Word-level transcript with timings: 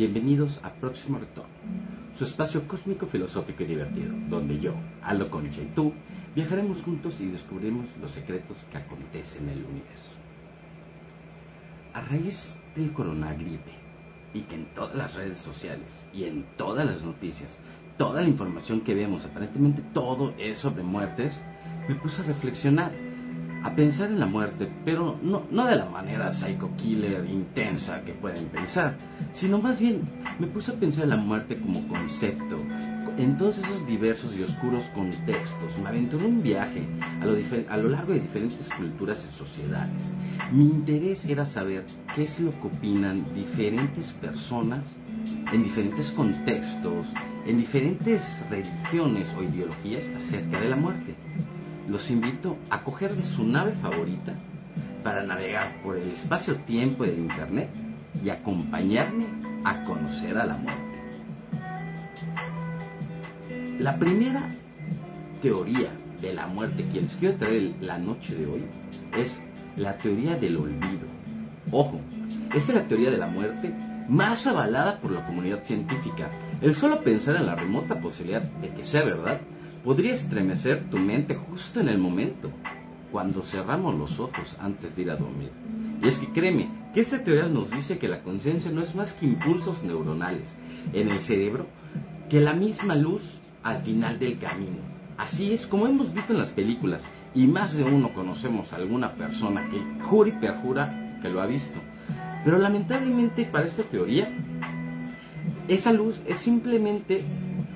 Bienvenidos 0.00 0.60
a 0.62 0.72
Próximo 0.72 1.18
Retorno, 1.18 1.52
su 2.16 2.24
espacio 2.24 2.66
cósmico, 2.66 3.04
filosófico 3.04 3.64
y 3.64 3.66
divertido, 3.66 4.14
donde 4.30 4.58
yo, 4.58 4.72
Aldo 5.02 5.30
Concha 5.30 5.60
y 5.60 5.66
tú 5.74 5.92
viajaremos 6.34 6.82
juntos 6.82 7.20
y 7.20 7.26
descubriremos 7.26 7.90
los 8.00 8.10
secretos 8.10 8.64
que 8.70 8.78
acontecen 8.78 9.50
en 9.50 9.58
el 9.58 9.64
universo. 9.66 10.16
A 11.92 12.00
raíz 12.00 12.56
del 12.74 12.94
coronagripe 12.94 13.72
y 14.32 14.40
que 14.40 14.54
en 14.54 14.72
todas 14.72 14.96
las 14.96 15.16
redes 15.16 15.36
sociales 15.36 16.06
y 16.14 16.24
en 16.24 16.46
todas 16.56 16.86
las 16.86 17.02
noticias, 17.02 17.58
toda 17.98 18.22
la 18.22 18.28
información 18.30 18.80
que 18.80 18.94
vemos, 18.94 19.26
aparentemente 19.26 19.82
todo 19.92 20.32
es 20.38 20.56
sobre 20.56 20.82
muertes, 20.82 21.42
me 21.90 21.94
puse 21.94 22.22
a 22.22 22.24
reflexionar 22.24 22.90
a 23.62 23.74
pensar 23.74 24.10
en 24.10 24.20
la 24.20 24.26
muerte, 24.26 24.70
pero 24.84 25.18
no, 25.22 25.42
no 25.50 25.66
de 25.66 25.76
la 25.76 25.86
manera 25.86 26.32
psycho 26.32 26.70
killer 26.76 27.26
intensa 27.26 28.02
que 28.02 28.12
pueden 28.12 28.46
pensar, 28.46 28.96
sino 29.32 29.60
más 29.60 29.78
bien 29.78 30.02
me 30.38 30.46
puse 30.46 30.72
a 30.72 30.74
pensar 30.74 31.04
en 31.04 31.10
la 31.10 31.16
muerte 31.16 31.58
como 31.58 31.86
concepto, 31.88 32.56
en 33.18 33.36
todos 33.36 33.58
esos 33.58 33.86
diversos 33.86 34.38
y 34.38 34.42
oscuros 34.42 34.88
contextos. 34.90 35.78
Me 35.78 35.88
aventuré 35.88 36.24
un 36.24 36.42
viaje 36.42 36.86
a 37.20 37.26
lo, 37.26 37.36
a 37.68 37.76
lo 37.76 37.88
largo 37.90 38.14
de 38.14 38.20
diferentes 38.20 38.70
culturas 38.70 39.26
y 39.28 39.36
sociedades. 39.36 40.14
Mi 40.52 40.64
interés 40.64 41.26
era 41.26 41.44
saber 41.44 41.84
qué 42.14 42.22
es 42.22 42.40
lo 42.40 42.52
que 42.52 42.68
opinan 42.68 43.26
diferentes 43.34 44.12
personas 44.12 44.96
en 45.52 45.62
diferentes 45.62 46.12
contextos, 46.12 47.08
en 47.46 47.58
diferentes 47.58 48.42
religiones 48.48 49.34
o 49.38 49.42
ideologías 49.42 50.06
acerca 50.16 50.58
de 50.60 50.70
la 50.70 50.76
muerte 50.76 51.14
los 51.90 52.10
invito 52.10 52.56
a 52.70 52.84
coger 52.84 53.16
de 53.16 53.24
su 53.24 53.44
nave 53.44 53.72
favorita 53.72 54.34
para 55.02 55.24
navegar 55.24 55.82
por 55.82 55.96
el 55.96 56.10
espacio-tiempo 56.10 57.04
del 57.04 57.18
Internet 57.18 57.68
y 58.24 58.30
acompañarme 58.30 59.26
a 59.64 59.82
conocer 59.82 60.38
a 60.38 60.46
la 60.46 60.56
muerte. 60.56 61.00
La 63.80 63.98
primera 63.98 64.48
teoría 65.42 65.90
de 66.20 66.32
la 66.32 66.46
muerte 66.46 66.86
que 66.92 67.00
les 67.00 67.16
quiero 67.16 67.36
traer 67.36 67.74
la 67.80 67.98
noche 67.98 68.36
de 68.36 68.46
hoy 68.46 68.64
es 69.18 69.42
la 69.76 69.96
teoría 69.96 70.36
del 70.36 70.58
olvido. 70.58 71.08
Ojo, 71.72 72.00
esta 72.54 72.72
es 72.72 72.78
la 72.78 72.88
teoría 72.88 73.10
de 73.10 73.18
la 73.18 73.26
muerte 73.26 73.74
más 74.08 74.46
avalada 74.46 75.00
por 75.00 75.10
la 75.10 75.24
comunidad 75.24 75.64
científica. 75.64 76.30
El 76.60 76.74
solo 76.76 77.00
pensar 77.00 77.36
en 77.36 77.46
la 77.46 77.56
remota 77.56 78.00
posibilidad 78.00 78.42
de 78.42 78.68
que 78.68 78.84
sea 78.84 79.02
verdad 79.02 79.40
podría 79.84 80.12
estremecer 80.12 80.88
tu 80.90 80.98
mente 80.98 81.34
justo 81.34 81.80
en 81.80 81.88
el 81.88 81.98
momento, 81.98 82.50
cuando 83.10 83.42
cerramos 83.42 83.94
los 83.96 84.20
ojos 84.20 84.56
antes 84.60 84.94
de 84.94 85.02
ir 85.02 85.10
a 85.10 85.16
dormir. 85.16 85.50
Y 86.02 86.06
es 86.06 86.18
que 86.18 86.32
créeme, 86.32 86.68
que 86.94 87.00
esta 87.00 87.22
teoría 87.22 87.48
nos 87.48 87.70
dice 87.70 87.98
que 87.98 88.08
la 88.08 88.22
conciencia 88.22 88.70
no 88.70 88.82
es 88.82 88.94
más 88.94 89.12
que 89.12 89.26
impulsos 89.26 89.82
neuronales 89.82 90.56
en 90.92 91.08
el 91.08 91.20
cerebro 91.20 91.66
que 92.28 92.40
la 92.40 92.54
misma 92.54 92.94
luz 92.94 93.40
al 93.62 93.80
final 93.82 94.18
del 94.18 94.38
camino. 94.38 94.78
Así 95.18 95.52
es 95.52 95.66
como 95.66 95.86
hemos 95.86 96.14
visto 96.14 96.32
en 96.32 96.38
las 96.38 96.50
películas, 96.50 97.04
y 97.34 97.46
más 97.46 97.76
de 97.76 97.84
uno 97.84 98.14
conocemos 98.14 98.72
a 98.72 98.76
alguna 98.76 99.14
persona 99.14 99.68
que 99.68 99.82
jura 100.02 100.30
y 100.30 100.32
perjura 100.32 101.18
que 101.20 101.28
lo 101.28 101.42
ha 101.42 101.46
visto. 101.46 101.78
Pero 102.44 102.58
lamentablemente 102.58 103.44
para 103.44 103.66
esta 103.66 103.82
teoría, 103.82 104.32
esa 105.68 105.92
luz 105.92 106.20
es 106.26 106.38
simplemente 106.38 107.22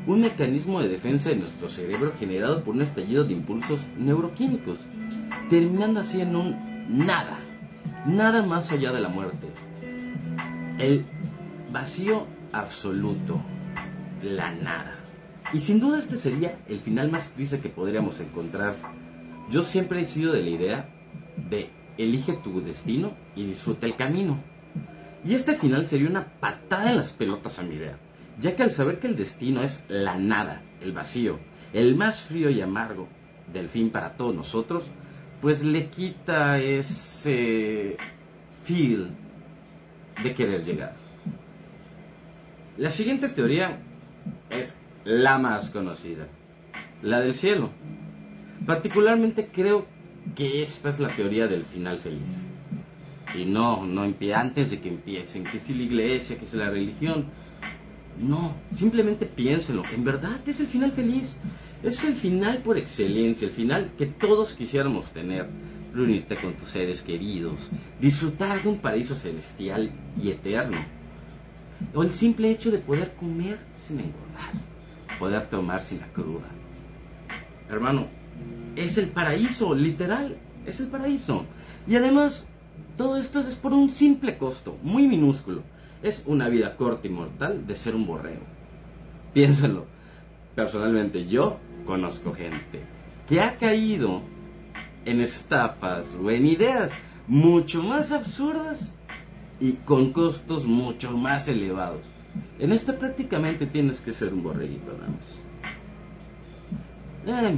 un 0.06 0.20
mecanismo 0.20 0.80
de 0.80 0.88
defensa 0.88 1.30
de 1.30 1.36
nuestro 1.36 1.68
cerebro 1.68 2.12
generado 2.18 2.62
por 2.62 2.74
un 2.74 2.82
estallido 2.82 3.24
de 3.24 3.32
impulsos 3.32 3.88
neuroquímicos, 3.96 4.86
terminando 5.48 6.00
así 6.00 6.20
en 6.20 6.36
un 6.36 6.56
nada, 6.88 7.38
nada 8.06 8.42
más 8.42 8.70
allá 8.70 8.92
de 8.92 9.00
la 9.00 9.08
muerte. 9.08 9.48
El 10.78 11.04
vacío 11.72 12.26
absoluto, 12.52 13.40
la 14.22 14.52
nada. 14.52 14.98
Y 15.52 15.60
sin 15.60 15.80
duda 15.80 15.98
este 15.98 16.16
sería 16.16 16.58
el 16.68 16.80
final 16.80 17.10
más 17.10 17.30
triste 17.30 17.60
que 17.60 17.68
podríamos 17.68 18.20
encontrar. 18.20 18.74
Yo 19.50 19.62
siempre 19.62 20.00
he 20.00 20.06
sido 20.06 20.32
de 20.32 20.42
la 20.42 20.50
idea 20.50 20.88
de 21.48 21.70
elige 21.96 22.32
tu 22.32 22.60
destino 22.60 23.12
y 23.36 23.46
disfruta 23.46 23.86
el 23.86 23.96
camino. 23.96 24.38
Y 25.24 25.34
este 25.34 25.54
final 25.54 25.86
sería 25.86 26.08
una 26.08 26.26
patada 26.26 26.90
en 26.90 26.98
las 26.98 27.12
pelotas 27.12 27.58
a 27.58 27.62
mi 27.62 27.76
idea 27.76 27.98
ya 28.40 28.56
que 28.56 28.62
al 28.62 28.70
saber 28.70 28.98
que 28.98 29.06
el 29.06 29.16
destino 29.16 29.62
es 29.62 29.84
la 29.88 30.16
nada, 30.16 30.62
el 30.80 30.92
vacío, 30.92 31.38
el 31.72 31.96
más 31.96 32.22
frío 32.22 32.50
y 32.50 32.60
amargo 32.60 33.08
del 33.52 33.68
fin 33.68 33.90
para 33.90 34.16
todos 34.16 34.34
nosotros, 34.34 34.84
pues 35.40 35.62
le 35.62 35.86
quita 35.86 36.58
ese 36.58 37.96
feel 38.62 39.10
de 40.22 40.34
querer 40.34 40.64
llegar. 40.64 40.94
La 42.76 42.90
siguiente 42.90 43.28
teoría 43.28 43.78
es 44.50 44.74
la 45.04 45.38
más 45.38 45.70
conocida, 45.70 46.26
la 47.02 47.20
del 47.20 47.34
cielo. 47.34 47.70
Particularmente 48.66 49.46
creo 49.52 49.86
que 50.34 50.62
esta 50.62 50.90
es 50.90 51.00
la 51.00 51.08
teoría 51.08 51.46
del 51.46 51.64
final 51.64 51.98
feliz. 51.98 52.42
Y 53.34 53.44
no, 53.44 53.84
no 53.84 54.02
antes 54.34 54.70
de 54.70 54.80
que 54.80 54.88
empiecen, 54.88 55.44
que 55.44 55.60
si 55.60 55.74
la 55.74 55.82
iglesia, 55.82 56.38
que 56.38 56.46
si 56.46 56.56
la 56.56 56.70
religión, 56.70 57.26
no, 58.18 58.54
simplemente 58.72 59.26
piénsenlo. 59.26 59.82
En 59.92 60.04
verdad 60.04 60.40
es 60.46 60.60
el 60.60 60.66
final 60.66 60.92
feliz. 60.92 61.36
Es 61.82 62.02
el 62.04 62.14
final 62.14 62.58
por 62.58 62.78
excelencia, 62.78 63.46
el 63.46 63.52
final 63.52 63.90
que 63.98 64.06
todos 64.06 64.54
quisiéramos 64.54 65.10
tener. 65.10 65.48
Reunirte 65.92 66.34
con 66.34 66.54
tus 66.54 66.70
seres 66.70 67.02
queridos, 67.02 67.70
disfrutar 68.00 68.60
de 68.60 68.68
un 68.68 68.78
paraíso 68.78 69.14
celestial 69.14 69.92
y 70.20 70.30
eterno. 70.30 70.78
O 71.94 72.02
el 72.02 72.10
simple 72.10 72.50
hecho 72.50 72.72
de 72.72 72.78
poder 72.78 73.14
comer 73.14 73.60
sin 73.76 74.00
engordar, 74.00 74.54
poder 75.20 75.46
tomar 75.48 75.82
sin 75.82 76.00
la 76.00 76.08
cruda. 76.08 76.48
Hermano, 77.70 78.08
es 78.74 78.98
el 78.98 79.08
paraíso, 79.08 79.72
literal, 79.72 80.36
es 80.66 80.80
el 80.80 80.88
paraíso. 80.88 81.44
Y 81.86 81.94
además, 81.94 82.48
todo 82.96 83.16
esto 83.18 83.38
es 83.40 83.54
por 83.54 83.72
un 83.72 83.88
simple 83.88 84.36
costo, 84.36 84.76
muy 84.82 85.06
minúsculo 85.06 85.62
es 86.04 86.22
una 86.26 86.48
vida 86.50 86.76
corta 86.76 87.06
y 87.06 87.10
mortal 87.10 87.66
de 87.66 87.74
ser 87.74 87.94
un 87.94 88.06
borrego. 88.06 88.44
Piénsenlo. 89.32 89.86
Personalmente 90.54 91.26
yo 91.26 91.56
conozco 91.86 92.34
gente 92.34 92.82
que 93.26 93.40
ha 93.40 93.56
caído 93.56 94.20
en 95.06 95.22
estafas 95.22 96.14
o 96.22 96.30
en 96.30 96.46
ideas 96.46 96.92
mucho 97.26 97.82
más 97.82 98.12
absurdas 98.12 98.92
y 99.58 99.72
con 99.72 100.12
costos 100.12 100.66
mucho 100.66 101.16
más 101.16 101.48
elevados. 101.48 102.06
En 102.58 102.72
esto 102.72 102.94
prácticamente 102.96 103.66
tienes 103.66 104.02
que 104.02 104.12
ser 104.12 104.32
un 104.34 104.42
borreguito 104.42 104.92
más. 104.98 105.40
Eh, 107.26 107.56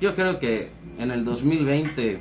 yo 0.00 0.14
creo 0.14 0.38
que 0.38 0.70
en 0.96 1.10
el 1.10 1.24
2020 1.24 2.20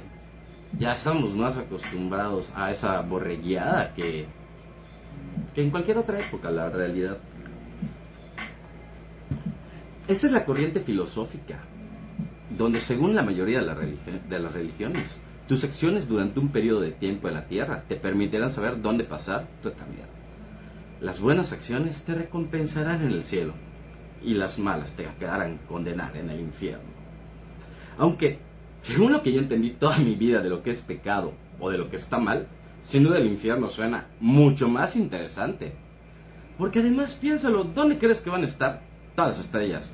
ya 0.80 0.94
estamos 0.94 1.36
más 1.36 1.60
acostumbrados 1.60 2.50
a 2.56 2.72
esa 2.72 3.02
borregueada 3.02 3.94
que 3.94 4.39
en 5.62 5.72
cualquier 5.72 5.98
otra 5.98 6.20
época, 6.20 6.52
la 6.52 6.70
realidad. 6.70 7.18
Esta 10.08 10.28
es 10.28 10.34
la 10.34 10.46
corriente 10.46 10.80
filosófica, 10.80 11.60
donde 12.58 12.82
según 12.82 13.16
la 13.16 13.24
mayoría 13.24 13.62
de 13.62 14.40
las 14.40 14.54
religiones, 14.54 15.20
tus 15.48 15.64
acciones 15.64 16.08
durante 16.08 16.40
un 16.40 16.50
periodo 16.50 16.82
de 16.82 16.92
tiempo 16.92 17.28
en 17.28 17.34
la 17.36 17.48
tierra 17.48 17.84
te 17.88 17.96
permitirán 17.96 18.52
saber 18.52 18.82
dónde 18.82 19.04
pasar 19.04 19.48
tu 19.62 19.70
eternidad. 19.70 20.08
Las 21.02 21.20
buenas 21.20 21.54
acciones 21.54 22.04
te 22.04 22.14
recompensarán 22.14 23.02
en 23.02 23.12
el 23.12 23.24
cielo 23.24 23.54
y 24.24 24.34
las 24.34 24.60
malas 24.60 24.94
te 24.94 25.08
quedarán 25.18 25.60
condenar 25.68 26.16
en 26.18 26.30
el 26.30 26.40
infierno. 26.40 26.90
Aunque, 27.98 28.40
según 28.82 29.12
lo 29.12 29.24
que 29.24 29.32
yo 29.32 29.40
entendí 29.40 29.72
toda 29.72 29.98
mi 29.98 30.16
vida 30.16 30.42
de 30.42 30.50
lo 30.50 30.62
que 30.62 30.72
es 30.72 30.82
pecado 30.82 31.34
o 31.60 31.70
de 31.70 31.78
lo 31.78 31.90
que 31.90 31.96
está 31.96 32.20
mal, 32.20 32.48
sin 32.90 33.04
duda 33.04 33.20
el 33.20 33.28
infierno 33.28 33.70
suena 33.70 34.08
mucho 34.20 34.68
más 34.68 34.96
interesante. 34.96 35.74
Porque 36.58 36.80
además 36.80 37.14
piénsalo, 37.14 37.64
¿dónde 37.64 38.00
crees 38.00 38.20
que 38.22 38.32
van 38.32 38.42
a 38.42 38.48
estar 38.48 38.82
todas 39.16 39.38
las 39.38 39.46
estrellas? 39.46 39.94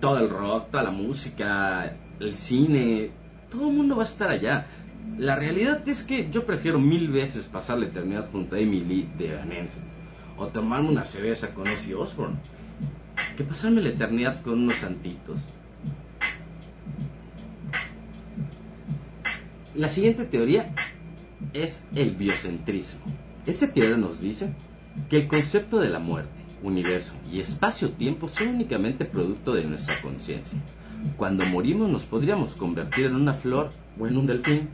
Todo 0.00 0.18
el 0.18 0.28
rock, 0.28 0.72
toda 0.72 0.82
la 0.82 0.90
música, 0.90 1.94
el 2.18 2.34
cine, 2.34 3.10
todo 3.48 3.68
el 3.68 3.76
mundo 3.76 3.94
va 3.94 4.02
a 4.02 4.06
estar 4.06 4.28
allá. 4.28 4.66
La 5.18 5.36
realidad 5.36 5.88
es 5.88 6.02
que 6.02 6.30
yo 6.32 6.44
prefiero 6.44 6.80
mil 6.80 7.12
veces 7.12 7.46
pasar 7.46 7.78
la 7.78 7.86
eternidad 7.86 8.28
junto 8.32 8.56
a 8.56 8.58
Emily 8.58 9.08
de 9.16 9.34
Evanescence 9.34 9.98
o 10.36 10.48
tomarme 10.48 10.88
una 10.88 11.04
cerveza 11.04 11.54
con 11.54 11.68
Ozzy 11.68 11.94
Osbourne 11.94 12.38
que 13.36 13.44
pasarme 13.44 13.82
la 13.82 13.90
eternidad 13.90 14.42
con 14.42 14.54
unos 14.54 14.78
santitos. 14.78 15.44
La 19.76 19.88
siguiente 19.88 20.24
teoría 20.24 20.74
es 21.52 21.84
el 21.94 22.12
biocentrismo. 22.12 23.00
Este 23.46 23.68
teoría 23.68 23.96
nos 23.96 24.20
dice 24.20 24.52
que 25.08 25.16
el 25.18 25.28
concepto 25.28 25.80
de 25.80 25.90
la 25.90 25.98
muerte, 25.98 26.30
universo 26.62 27.14
y 27.30 27.40
espacio-tiempo 27.40 28.28
son 28.28 28.48
únicamente 28.48 29.04
producto 29.04 29.54
de 29.54 29.64
nuestra 29.64 30.00
conciencia. 30.00 30.60
Cuando 31.16 31.44
morimos 31.44 31.90
nos 31.90 32.06
podríamos 32.06 32.54
convertir 32.54 33.06
en 33.06 33.16
una 33.16 33.34
flor 33.34 33.70
o 33.98 34.06
en 34.06 34.16
un 34.16 34.26
delfín 34.26 34.68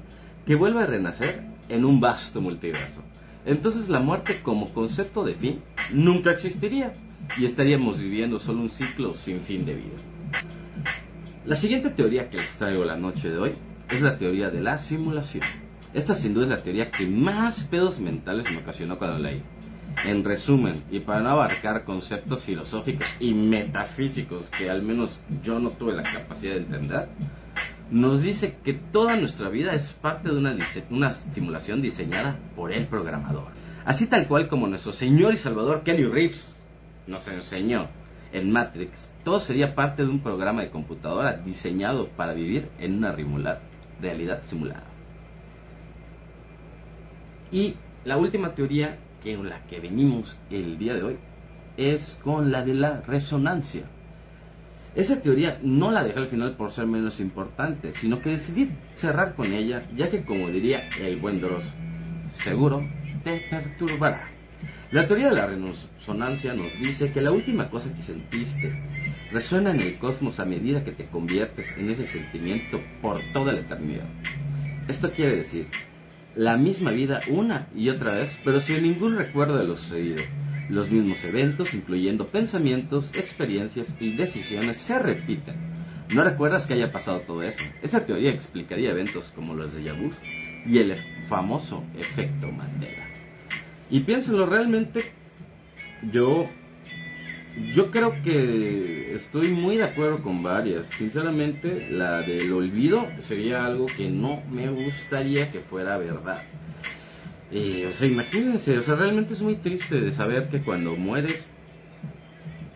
que 0.46 0.54
vuelva 0.54 0.82
a 0.82 0.86
renacer 0.86 1.44
en 1.68 1.84
un 1.84 2.00
vasto 2.00 2.40
multiverso. 2.40 3.02
entonces 3.44 3.88
la 3.88 4.00
muerte 4.00 4.42
como 4.42 4.72
concepto 4.74 5.24
de 5.24 5.34
fin 5.34 5.60
nunca 5.90 6.30
existiría 6.30 6.92
y 7.38 7.44
estaríamos 7.44 7.98
viviendo 8.00 8.38
solo 8.38 8.60
un 8.60 8.70
ciclo 8.70 9.14
sin 9.14 9.40
fin 9.40 9.64
de 9.64 9.74
vida. 9.74 9.98
La 11.46 11.56
siguiente 11.56 11.90
teoría 11.90 12.28
que 12.28 12.36
les 12.36 12.56
traigo 12.56 12.84
la 12.84 12.96
noche 12.96 13.30
de 13.30 13.38
hoy 13.38 13.52
es 13.90 14.02
la 14.02 14.18
teoría 14.18 14.50
de 14.50 14.60
la 14.60 14.76
simulación. 14.76 15.44
Esta 15.94 16.14
sin 16.14 16.34
duda 16.34 16.44
es 16.44 16.50
la 16.50 16.62
teoría 16.62 16.90
que 16.90 17.06
más 17.06 17.64
pedos 17.64 17.98
mentales 17.98 18.50
me 18.50 18.58
ocasionó 18.58 18.98
cuando 18.98 19.18
leí. 19.18 19.42
En 20.04 20.22
resumen, 20.22 20.84
y 20.90 21.00
para 21.00 21.20
no 21.20 21.30
abarcar 21.30 21.84
conceptos 21.84 22.44
filosóficos 22.44 23.08
y 23.18 23.32
metafísicos 23.32 24.50
que 24.50 24.70
al 24.70 24.82
menos 24.82 25.18
yo 25.42 25.58
no 25.58 25.70
tuve 25.70 25.94
la 25.94 26.02
capacidad 26.02 26.52
de 26.52 26.60
entender, 26.60 27.08
nos 27.90 28.22
dice 28.22 28.58
que 28.62 28.74
toda 28.74 29.16
nuestra 29.16 29.48
vida 29.48 29.74
es 29.74 29.94
parte 29.94 30.28
de 30.28 30.36
una, 30.36 30.54
una 30.90 31.12
simulación 31.12 31.80
diseñada 31.80 32.38
por 32.54 32.70
el 32.70 32.86
programador. 32.86 33.48
Así 33.86 34.06
tal 34.06 34.28
cual 34.28 34.46
como 34.46 34.66
nuestro 34.66 34.92
Señor 34.92 35.32
y 35.32 35.38
Salvador 35.38 35.82
Kenny 35.82 36.04
Reeves 36.04 36.60
nos 37.06 37.26
enseñó 37.28 37.88
en 38.32 38.52
Matrix, 38.52 39.10
todo 39.24 39.40
sería 39.40 39.74
parte 39.74 40.04
de 40.04 40.10
un 40.10 40.20
programa 40.20 40.60
de 40.60 40.70
computadora 40.70 41.32
diseñado 41.32 42.08
para 42.08 42.34
vivir 42.34 42.68
en 42.78 42.96
una 42.96 43.16
realidad 44.02 44.42
simulada. 44.44 44.87
Y 47.50 47.74
la 48.04 48.16
última 48.16 48.54
teoría 48.54 48.98
con 49.36 49.48
la 49.48 49.62
que 49.66 49.80
venimos 49.80 50.36
el 50.50 50.78
día 50.78 50.94
de 50.94 51.02
hoy 51.02 51.16
es 51.76 52.18
con 52.22 52.50
la 52.50 52.64
de 52.64 52.74
la 52.74 53.02
resonancia. 53.02 53.82
Esa 54.94 55.20
teoría 55.20 55.58
no 55.62 55.90
la 55.90 56.02
dejé 56.02 56.18
al 56.18 56.26
final 56.26 56.56
por 56.56 56.72
ser 56.72 56.86
menos 56.86 57.20
importante, 57.20 57.92
sino 57.92 58.20
que 58.20 58.30
decidí 58.30 58.70
cerrar 58.94 59.34
con 59.34 59.52
ella, 59.52 59.80
ya 59.94 60.10
que 60.10 60.24
como 60.24 60.48
diría 60.48 60.88
el 61.00 61.18
buen 61.18 61.40
Dross, 61.40 61.72
seguro 62.32 62.82
te 63.22 63.46
perturbará. 63.50 64.24
La 64.90 65.06
teoría 65.06 65.28
de 65.28 65.36
la 65.36 65.46
resonancia 65.46 66.54
nos 66.54 66.72
dice 66.80 67.12
que 67.12 67.20
la 67.20 67.30
última 67.30 67.68
cosa 67.68 67.94
que 67.94 68.02
sentiste 68.02 68.82
resuena 69.30 69.70
en 69.70 69.80
el 69.80 69.98
cosmos 69.98 70.40
a 70.40 70.46
medida 70.46 70.82
que 70.82 70.92
te 70.92 71.06
conviertes 71.06 71.74
en 71.76 71.90
ese 71.90 72.04
sentimiento 72.04 72.80
por 73.02 73.20
toda 73.34 73.52
la 73.52 73.60
eternidad. 73.60 74.06
Esto 74.88 75.12
quiere 75.12 75.36
decir 75.36 75.68
la 76.38 76.56
misma 76.56 76.92
vida 76.92 77.20
una 77.26 77.66
y 77.74 77.88
otra 77.88 78.12
vez, 78.12 78.38
pero 78.44 78.60
sin 78.60 78.84
ningún 78.84 79.16
recuerdo 79.16 79.58
de 79.58 79.64
lo 79.64 79.74
sucedido. 79.74 80.22
Los 80.68 80.88
mismos 80.88 81.24
eventos, 81.24 81.74
incluyendo 81.74 82.28
pensamientos, 82.28 83.10
experiencias 83.14 83.96
y 83.98 84.12
decisiones, 84.12 84.76
se 84.76 85.00
repiten. 85.00 85.56
No 86.10 86.22
recuerdas 86.22 86.68
que 86.68 86.74
haya 86.74 86.92
pasado 86.92 87.18
todo 87.22 87.42
eso. 87.42 87.64
Esa 87.82 88.06
teoría 88.06 88.30
explicaría 88.30 88.90
eventos 88.90 89.32
como 89.34 89.54
los 89.54 89.74
de 89.74 89.82
Yabur 89.82 90.12
y 90.64 90.78
el 90.78 90.94
famoso 91.26 91.82
efecto 91.98 92.46
Mandela. 92.52 93.08
Y 93.90 93.98
piénsalo, 94.00 94.46
realmente 94.46 95.10
yo 96.12 96.48
yo 97.70 97.90
creo 97.90 98.22
que 98.22 99.14
estoy 99.14 99.48
muy 99.48 99.76
de 99.76 99.84
acuerdo 99.84 100.22
con 100.22 100.42
varias. 100.42 100.88
Sinceramente, 100.88 101.88
la 101.90 102.22
del 102.22 102.52
olvido 102.52 103.06
sería 103.18 103.64
algo 103.64 103.86
que 103.86 104.08
no 104.08 104.42
me 104.50 104.68
gustaría 104.68 105.50
que 105.50 105.60
fuera 105.60 105.98
verdad. 105.98 106.42
Eh, 107.50 107.86
o 107.90 107.92
sea, 107.92 108.08
imagínense, 108.08 108.76
o 108.76 108.82
sea, 108.82 108.94
realmente 108.94 109.34
es 109.34 109.42
muy 109.42 109.56
triste 109.56 110.00
de 110.00 110.12
saber 110.12 110.48
que 110.48 110.60
cuando 110.60 110.94
mueres 110.94 111.48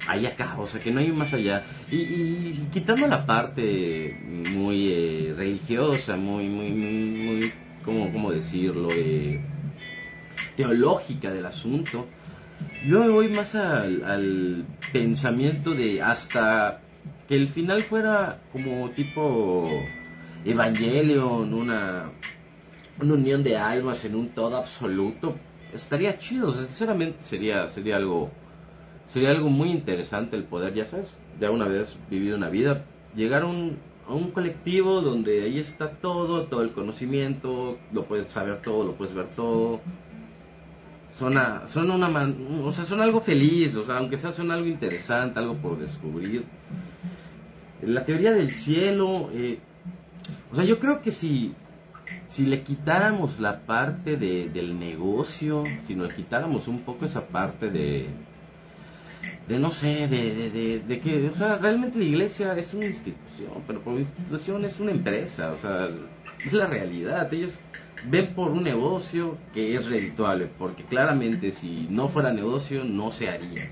hay 0.06 0.26
acá, 0.26 0.56
o 0.58 0.66
sea, 0.66 0.80
que 0.80 0.90
no 0.90 1.00
hay 1.00 1.12
más 1.12 1.32
allá. 1.32 1.64
Y, 1.90 2.52
quitando 2.72 3.06
la 3.06 3.26
parte 3.26 4.18
muy 4.50 4.88
eh, 4.88 5.34
religiosa, 5.36 6.16
muy, 6.16 6.48
muy, 6.48 6.70
muy, 6.70 6.92
muy, 6.92 7.52
¿cómo, 7.84 8.10
cómo 8.12 8.32
decirlo? 8.32 8.88
Eh, 8.92 9.40
teológica 10.56 11.30
del 11.30 11.46
asunto. 11.46 12.06
Yo 12.86 12.98
me 12.98 13.08
voy 13.10 13.28
más 13.28 13.54
al, 13.54 14.66
pensamiento 14.92 15.72
de 15.72 16.02
hasta 16.02 16.80
que 17.28 17.36
el 17.36 17.46
final 17.46 17.84
fuera 17.84 18.40
como 18.52 18.90
tipo 18.90 19.68
Evangelion, 20.44 21.54
una, 21.54 22.10
una 23.00 23.14
unión 23.14 23.44
de 23.44 23.56
almas 23.56 24.04
en 24.04 24.16
un 24.16 24.28
todo 24.30 24.56
absoluto. 24.56 25.36
Estaría 25.72 26.18
chido, 26.18 26.52
sinceramente 26.52 27.22
sería, 27.22 27.68
sería 27.68 27.96
algo 27.96 28.30
sería 29.06 29.30
algo 29.30 29.48
muy 29.48 29.70
interesante 29.70 30.36
el 30.36 30.44
poder, 30.44 30.74
ya 30.74 30.84
sabes, 30.84 31.14
ya 31.40 31.50
una 31.50 31.66
vez 31.66 31.96
vivido 32.10 32.36
una 32.36 32.48
vida, 32.48 32.84
llegar 33.14 33.42
a 33.42 33.46
un, 33.46 33.78
a 34.08 34.12
un 34.12 34.30
colectivo 34.32 35.02
donde 35.02 35.42
ahí 35.42 35.58
está 35.58 35.90
todo, 35.90 36.44
todo 36.44 36.62
el 36.62 36.72
conocimiento, 36.72 37.78
lo 37.92 38.06
puedes 38.06 38.32
saber 38.32 38.60
todo, 38.62 38.84
lo 38.84 38.94
puedes 38.94 39.14
ver 39.14 39.30
todo, 39.30 39.80
suena, 41.16 41.66
suena 41.66 41.94
una 41.94 42.34
o 42.64 42.70
sea, 42.70 42.84
son 42.84 43.00
algo 43.00 43.20
feliz, 43.20 43.76
o 43.76 43.84
sea, 43.84 43.98
aunque 43.98 44.18
sea 44.18 44.32
suena 44.32 44.54
algo 44.54 44.66
interesante, 44.66 45.38
algo 45.38 45.56
por 45.56 45.78
descubrir. 45.78 46.44
La 47.82 48.04
teoría 48.04 48.32
del 48.32 48.50
cielo, 48.50 49.30
eh, 49.32 49.58
o 50.52 50.56
sea, 50.56 50.64
yo 50.64 50.78
creo 50.78 51.02
que 51.02 51.10
si, 51.10 51.54
si 52.28 52.46
le 52.46 52.62
quitáramos 52.62 53.40
la 53.40 53.60
parte 53.60 54.16
de, 54.16 54.48
del 54.48 54.78
negocio, 54.78 55.64
si 55.86 55.94
nos 55.94 56.12
quitáramos 56.12 56.68
un 56.68 56.80
poco 56.80 57.04
esa 57.04 57.26
parte 57.26 57.70
de, 57.70 58.06
de 59.48 59.58
no 59.58 59.72
sé, 59.72 60.06
de, 60.08 60.50
de, 60.50 60.80
de, 60.80 61.00
que, 61.00 61.28
o 61.28 61.34
sea, 61.34 61.58
realmente 61.58 61.98
la 61.98 62.04
iglesia 62.04 62.56
es 62.56 62.72
una 62.72 62.86
institución, 62.86 63.50
pero 63.66 63.80
por 63.80 63.98
institución 63.98 64.64
es 64.64 64.78
una 64.78 64.92
empresa, 64.92 65.52
o 65.52 65.56
sea, 65.56 65.88
es 66.44 66.52
la 66.52 66.66
realidad, 66.66 67.32
ellos 67.34 67.58
ven 68.08 68.34
por 68.34 68.50
un 68.50 68.62
negocio 68.62 69.36
que 69.52 69.74
es 69.74 69.88
redituable, 69.88 70.48
porque 70.58 70.84
claramente 70.84 71.52
si 71.52 71.86
no 71.90 72.08
fuera 72.08 72.32
negocio 72.32 72.84
no 72.84 73.10
se 73.10 73.28
haría. 73.28 73.70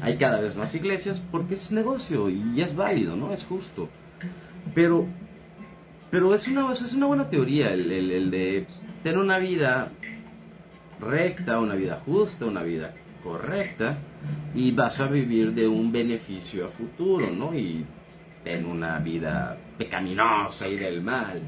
Hay 0.00 0.16
cada 0.16 0.40
vez 0.40 0.56
más 0.56 0.74
iglesias 0.74 1.22
porque 1.30 1.54
es 1.54 1.70
negocio 1.70 2.30
y 2.30 2.60
es 2.60 2.74
válido, 2.74 3.16
¿no? 3.16 3.32
Es 3.32 3.44
justo. 3.44 3.88
Pero, 4.74 5.06
pero 6.10 6.34
es, 6.34 6.48
una, 6.48 6.72
es 6.72 6.92
una 6.92 7.06
buena 7.06 7.28
teoría 7.28 7.72
el, 7.72 7.90
el 7.90 8.30
de 8.30 8.66
tener 9.02 9.18
una 9.18 9.38
vida 9.38 9.90
recta, 11.00 11.58
una 11.58 11.74
vida 11.74 12.00
justa, 12.04 12.46
una 12.46 12.62
vida 12.62 12.94
correcta 13.22 13.98
y 14.54 14.70
vas 14.70 15.00
a 15.00 15.06
vivir 15.06 15.52
de 15.52 15.66
un 15.66 15.92
beneficio 15.92 16.66
a 16.66 16.68
futuro, 16.68 17.30
¿no? 17.30 17.54
Y 17.54 17.84
en 18.44 18.66
una 18.66 18.98
vida 18.98 19.56
pecaminosa 19.78 20.68
y 20.68 20.76
del 20.76 21.02
mal 21.02 21.40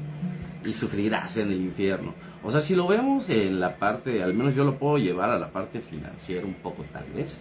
y 0.65 0.73
sufrirás 0.73 1.37
en 1.37 1.51
el 1.51 1.61
infierno. 1.61 2.13
O 2.43 2.51
sea, 2.51 2.61
si 2.61 2.75
lo 2.75 2.87
vemos 2.87 3.29
en 3.29 3.59
la 3.59 3.77
parte, 3.77 4.23
al 4.23 4.33
menos 4.33 4.55
yo 4.55 4.63
lo 4.63 4.77
puedo 4.77 4.97
llevar 4.97 5.29
a 5.29 5.39
la 5.39 5.51
parte 5.51 5.79
financiera 5.79 6.45
un 6.45 6.55
poco 6.55 6.83
tal 6.91 7.05
vez. 7.15 7.39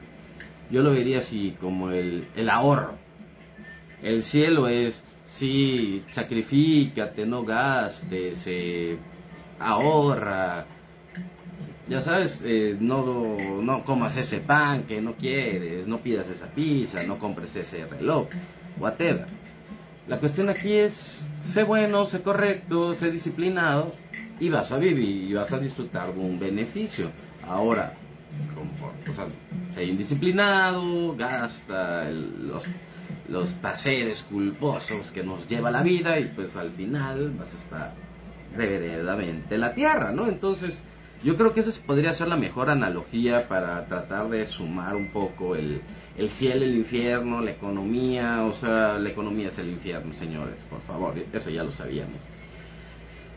Yo 0.70 0.82
lo 0.82 0.90
vería 0.90 1.20
así 1.20 1.56
como 1.60 1.90
el, 1.90 2.26
el 2.36 2.48
ahorro. 2.50 2.94
El 4.02 4.22
cielo 4.22 4.68
es, 4.68 5.02
sí, 5.24 6.02
sacrifícate, 6.06 7.26
no 7.26 7.44
gastes, 7.44 8.44
eh, 8.46 8.98
ahorra. 9.58 10.66
Ya 11.88 12.00
sabes, 12.00 12.42
eh, 12.44 12.76
no, 12.80 13.36
no 13.62 13.84
comas 13.84 14.16
ese 14.16 14.38
pan 14.40 14.82
que 14.84 15.00
no 15.00 15.14
quieres, 15.14 15.86
no 15.86 15.98
pidas 15.98 16.28
esa 16.28 16.46
pizza, 16.46 17.02
no 17.04 17.18
compres 17.18 17.54
ese 17.54 17.86
reloj, 17.86 18.26
whatever. 18.78 19.35
La 20.08 20.20
cuestión 20.20 20.48
aquí 20.48 20.72
es, 20.72 21.26
sé 21.42 21.64
bueno, 21.64 22.06
sé 22.06 22.22
correcto, 22.22 22.94
sé 22.94 23.10
disciplinado 23.10 23.92
y 24.38 24.48
vas 24.48 24.70
a 24.70 24.78
vivir 24.78 25.30
y 25.30 25.34
vas 25.34 25.52
a 25.52 25.58
disfrutar 25.58 26.14
de 26.14 26.20
un 26.20 26.38
beneficio. 26.38 27.10
Ahora, 27.48 27.92
o 29.10 29.14
sea, 29.14 29.26
sé 29.70 29.84
indisciplinado, 29.84 31.16
gasta 31.16 32.08
los, 32.08 32.64
los 33.28 33.50
placeres 33.54 34.22
culposos 34.22 35.10
que 35.10 35.24
nos 35.24 35.48
lleva 35.48 35.72
la 35.72 35.82
vida 35.82 36.20
y 36.20 36.24
pues 36.24 36.54
al 36.54 36.70
final 36.70 37.32
vas 37.36 37.52
a 37.52 37.56
estar 37.56 37.94
reveredamente 38.56 39.56
en 39.56 39.60
la 39.60 39.74
tierra, 39.74 40.12
¿no? 40.12 40.28
Entonces, 40.28 40.82
yo 41.24 41.36
creo 41.36 41.52
que 41.52 41.60
esa 41.60 41.72
podría 41.84 42.12
ser 42.12 42.28
la 42.28 42.36
mejor 42.36 42.70
analogía 42.70 43.48
para 43.48 43.86
tratar 43.86 44.28
de 44.28 44.46
sumar 44.46 44.94
un 44.94 45.08
poco 45.08 45.56
el, 45.56 45.80
el 46.18 46.30
cielo, 46.30 46.64
el 46.64 46.74
infierno, 46.74 47.40
la 47.40 47.50
economía, 47.50 48.44
o 48.44 48.52
sea, 48.52 48.98
la 48.98 49.08
economía 49.08 49.48
es 49.48 49.58
el 49.58 49.70
infierno, 49.70 50.14
señores, 50.14 50.64
por 50.70 50.80
favor, 50.80 51.14
eso 51.32 51.50
ya 51.50 51.62
lo 51.62 51.72
sabíamos. 51.72 52.22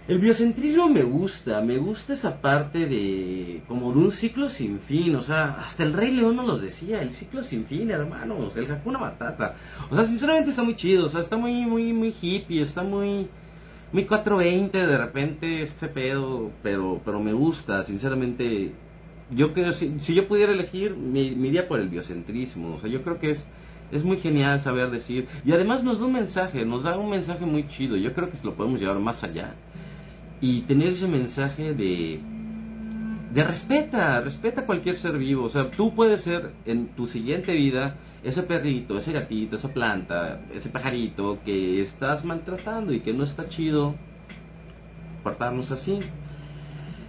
El 0.07 0.17
biocentrismo 0.17 0.89
me 0.89 1.03
gusta, 1.03 1.61
me 1.61 1.77
gusta 1.77 2.13
esa 2.13 2.41
parte 2.41 2.87
de 2.87 3.61
como 3.67 3.91
de 3.93 3.99
un 3.99 4.11
ciclo 4.11 4.49
sin 4.49 4.79
fin, 4.79 5.15
o 5.15 5.21
sea, 5.21 5.61
hasta 5.61 5.83
el 5.83 5.93
Rey 5.93 6.11
León 6.11 6.35
nos 6.35 6.47
los 6.47 6.61
decía, 6.61 7.01
el 7.03 7.11
ciclo 7.11 7.43
sin 7.43 7.65
fin, 7.65 7.91
hermanos, 7.91 8.57
el 8.57 8.71
Hakuna 8.71 8.97
Matata. 8.97 9.55
O 9.91 9.95
sea, 9.95 10.05
sinceramente 10.05 10.49
está 10.49 10.63
muy 10.63 10.75
chido, 10.75 11.05
o 11.05 11.09
sea, 11.09 11.21
está 11.21 11.37
muy 11.37 11.65
muy 11.67 11.93
muy 11.93 12.15
hippie, 12.19 12.61
está 12.61 12.81
muy 12.81 13.27
muy 13.91 14.05
420 14.05 14.87
de 14.87 14.97
repente 14.97 15.61
este 15.61 15.87
pedo, 15.87 16.49
pero 16.63 16.99
pero 17.05 17.19
me 17.19 17.33
gusta, 17.33 17.83
sinceramente 17.83 18.73
yo 19.31 19.53
creo, 19.53 19.71
si, 19.71 19.99
si 19.99 20.13
yo 20.13 20.27
pudiera 20.27 20.51
elegir, 20.51 20.95
me, 20.95 21.21
iría 21.21 21.67
por 21.67 21.79
el 21.79 21.89
biocentrismo. 21.89 22.75
O 22.75 22.79
sea, 22.79 22.89
yo 22.89 23.03
creo 23.03 23.19
que 23.19 23.31
es, 23.31 23.45
es 23.91 24.03
muy 24.03 24.17
genial 24.17 24.61
saber 24.61 24.89
decir. 24.89 25.27
Y 25.45 25.51
además 25.51 25.83
nos 25.83 25.99
da 25.99 26.05
un 26.05 26.13
mensaje, 26.13 26.65
nos 26.65 26.83
da 26.83 26.97
un 26.97 27.09
mensaje 27.09 27.45
muy 27.45 27.67
chido. 27.67 27.95
Yo 27.97 28.13
creo 28.13 28.29
que 28.29 28.37
lo 28.43 28.55
podemos 28.55 28.79
llevar 28.79 28.99
más 28.99 29.23
allá. 29.23 29.55
Y 30.41 30.61
tener 30.61 30.89
ese 30.89 31.07
mensaje 31.07 31.73
de, 31.73 32.19
de 33.33 33.43
respeta, 33.43 34.21
respeta 34.21 34.61
a 34.61 34.65
cualquier 34.65 34.95
ser 34.95 35.17
vivo. 35.17 35.45
O 35.45 35.49
sea, 35.49 35.69
tú 35.69 35.93
puedes 35.93 36.21
ser 36.21 36.51
en 36.65 36.87
tu 36.87 37.05
siguiente 37.05 37.53
vida 37.53 37.97
ese 38.23 38.43
perrito, 38.43 38.97
ese 38.97 39.13
gatito, 39.13 39.55
esa 39.55 39.69
planta, 39.69 40.41
ese 40.53 40.69
pajarito 40.69 41.39
que 41.45 41.81
estás 41.81 42.25
maltratando 42.25 42.93
y 42.93 42.99
que 42.99 43.13
no 43.13 43.23
está 43.23 43.47
chido 43.47 43.95
portarnos 45.23 45.71
así. 45.71 45.99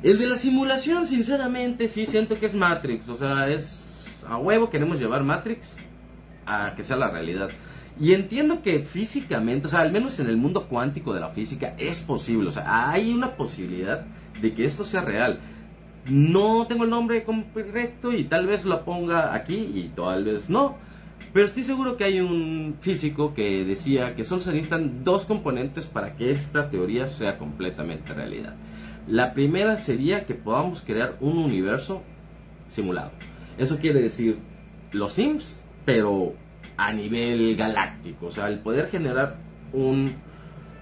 El 0.02 0.18
de 0.18 0.26
la 0.26 0.36
simulación, 0.36 1.06
sinceramente, 1.06 1.88
sí 1.88 2.06
siento 2.06 2.38
que 2.38 2.46
es 2.46 2.54
Matrix. 2.54 3.08
O 3.08 3.14
sea, 3.14 3.48
es 3.48 4.06
a 4.26 4.38
huevo 4.38 4.70
queremos 4.70 4.98
llevar 4.98 5.24
Matrix 5.24 5.76
a 6.46 6.74
que 6.74 6.82
sea 6.82 6.96
la 6.96 7.10
realidad. 7.10 7.50
Y 7.98 8.14
entiendo 8.14 8.62
que 8.62 8.80
físicamente, 8.80 9.66
o 9.66 9.70
sea, 9.70 9.80
al 9.80 9.92
menos 9.92 10.18
en 10.20 10.28
el 10.28 10.36
mundo 10.36 10.68
cuántico 10.68 11.12
de 11.12 11.20
la 11.20 11.28
física, 11.28 11.74
es 11.76 12.00
posible. 12.00 12.48
O 12.48 12.52
sea, 12.52 12.90
hay 12.90 13.12
una 13.12 13.36
posibilidad 13.36 14.06
de 14.40 14.54
que 14.54 14.64
esto 14.64 14.84
sea 14.84 15.02
real. 15.02 15.40
No 16.06 16.66
tengo 16.66 16.84
el 16.84 16.90
nombre 16.90 17.24
correcto 17.24 18.12
y 18.12 18.24
tal 18.24 18.46
vez 18.46 18.64
lo 18.64 18.84
ponga 18.86 19.34
aquí 19.34 19.70
y 19.74 19.90
tal 19.94 20.24
vez 20.24 20.48
no. 20.48 20.78
Pero 21.34 21.44
estoy 21.44 21.62
seguro 21.62 21.98
que 21.98 22.04
hay 22.04 22.20
un 22.20 22.76
físico 22.80 23.34
que 23.34 23.64
decía 23.66 24.16
que 24.16 24.24
solo 24.24 24.40
se 24.40 24.52
necesitan 24.52 25.04
dos 25.04 25.26
componentes 25.26 25.86
para 25.86 26.16
que 26.16 26.32
esta 26.32 26.70
teoría 26.70 27.06
sea 27.06 27.36
completamente 27.36 28.14
realidad. 28.14 28.54
La 29.10 29.34
primera 29.34 29.76
sería 29.76 30.24
que 30.24 30.34
podamos 30.34 30.82
crear 30.82 31.16
un 31.20 31.38
universo 31.38 32.02
simulado. 32.68 33.10
Eso 33.58 33.78
quiere 33.78 34.00
decir 34.00 34.38
los 34.92 35.14
Sims, 35.14 35.66
pero 35.84 36.34
a 36.76 36.92
nivel 36.92 37.56
galáctico. 37.56 38.26
O 38.26 38.30
sea, 38.30 38.48
el 38.48 38.60
poder 38.60 38.88
generar 38.88 39.36
un, 39.72 40.14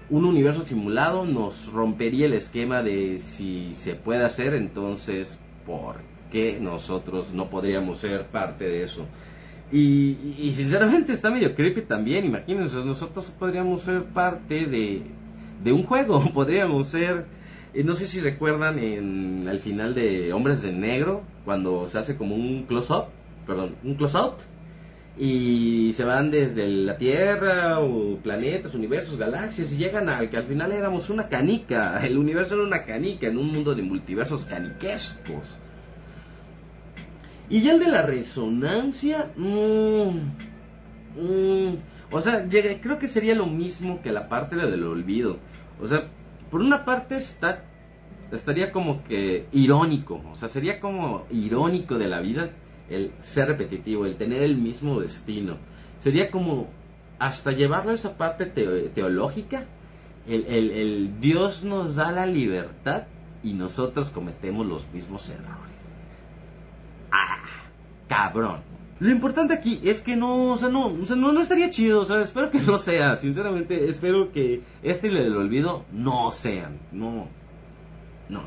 un 0.09 0.25
universo 0.25 0.61
simulado 0.61 1.25
nos 1.25 1.73
rompería 1.73 2.27
el 2.27 2.33
esquema 2.33 2.83
de 2.83 3.17
si 3.17 3.73
se 3.73 3.95
puede 3.95 4.23
hacer, 4.23 4.53
entonces, 4.53 5.39
¿por 5.65 5.97
qué 6.31 6.59
nosotros 6.61 7.33
no 7.33 7.49
podríamos 7.49 7.97
ser 7.97 8.27
parte 8.27 8.69
de 8.69 8.83
eso? 8.83 9.07
Y, 9.71 10.51
sinceramente 10.55 11.11
está 11.13 11.29
medio 11.29 11.53
creepy 11.53 11.81
también. 11.81 12.25
Imagínense, 12.25 12.77
nosotros 12.77 13.31
podríamos 13.37 13.81
ser 13.81 14.03
parte 14.03 14.65
de, 14.65 15.03
de 15.63 15.71
un 15.71 15.83
juego. 15.83 16.23
Podríamos 16.33 16.87
ser. 16.87 17.38
No 17.73 17.95
sé 17.95 18.07
si 18.07 18.19
recuerdan 18.19 18.79
en 18.79 19.47
al 19.47 19.59
final 19.59 19.93
de 19.93 20.33
Hombres 20.33 20.61
de 20.61 20.71
Negro, 20.71 21.23
cuando 21.45 21.87
se 21.87 21.99
hace 21.99 22.17
como 22.17 22.35
un 22.35 22.63
close-up, 22.63 23.05
perdón, 23.45 23.75
un 23.83 23.95
close-out. 23.95 24.39
Y 25.17 25.91
se 25.93 26.05
van 26.05 26.31
desde 26.31 26.67
la 26.67 26.97
Tierra, 26.97 27.79
o 27.79 28.17
planetas, 28.17 28.73
universos, 28.73 29.17
galaxias, 29.17 29.71
y 29.73 29.77
llegan 29.77 30.07
al 30.07 30.29
que 30.29 30.37
al 30.37 30.45
final 30.45 30.71
éramos 30.71 31.09
una 31.09 31.27
canica. 31.27 31.99
El 32.05 32.17
universo 32.17 32.55
era 32.55 32.63
una 32.63 32.85
canica 32.85 33.27
en 33.27 33.37
un 33.37 33.47
mundo 33.47 33.75
de 33.75 33.83
multiversos 33.83 34.45
caniquescos. 34.45 35.57
Y 37.49 37.61
ya 37.61 37.73
el 37.73 37.79
de 37.79 37.87
la 37.87 38.03
resonancia, 38.03 39.31
mm, 39.35 40.09
mm, 41.19 41.77
o 42.11 42.21
sea, 42.21 42.47
llega, 42.47 42.79
creo 42.79 42.99
que 42.99 43.07
sería 43.07 43.33
lo 43.33 43.47
mismo 43.47 44.01
que 44.03 44.11
la 44.11 44.29
parte 44.29 44.55
del 44.55 44.83
olvido. 44.83 45.39
O 45.81 45.87
sea, 45.87 46.07
por 46.49 46.61
una 46.61 46.85
parte 46.85 47.19
estaría 48.31 48.71
como 48.71 49.03
que 49.03 49.47
irónico, 49.51 50.21
o 50.31 50.35
sea, 50.35 50.49
sería 50.49 50.79
como 50.79 51.25
irónico 51.31 51.97
de 51.97 52.07
la 52.07 52.19
vida 52.19 52.51
el 52.89 53.11
ser 53.19 53.47
repetitivo, 53.47 54.05
el 54.05 54.17
tener 54.17 54.41
el 54.41 54.57
mismo 54.57 54.99
destino. 54.99 55.57
Sería 55.97 56.31
como 56.31 56.67
hasta 57.19 57.51
llevarlo 57.51 57.91
a 57.91 57.95
esa 57.95 58.17
parte 58.17 58.45
teo- 58.45 58.89
teológica, 58.91 59.65
el- 60.27 60.45
el 60.71 61.19
Dios 61.19 61.63
nos 61.63 61.95
da 61.95 62.11
la 62.11 62.25
libertad 62.25 63.03
y 63.43 63.53
nosotros 63.53 64.09
cometemos 64.09 64.65
los 64.65 64.89
mismos 64.91 65.29
errores. 65.29 65.93
¡Ah! 67.11 67.45
¡Cabrón! 68.07 68.68
Lo 68.99 69.09
importante 69.09 69.53
aquí 69.53 69.79
es 69.83 70.01
que 70.01 70.17
no, 70.17 70.51
o 70.51 70.57
sea, 70.57 70.67
no, 70.67 70.87
o 70.87 71.05
sea, 71.05 71.15
no, 71.15 71.31
no 71.31 71.39
estaría 71.39 71.69
chido, 71.69 72.01
o 72.01 72.05
sea, 72.05 72.21
espero 72.21 72.51
que 72.51 72.59
no 72.59 72.77
sea, 72.77 73.15
sinceramente, 73.15 73.87
espero 73.87 74.33
que 74.33 74.61
este 74.83 75.07
y 75.07 75.15
el 75.15 75.37
olvido 75.37 75.85
no 75.93 76.31
sean, 76.33 76.79
no, 76.91 77.29
no. 78.27 78.43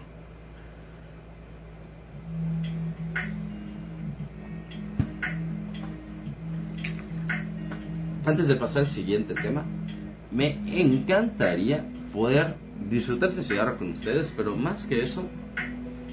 Antes 8.26 8.47
de 8.47 8.54
pasar 8.56 8.80
al 8.80 8.88
siguiente 8.88 9.35
tema, 9.35 9.64
me 10.30 10.59
encantaría 10.78 11.87
poder 12.12 12.56
disfrutar 12.90 13.30
ese 13.30 13.42
cigarro 13.42 13.78
con 13.78 13.92
ustedes, 13.92 14.32
pero 14.37 14.54
más 14.54 14.85
que 14.85 15.02
eso, 15.02 15.25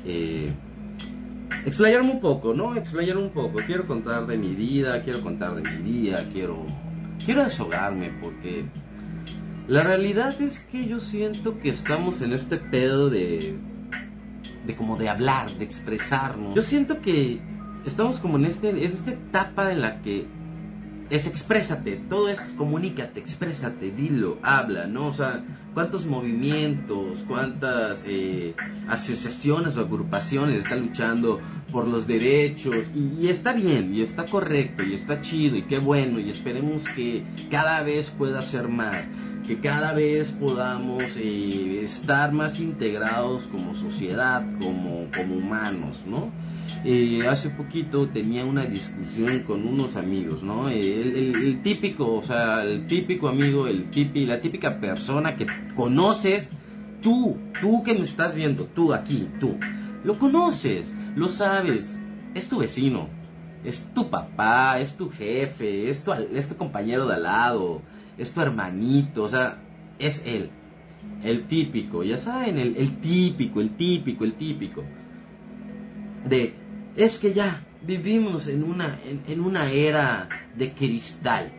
eh, 0.05 0.53
explayarme 1.65 2.11
un 2.11 2.19
poco, 2.19 2.53
¿no? 2.53 2.75
Explayarme 2.75 3.23
un 3.23 3.31
poco. 3.31 3.59
Quiero 3.65 3.87
contar 3.87 4.25
de 4.27 4.37
mi 4.37 4.55
vida, 4.55 5.01
quiero 5.03 5.21
contar 5.21 5.55
de 5.55 5.61
mi 5.61 5.83
día, 5.83 6.27
quiero, 6.31 6.65
quiero 7.25 7.43
deshogarme 7.43 8.11
porque 8.21 8.65
la 9.67 9.83
realidad 9.83 10.41
es 10.41 10.59
que 10.59 10.87
yo 10.87 10.99
siento 10.99 11.59
que 11.59 11.69
estamos 11.69 12.21
en 12.21 12.33
este 12.33 12.57
pedo 12.57 13.09
de, 13.09 13.55
de 14.65 14.75
como 14.75 14.97
de 14.97 15.09
hablar, 15.09 15.51
de 15.51 15.63
expresarnos. 15.63 16.55
Yo 16.55 16.63
siento 16.63 17.01
que 17.01 17.39
estamos 17.85 18.19
como 18.19 18.37
en 18.37 18.45
este, 18.45 18.69
en 18.69 18.91
esta 18.91 19.11
etapa 19.11 19.71
en 19.71 19.81
la 19.81 20.01
que 20.01 20.25
es 21.09 21.27
exprésate, 21.27 22.01
todo 22.09 22.29
es 22.29 22.53
comunícate, 22.57 23.19
exprésate, 23.19 23.91
dilo, 23.91 24.37
habla, 24.43 24.87
¿no? 24.87 25.07
O 25.07 25.11
sea, 25.11 25.43
cuántos 25.79 26.05
movimientos, 26.07 27.23
cuántas 27.25 28.03
eh, 28.05 28.53
asociaciones 28.89 29.77
o 29.77 29.79
agrupaciones 29.79 30.63
están 30.63 30.81
luchando 30.81 31.39
por 31.71 31.87
los 31.87 32.05
derechos 32.05 32.91
y, 32.93 33.29
está 33.29 33.53
bien, 33.53 33.95
y 33.95 34.01
está 34.01 34.25
correcto, 34.25 34.83
y 34.83 34.93
está 34.93 35.21
chido, 35.21 35.55
y 35.55 35.61
qué 35.61 35.77
bueno, 35.79 36.19
y 36.19 36.29
esperemos 36.29 36.83
que 36.97 37.23
cada 37.49 37.81
vez 37.81 38.09
pueda 38.09 38.41
ser 38.41 38.67
más, 38.67 39.09
que 39.47 39.59
cada 39.59 39.93
vez 39.93 40.31
podamos 40.31 41.15
eh, 41.15 41.85
estar 41.85 42.33
más 42.33 42.59
integrados 42.59 43.47
como 43.47 43.73
sociedad, 43.73 44.45
como, 44.59 45.07
como 45.15 45.35
humanos, 45.35 45.99
¿no? 46.05 46.29
Eh, 46.85 47.27
hace 47.27 47.49
poquito 47.49 48.07
tenía 48.07 48.45
una 48.45 48.65
discusión 48.65 49.43
con 49.43 49.67
unos 49.67 49.95
amigos, 49.97 50.43
¿no? 50.43 50.69
El 50.69 51.61
típico, 51.61 52.15
o 52.15 52.23
sea, 52.23 52.63
el 52.63 52.87
típico 52.87 53.27
amigo, 53.27 53.67
el 53.67 53.89
tipi, 53.89 54.25
la 54.25 54.39
típica 54.39 54.79
persona 54.79 55.35
que 55.35 55.45
conoces, 55.79 56.51
tú, 57.01 57.37
tú 57.61 57.83
que 57.85 57.93
me 57.93 58.01
estás 58.01 58.35
viendo, 58.35 58.65
tú 58.65 58.93
aquí, 58.93 59.29
tú, 59.39 59.57
lo 60.03 60.19
conoces, 60.19 60.93
lo 61.15 61.29
sabes, 61.29 61.97
es 62.35 62.49
tu 62.49 62.59
vecino, 62.59 63.07
es 63.63 63.87
tu 63.95 64.09
papá, 64.09 64.77
es 64.81 64.95
tu 64.95 65.09
jefe, 65.09 65.89
es 65.89 66.03
tu, 66.03 66.57
compañero 66.57 67.07
de 67.07 67.15
al 67.15 67.23
lado, 67.23 67.81
es 68.17 68.33
tu 68.33 68.41
hermanito, 68.41 69.23
o 69.23 69.29
sea, 69.29 69.61
es 69.99 70.21
él, 70.25 70.49
el 71.23 71.47
típico, 71.47 72.03
ya 72.03 72.17
saben, 72.17 72.59
el, 72.59 72.75
el 72.75 72.99
típico, 72.99 73.61
el 73.61 73.77
típico, 73.77 74.25
el 74.25 74.33
típico 74.33 74.83
de 76.25 76.55
es 76.97 77.19
que 77.19 77.33
ya 77.33 77.63
vivimos 77.87 78.49
en 78.49 78.65
una, 78.65 78.99
en 79.27 79.39
una 79.39 79.71
era 79.71 80.27
de 80.57 80.73
cristal. 80.73 81.53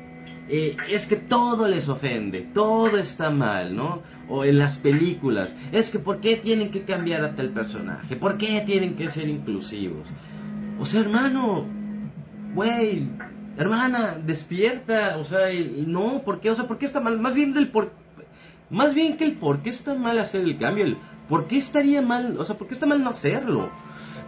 Eh, 0.52 0.76
es 0.88 1.06
que 1.06 1.14
todo 1.14 1.68
les 1.68 1.88
ofende, 1.88 2.40
todo 2.40 2.98
está 2.98 3.30
mal, 3.30 3.76
¿no? 3.76 4.02
O 4.28 4.44
en 4.44 4.58
las 4.58 4.78
películas, 4.78 5.54
es 5.70 5.90
que 5.90 6.00
¿por 6.00 6.18
qué 6.18 6.34
tienen 6.34 6.72
que 6.72 6.82
cambiar 6.82 7.22
a 7.22 7.36
tal 7.36 7.50
personaje? 7.50 8.16
¿Por 8.16 8.36
qué 8.36 8.60
tienen 8.66 8.96
que 8.96 9.08
ser 9.10 9.28
inclusivos? 9.28 10.08
O 10.80 10.84
sea, 10.84 11.02
hermano, 11.02 11.66
güey, 12.52 13.06
hermana, 13.58 14.18
despierta, 14.26 15.18
o 15.18 15.24
sea, 15.24 15.52
y, 15.52 15.84
no, 15.86 16.22
¿por 16.24 16.40
qué? 16.40 16.50
O 16.50 16.56
sea, 16.56 16.66
¿por 16.66 16.78
qué 16.78 16.86
está 16.86 16.98
mal? 16.98 17.20
Más 17.20 17.36
bien 17.36 17.54
del 17.54 17.68
por 17.68 17.92
más 18.70 18.92
bien 18.92 19.16
que 19.16 19.24
el 19.24 19.34
por 19.34 19.62
qué 19.62 19.70
está 19.70 19.94
mal 19.94 20.18
hacer 20.18 20.42
el 20.42 20.58
cambio, 20.58 20.84
el 20.84 20.96
por 21.28 21.46
qué 21.46 21.58
estaría 21.58 22.02
mal, 22.02 22.36
o 22.40 22.44
sea, 22.44 22.58
por 22.58 22.66
qué 22.66 22.74
está 22.74 22.86
mal 22.86 23.04
no 23.04 23.10
hacerlo. 23.10 23.70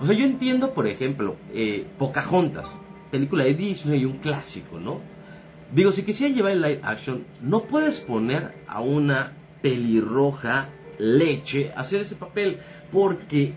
O 0.00 0.06
sea, 0.06 0.14
yo 0.14 0.24
entiendo, 0.24 0.72
por 0.72 0.86
ejemplo, 0.86 1.34
eh, 1.52 1.84
Pocahontas, 1.98 2.76
película 3.10 3.42
de 3.42 3.54
Disney, 3.54 4.04
un 4.04 4.18
clásico, 4.18 4.78
¿no? 4.78 5.00
Digo, 5.72 5.90
si 5.90 6.02
quisiera 6.02 6.34
llevar 6.34 6.52
el 6.52 6.60
live 6.60 6.80
action, 6.82 7.24
no 7.40 7.64
puedes 7.64 8.00
poner 8.00 8.52
a 8.66 8.82
una 8.82 9.32
pelirroja 9.62 10.68
leche 10.98 11.72
a 11.74 11.80
hacer 11.80 12.02
ese 12.02 12.14
papel, 12.14 12.58
porque 12.92 13.54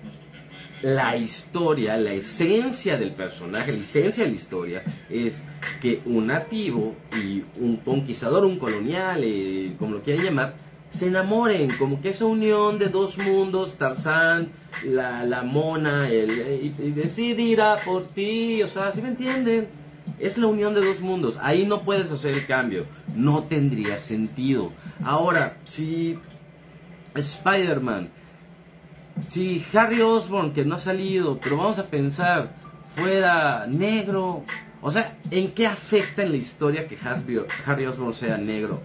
la 0.82 1.18
historia, 1.18 1.98
la 1.98 2.14
esencia 2.14 2.98
del 2.98 3.12
personaje, 3.14 3.74
la 3.74 3.80
esencia 3.80 4.24
de 4.24 4.30
la 4.30 4.36
historia 4.36 4.84
es 5.10 5.44
que 5.82 6.02
un 6.06 6.28
nativo 6.28 6.96
y 7.22 7.44
un 7.60 7.78
conquistador, 7.78 8.46
un 8.46 8.60
colonial, 8.60 9.22
eh, 9.24 9.74
como 9.78 9.96
lo 9.96 10.02
quieran 10.02 10.24
llamar, 10.24 10.56
se 10.92 11.08
enamoren, 11.08 11.76
como 11.78 12.02
que 12.02 12.10
esa 12.10 12.26
unión 12.26 12.80
de 12.80 12.88
dos 12.88 13.18
mundos, 13.18 13.76
Tarzán, 13.76 14.50
la, 14.86 15.26
la 15.26 15.44
mona, 15.44 16.08
el, 16.08 16.32
y, 16.64 16.74
y 16.82 16.92
decidirá 16.92 17.78
por 17.84 18.08
ti, 18.08 18.64
o 18.64 18.70
sea, 18.70 18.94
¿sí 18.94 19.02
me 19.02 19.10
entienden? 19.10 19.68
Es 20.20 20.38
la 20.38 20.48
unión 20.48 20.74
de 20.74 20.86
dos 20.86 21.02
mundos, 21.02 21.38
ahí 21.42 21.66
no 21.66 21.84
puedes 21.84 22.12
hacer 22.12 22.34
el 22.34 22.46
cambio, 22.46 22.86
no 23.16 23.44
tendría 23.44 23.98
sentido. 23.98 24.72
Ahora, 25.04 25.58
si 25.66 26.18
Spider-Man 27.14 28.10
si 29.30 29.66
Harry 29.74 30.02
Osborn, 30.02 30.54
que 30.54 30.66
no 30.66 30.76
ha 30.76 30.80
salido, 30.80 31.40
pero 31.40 31.58
vamos 31.58 31.80
a 31.80 31.86
pensar, 31.86 32.52
fuera 32.96 33.66
negro, 33.68 34.44
o 34.82 34.92
sea, 34.92 35.18
¿en 35.32 35.52
qué 35.52 35.68
afecta 35.68 36.24
en 36.24 36.32
la 36.32 36.38
historia 36.38 36.88
que 36.88 36.98
Harry 37.66 37.86
Osborn 37.86 38.14
sea 38.14 38.38
negro? 38.38 38.82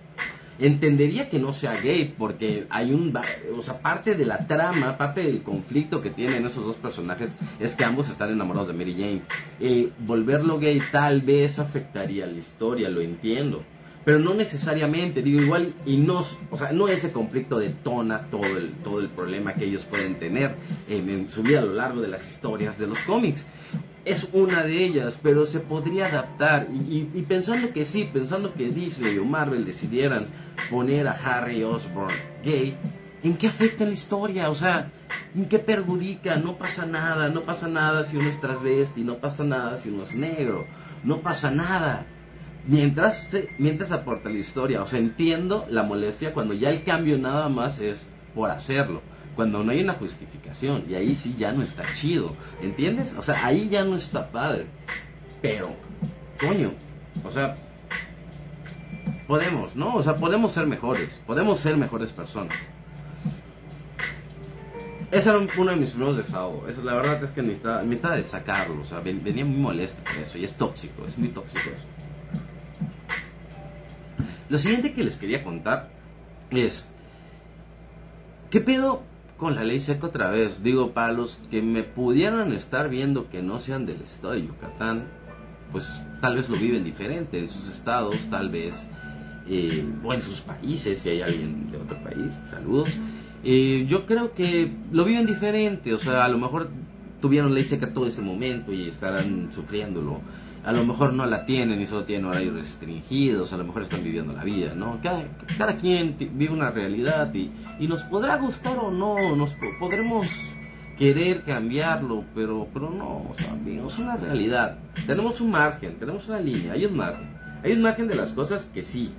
Entendería 0.61 1.31
que 1.31 1.39
no 1.39 1.53
sea 1.53 1.81
gay 1.81 2.15
porque 2.17 2.67
hay 2.71 2.93
un 2.93 3.13
o 3.57 3.63
sea 3.63 3.81
parte 3.81 4.15
de 4.15 4.27
la 4.27 4.47
trama 4.47 4.97
parte 4.99 5.23
del 5.23 5.43
conflicto 5.43 6.03
que 6.03 6.11
tienen 6.11 6.45
esos 6.47 6.65
dos 6.65 6.77
personajes 6.77 7.35
es 7.59 7.75
que 7.75 7.85
ambos 7.85 8.09
están 8.11 8.31
enamorados 8.31 8.69
de 8.69 8.75
Mary 8.75 8.93
Jane. 8.93 9.23
Eh, 9.61 9.91
volverlo 9.99 10.59
gay 10.59 10.81
tal 10.93 11.23
vez 11.23 11.59
afectaría 11.59 12.27
la 12.27 12.39
historia 12.39 12.89
lo 12.89 13.01
entiendo 13.01 13.63
pero 14.05 14.19
no 14.19 14.35
necesariamente 14.35 15.23
digo 15.23 15.41
igual 15.41 15.75
y 15.87 15.97
no 15.97 16.25
o 16.51 16.57
sea 16.57 16.73
no 16.73 16.89
ese 16.89 17.13
conflicto 17.13 17.59
detona 17.59 18.27
todo 18.31 18.45
el 18.57 18.73
todo 18.83 19.01
el 19.01 19.09
problema 19.09 19.55
que 19.55 19.65
ellos 19.65 19.85
pueden 19.85 20.19
tener 20.19 20.55
en 20.89 21.31
su 21.31 21.43
vida 21.43 21.61
a 21.61 21.63
lo 21.63 21.75
largo 21.75 22.01
de 22.01 22.09
las 22.09 22.27
historias 22.29 22.79
de 22.79 22.87
los 22.87 22.99
cómics 23.01 23.47
es 24.05 24.29
una 24.33 24.63
de 24.63 24.85
ellas, 24.85 25.19
pero 25.23 25.47
se 25.47 25.61
podría 25.61 26.07
adaptar. 26.07 26.69
Y, 26.71 27.05
pensando 27.29 27.73
que 27.73 27.85
sí, 27.85 28.09
pensando 28.13 28.55
que 28.55 28.71
Disney 28.71 29.19
o 29.19 29.25
Marvel 29.25 29.65
decidieran 29.65 30.25
poner 30.71 31.07
a 31.09 31.13
Harry 31.13 31.63
Osborn 31.63 32.15
gay, 32.45 32.77
¿en 33.23 33.37
qué 33.37 33.49
afecta 33.49 33.85
la 33.85 33.93
historia? 33.93 34.51
O 34.51 34.55
sea, 34.55 34.91
¿en 35.35 35.47
qué 35.47 35.59
perjudica? 35.59 36.37
No 36.37 36.57
pasa 36.57 36.87
nada, 36.87 37.29
no 37.29 37.43
pasa 37.43 37.69
nada 37.69 38.05
si 38.05 38.17
uno 38.17 38.31
es 38.31 38.41
transvesti, 38.41 39.03
no 39.03 39.19
pasa 39.19 39.45
nada 39.45 39.77
si 39.77 39.91
uno 39.91 40.05
es 40.05 40.15
negro, 40.15 40.67
no 41.05 41.19
pasa 41.19 41.51
nada. 41.51 42.07
Mientras, 42.67 43.35
mientras 43.59 43.91
aporta 43.91 44.29
la 44.29 44.39
historia, 44.39 44.83
o 44.83 44.87
sea, 44.87 44.99
entiendo 44.99 45.67
la 45.71 45.83
molestia 45.83 46.35
cuando 46.35 46.55
ya 46.55 46.71
el 46.71 46.85
cambio 46.85 47.19
nada 47.19 47.49
más 47.49 47.79
es 47.79 48.09
por 48.35 48.51
hacerlo 48.51 49.03
cuando 49.37 49.63
no 49.65 49.73
hay 49.73 49.83
una 49.83 49.95
justificación 49.95 50.85
y 50.89 50.95
ahí 50.95 51.15
sí 51.15 51.35
ya 51.39 51.53
no 51.53 51.63
está 51.63 51.83
chido, 51.95 52.35
¿entiendes? 52.63 53.15
O 53.17 53.23
sea, 53.23 53.45
ahí 53.45 53.69
ya 53.69 53.85
no 53.85 53.97
está 53.97 54.31
padre. 54.31 54.67
Pero, 55.41 55.75
coño, 56.39 56.73
o 57.25 57.31
sea, 57.31 57.55
podemos, 59.27 59.77
¿no? 59.77 59.97
O 59.97 60.03
sea, 60.03 60.17
podemos 60.17 60.53
ser 60.53 60.67
mejores, 60.67 61.21
podemos 61.27 61.59
ser 61.59 61.77
mejores 61.77 62.13
personas. 62.13 62.55
Ese 65.11 65.29
era 65.29 65.39
uno 65.39 65.71
de 65.71 65.77
mis 65.77 65.91
primeros 65.91 66.17
desahogos. 66.17 66.69
Eso, 66.69 66.83
la 66.85 66.95
verdad 66.95 67.23
es 67.25 67.33
que 67.33 67.43
necesitaba, 67.43 67.83
necesitaba 67.83 68.17
de 68.17 68.25
sacarlo. 68.25 68.83
O 68.83 68.85
sea, 68.85 69.01
venía 69.01 69.45
muy 69.45 69.59
molesto 69.59 70.03
por 70.05 70.23
eso. 70.23 70.39
Y 70.39 70.45
es 70.45 70.55
tóxico, 70.55 71.05
es 71.05 71.19
muy 71.19 71.29
tóxico 71.29 71.69
eso. 71.69 71.85
Lo 74.49 74.59
siguiente 74.59 74.93
que 74.93 75.03
les 75.03 75.17
quería 75.17 75.43
contar 75.43 75.91
es... 76.51 76.89
¿Qué 78.51 78.61
pedo 78.61 79.03
con 79.41 79.55
la 79.55 79.65
ley 79.65 79.81
seca 79.81 80.09
otra 80.09 80.31
vez. 80.31 80.63
Digo, 80.63 80.93
para 80.93 81.13
los 81.13 81.39
que 81.51 81.63
me 81.63 81.83
pudieran 81.83 82.53
estar 82.53 82.91
viendo 82.91 83.31
que 83.31 83.43
no 83.43 83.59
sean 83.59 83.87
del 83.87 84.03
estado 84.03 84.35
de 84.35 84.47
Yucatán, 84.47 85.05
pues 85.73 85.89
tal 86.21 86.37
vez 86.37 86.51
lo 86.51 86.57
viven 86.57 86.85
diferente 86.85 87.39
en 87.39 87.49
sus 87.49 87.67
estados, 87.67 88.29
tal 88.29 88.51
vez, 88.51 88.87
eh, 89.49 89.83
o 90.05 90.13
en 90.13 90.23
sus 90.23 90.43
países, 90.43 90.99
si 90.99 91.09
hay 91.09 91.23
alguien 91.23 91.71
de 91.71 91.79
otro 91.79 91.97
país, 92.05 92.33
saludos. 92.51 92.91
Eh, 93.43 93.87
yo 93.89 94.05
creo 94.05 94.35
que 94.35 94.71
lo 94.93 95.05
viven 95.07 95.25
diferente, 95.25 95.95
o 95.95 95.99
sea, 95.99 96.27
a 96.27 96.29
lo 96.29 96.37
mejor 96.37 96.69
tuvieron 97.23 97.55
ley 97.55 97.65
seca 97.65 97.95
todo 97.95 98.07
ese 98.07 98.21
momento 98.21 98.73
y 98.73 98.89
estarán 98.89 99.51
sufriéndolo 99.53 100.21
a 100.65 100.73
lo 100.73 100.85
mejor 100.85 101.13
no 101.15 101.27
la 101.27 101.47
tienen 101.47 101.81
y 101.81 101.87
solo 101.87 102.05
tienen 102.05 102.27
horarios 102.27 102.55
restringidos, 102.55 103.53
a 103.53 103.57
lo 103.57 103.65
mejor 103.65 103.83
están 103.83 104.05
viviendo 104.05 104.33
la 104.33 104.45
vida, 104.45 104.75
¿no? 104.75 104.99
Cada, 105.03 105.25
cada 105.57 105.77
quien 105.77 106.17
vive 106.19 106.53
una 106.53 106.71
realidad 106.71 107.33
y, 107.35 107.51
y, 107.79 107.89
nos 107.89 108.03
podrá 108.03 108.37
gustar 108.37 108.79
o 108.79 108.91
no, 108.91 109.35
nos 109.37 109.57
podremos 109.79 110.27
querer 110.99 111.41
cambiarlo, 111.43 112.25
pero, 112.35 112.69
pero 112.75 112.91
no, 112.91 113.31
o 113.31 113.35
sea, 113.35 113.57
es 113.67 113.99
una 113.99 114.17
realidad. 114.17 114.77
Tenemos 115.07 115.41
un 115.41 115.51
margen, 115.51 115.99
tenemos 115.99 116.29
una 116.29 116.41
línea, 116.41 116.75
hay 116.75 116.85
un 116.85 116.95
margen. 116.95 117.31
Hay 117.65 117.73
un 117.73 117.83
margen 117.83 118.07
de 118.07 118.15
las 118.15 118.35
cosas 118.35 118.67
que 118.67 118.83
sí, 118.83 119.11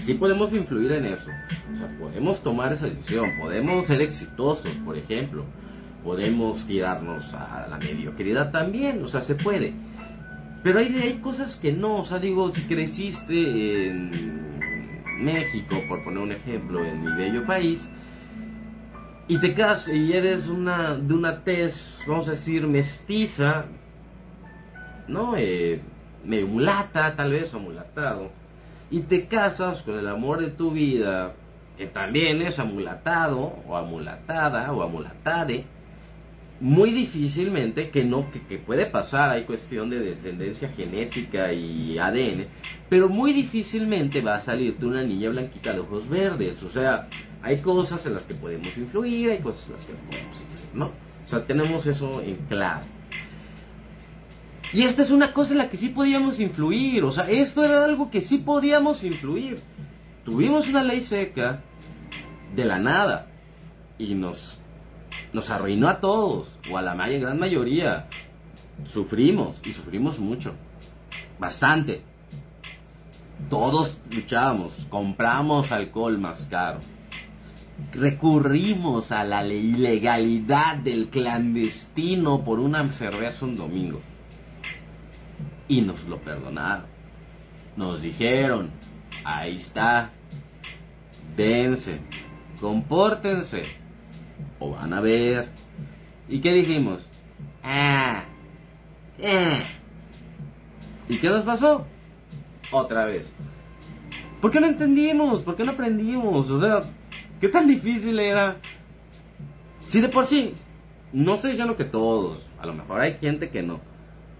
sí 0.00 0.14
podemos 0.14 0.52
influir 0.52 0.90
en 0.92 1.04
eso. 1.04 1.28
O 1.72 1.76
sea, 1.76 1.88
podemos 1.98 2.42
tomar 2.42 2.72
esa 2.72 2.86
decisión, 2.86 3.30
podemos 3.40 3.86
ser 3.86 4.00
exitosos, 4.00 4.76
por 4.84 4.98
ejemplo. 4.98 5.44
Podemos 6.02 6.64
tirarnos 6.64 7.32
a 7.34 7.68
la 7.70 7.78
mediocridad 7.78 8.50
también, 8.50 9.00
o 9.04 9.06
sea, 9.06 9.20
se 9.20 9.36
puede 9.36 9.74
pero 10.62 10.78
hay, 10.78 10.94
hay 10.96 11.14
cosas 11.14 11.56
que 11.56 11.72
no, 11.72 11.98
o 11.98 12.04
sea, 12.04 12.18
digo, 12.18 12.50
si 12.52 12.62
creciste 12.62 13.88
en 13.88 14.50
México, 15.18 15.76
por 15.88 16.04
poner 16.04 16.20
un 16.20 16.32
ejemplo, 16.32 16.84
en 16.84 17.04
mi 17.04 17.12
bello 17.14 17.44
país, 17.46 17.88
y 19.28 19.38
te 19.38 19.54
casas 19.54 19.94
y 19.94 20.12
eres 20.12 20.48
una 20.48 20.96
de 20.96 21.14
una 21.14 21.42
tez, 21.42 22.02
vamos 22.06 22.28
a 22.28 22.32
decir, 22.32 22.66
mestiza, 22.66 23.64
¿no? 25.08 25.34
Eh, 25.36 25.80
mulata, 26.24 27.14
tal 27.16 27.32
vez, 27.32 27.52
o 27.54 27.58
mulatado, 27.58 28.30
y 28.90 29.00
te 29.00 29.26
casas 29.26 29.82
con 29.82 29.98
el 29.98 30.06
amor 30.06 30.40
de 30.40 30.50
tu 30.50 30.70
vida, 30.70 31.34
que 31.76 31.86
también 31.86 32.42
es 32.42 32.58
amulatado, 32.58 33.54
o 33.66 33.76
amulatada, 33.76 34.70
o 34.72 34.82
amulatade, 34.82 35.64
muy 36.62 36.92
difícilmente, 36.92 37.90
que 37.90 38.04
no, 38.04 38.26
que, 38.30 38.56
puede 38.56 38.86
pasar, 38.86 39.30
hay 39.30 39.42
cuestión 39.42 39.90
de 39.90 39.98
descendencia 39.98 40.68
genética 40.68 41.52
y 41.52 41.98
ADN, 41.98 42.46
pero 42.88 43.08
muy 43.08 43.32
difícilmente 43.32 44.20
va 44.20 44.36
a 44.36 44.40
salirte 44.40 44.86
una 44.86 45.02
niña 45.02 45.30
blanquita 45.30 45.72
de 45.72 45.80
ojos 45.80 46.08
verdes. 46.08 46.62
O 46.62 46.70
sea, 46.70 47.08
hay 47.42 47.58
cosas 47.58 48.06
en 48.06 48.14
las 48.14 48.22
que 48.22 48.34
podemos 48.34 48.76
influir, 48.76 49.32
hay 49.32 49.38
cosas 49.38 49.66
en 49.66 49.72
las 49.72 49.86
que 49.86 49.92
no 49.92 49.98
podemos 50.08 50.40
influir, 50.40 50.74
¿no? 50.74 50.86
O 50.86 51.28
sea, 51.28 51.44
tenemos 51.44 51.86
eso 51.86 52.22
en 52.22 52.36
claro. 52.48 52.84
Y 54.72 54.82
esta 54.82 55.02
es 55.02 55.10
una 55.10 55.32
cosa 55.32 55.52
en 55.52 55.58
la 55.58 55.68
que 55.68 55.76
sí 55.76 55.88
podíamos 55.88 56.38
influir, 56.38 57.02
o 57.02 57.10
sea, 57.10 57.28
esto 57.28 57.64
era 57.64 57.84
algo 57.84 58.08
que 58.08 58.20
sí 58.20 58.38
podíamos 58.38 59.02
influir. 59.02 59.58
Tuvimos 60.24 60.68
una 60.68 60.84
ley 60.84 61.00
seca 61.00 61.60
de 62.54 62.64
la 62.64 62.78
nada 62.78 63.26
y 63.98 64.14
nos 64.14 64.60
nos 65.32 65.50
arruinó 65.50 65.88
a 65.88 66.00
todos, 66.00 66.48
o 66.70 66.76
a 66.76 66.82
la 66.82 66.94
gran 66.94 67.38
mayoría. 67.38 68.06
Sufrimos, 68.90 69.56
y 69.64 69.72
sufrimos 69.72 70.18
mucho. 70.18 70.54
Bastante. 71.38 72.02
Todos 73.48 73.98
luchábamos, 74.10 74.86
compramos 74.88 75.72
alcohol 75.72 76.18
más 76.18 76.46
caro. 76.46 76.78
Recurrimos 77.92 79.10
a 79.10 79.24
la 79.24 79.44
ilegalidad 79.44 80.76
del 80.76 81.08
clandestino 81.08 82.42
por 82.44 82.60
una 82.60 82.84
cerveza 82.92 83.44
un 83.44 83.56
domingo. 83.56 84.00
Y 85.68 85.80
nos 85.80 86.04
lo 86.04 86.18
perdonaron. 86.18 86.86
Nos 87.76 88.02
dijeron, 88.02 88.70
ahí 89.24 89.54
está, 89.54 90.10
dense, 91.36 91.98
compórtense 92.60 93.81
o 94.58 94.70
van 94.70 94.92
a 94.92 95.00
ver. 95.00 95.48
¿Y 96.28 96.40
qué 96.40 96.52
dijimos? 96.52 97.08
Ah, 97.62 98.24
eh. 99.18 99.62
¿Y 101.08 101.18
qué 101.18 101.28
nos 101.28 101.44
pasó? 101.44 101.84
Otra 102.70 103.04
vez. 103.06 103.32
¿Por 104.40 104.50
qué 104.50 104.60
no 104.60 104.66
entendimos? 104.66 105.42
¿Por 105.42 105.54
qué 105.56 105.64
no 105.64 105.72
aprendimos? 105.72 106.50
O 106.50 106.60
sea, 106.60 106.80
¿qué 107.40 107.48
tan 107.48 107.68
difícil 107.68 108.18
era? 108.18 108.56
Si 109.78 110.00
de 110.00 110.08
por 110.08 110.26
sí, 110.26 110.54
no 111.12 111.34
estoy 111.34 111.50
diciendo 111.50 111.76
que 111.76 111.84
todos, 111.84 112.38
a 112.58 112.66
lo 112.66 112.72
mejor 112.72 113.00
hay 113.00 113.18
gente 113.20 113.50
que 113.50 113.62
no. 113.62 113.80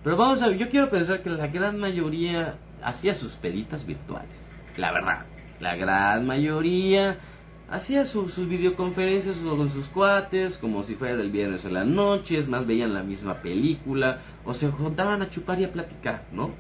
Pero 0.03 0.17
vamos 0.17 0.43
a 0.43 0.49
ver, 0.49 0.59
yo 0.59 0.69
quiero 0.71 0.91
pensar 0.91 1.23
que 1.23 1.31
la 1.31 1.47
gran 1.47 1.79
mayoría 1.79 2.57
hacía 2.83 3.15
sus 3.15 3.37
peditas 3.37 3.87
virtuales. 3.87 4.31
La 4.77 4.91
verdad, 4.93 5.27
la 5.61 5.77
gran 5.77 6.27
mayoría 6.27 7.19
hacía 7.73 8.05
sus 8.05 8.37
videoconferencias 8.47 9.39
con 9.39 9.71
sus 9.71 9.89
cuates, 9.89 10.59
como 10.59 10.83
si 10.83 10.95
fuera 10.95 11.15
el 11.15 11.31
viernes 11.31 11.65
en 11.65 11.73
la 11.73 11.85
noche, 11.85 12.37
es 12.37 12.47
más, 12.47 12.67
veían 12.67 12.93
la 12.93 13.03
misma 13.03 13.41
película, 13.41 14.21
o 14.45 14.53
se 14.53 14.71
juntaban 14.71 15.23
a 15.23 15.31
chupar 15.31 15.59
y 15.59 15.65
a 15.65 15.73
platicar, 15.73 16.27
¿no? 16.33 16.51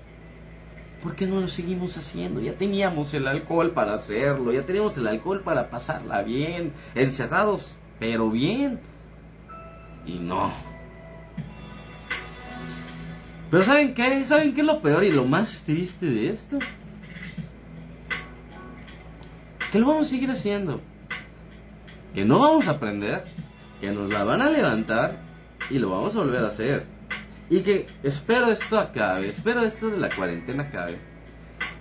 ¿Por 1.02 1.14
qué 1.14 1.26
no 1.26 1.40
lo 1.40 1.48
seguimos 1.48 1.98
haciendo? 1.98 2.40
Ya 2.40 2.54
teníamos 2.54 3.12
el 3.12 3.28
alcohol 3.28 3.72
para 3.72 3.94
hacerlo, 3.94 4.52
ya 4.52 4.64
teníamos 4.64 4.96
el 4.96 5.06
alcohol 5.06 5.42
para 5.42 5.68
pasarla 5.68 6.22
bien, 6.22 6.72
encerrados, 6.94 7.74
pero 7.98 8.30
bien. 8.30 8.80
Y 10.06 10.18
no. 10.18 10.50
Pero 13.50 13.64
¿saben 13.64 13.92
qué? 13.92 14.24
¿Saben 14.24 14.54
qué 14.54 14.62
es 14.62 14.66
lo 14.66 14.80
peor 14.80 15.04
y 15.04 15.12
lo 15.12 15.26
más 15.26 15.62
triste 15.66 16.06
de 16.06 16.30
esto? 16.30 16.58
Que 19.70 19.78
lo 19.78 19.88
vamos 19.88 20.06
a 20.06 20.10
seguir 20.10 20.30
haciendo 20.30 20.80
que 22.14 22.24
no 22.24 22.38
vamos 22.38 22.66
a 22.66 22.72
aprender, 22.72 23.24
que 23.80 23.90
nos 23.90 24.10
la 24.10 24.24
van 24.24 24.42
a 24.42 24.50
levantar 24.50 25.18
y 25.70 25.78
lo 25.78 25.90
vamos 25.90 26.14
a 26.14 26.18
volver 26.18 26.44
a 26.44 26.48
hacer. 26.48 26.86
Y 27.50 27.60
que 27.60 27.86
espero 28.02 28.50
esto 28.50 28.78
acabe, 28.78 29.28
espero 29.28 29.64
esto 29.64 29.90
de 29.90 29.98
la 29.98 30.08
cuarentena 30.08 30.64
acabe. 30.64 30.98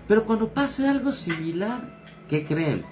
Pero 0.07 0.25
cuando 0.25 0.49
pase 0.49 0.87
algo 0.87 1.11
similar, 1.11 2.03
¿qué 2.27 2.45
creen? 2.45 2.83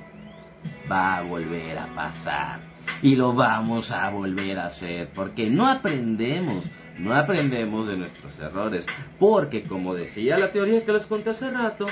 Va 0.90 1.18
a 1.18 1.22
volver 1.22 1.78
a 1.78 1.94
pasar. 1.94 2.60
Y 3.02 3.16
lo 3.16 3.34
vamos 3.34 3.92
a 3.92 4.10
volver 4.10 4.58
a 4.58 4.68
hacer 4.68 5.10
porque 5.14 5.50
no 5.50 5.68
aprendemos, 5.68 6.66
no 6.98 7.14
aprendemos 7.14 7.88
de 7.88 7.98
nuestros 7.98 8.40
errores. 8.40 8.86
Porque 9.20 9.64
como 9.64 9.94
decía 9.94 10.38
la 10.38 10.52
teoría 10.52 10.86
que 10.86 10.94
les 10.94 11.06
conté 11.06 11.32
hace 11.32 11.52
rato, 11.52 11.88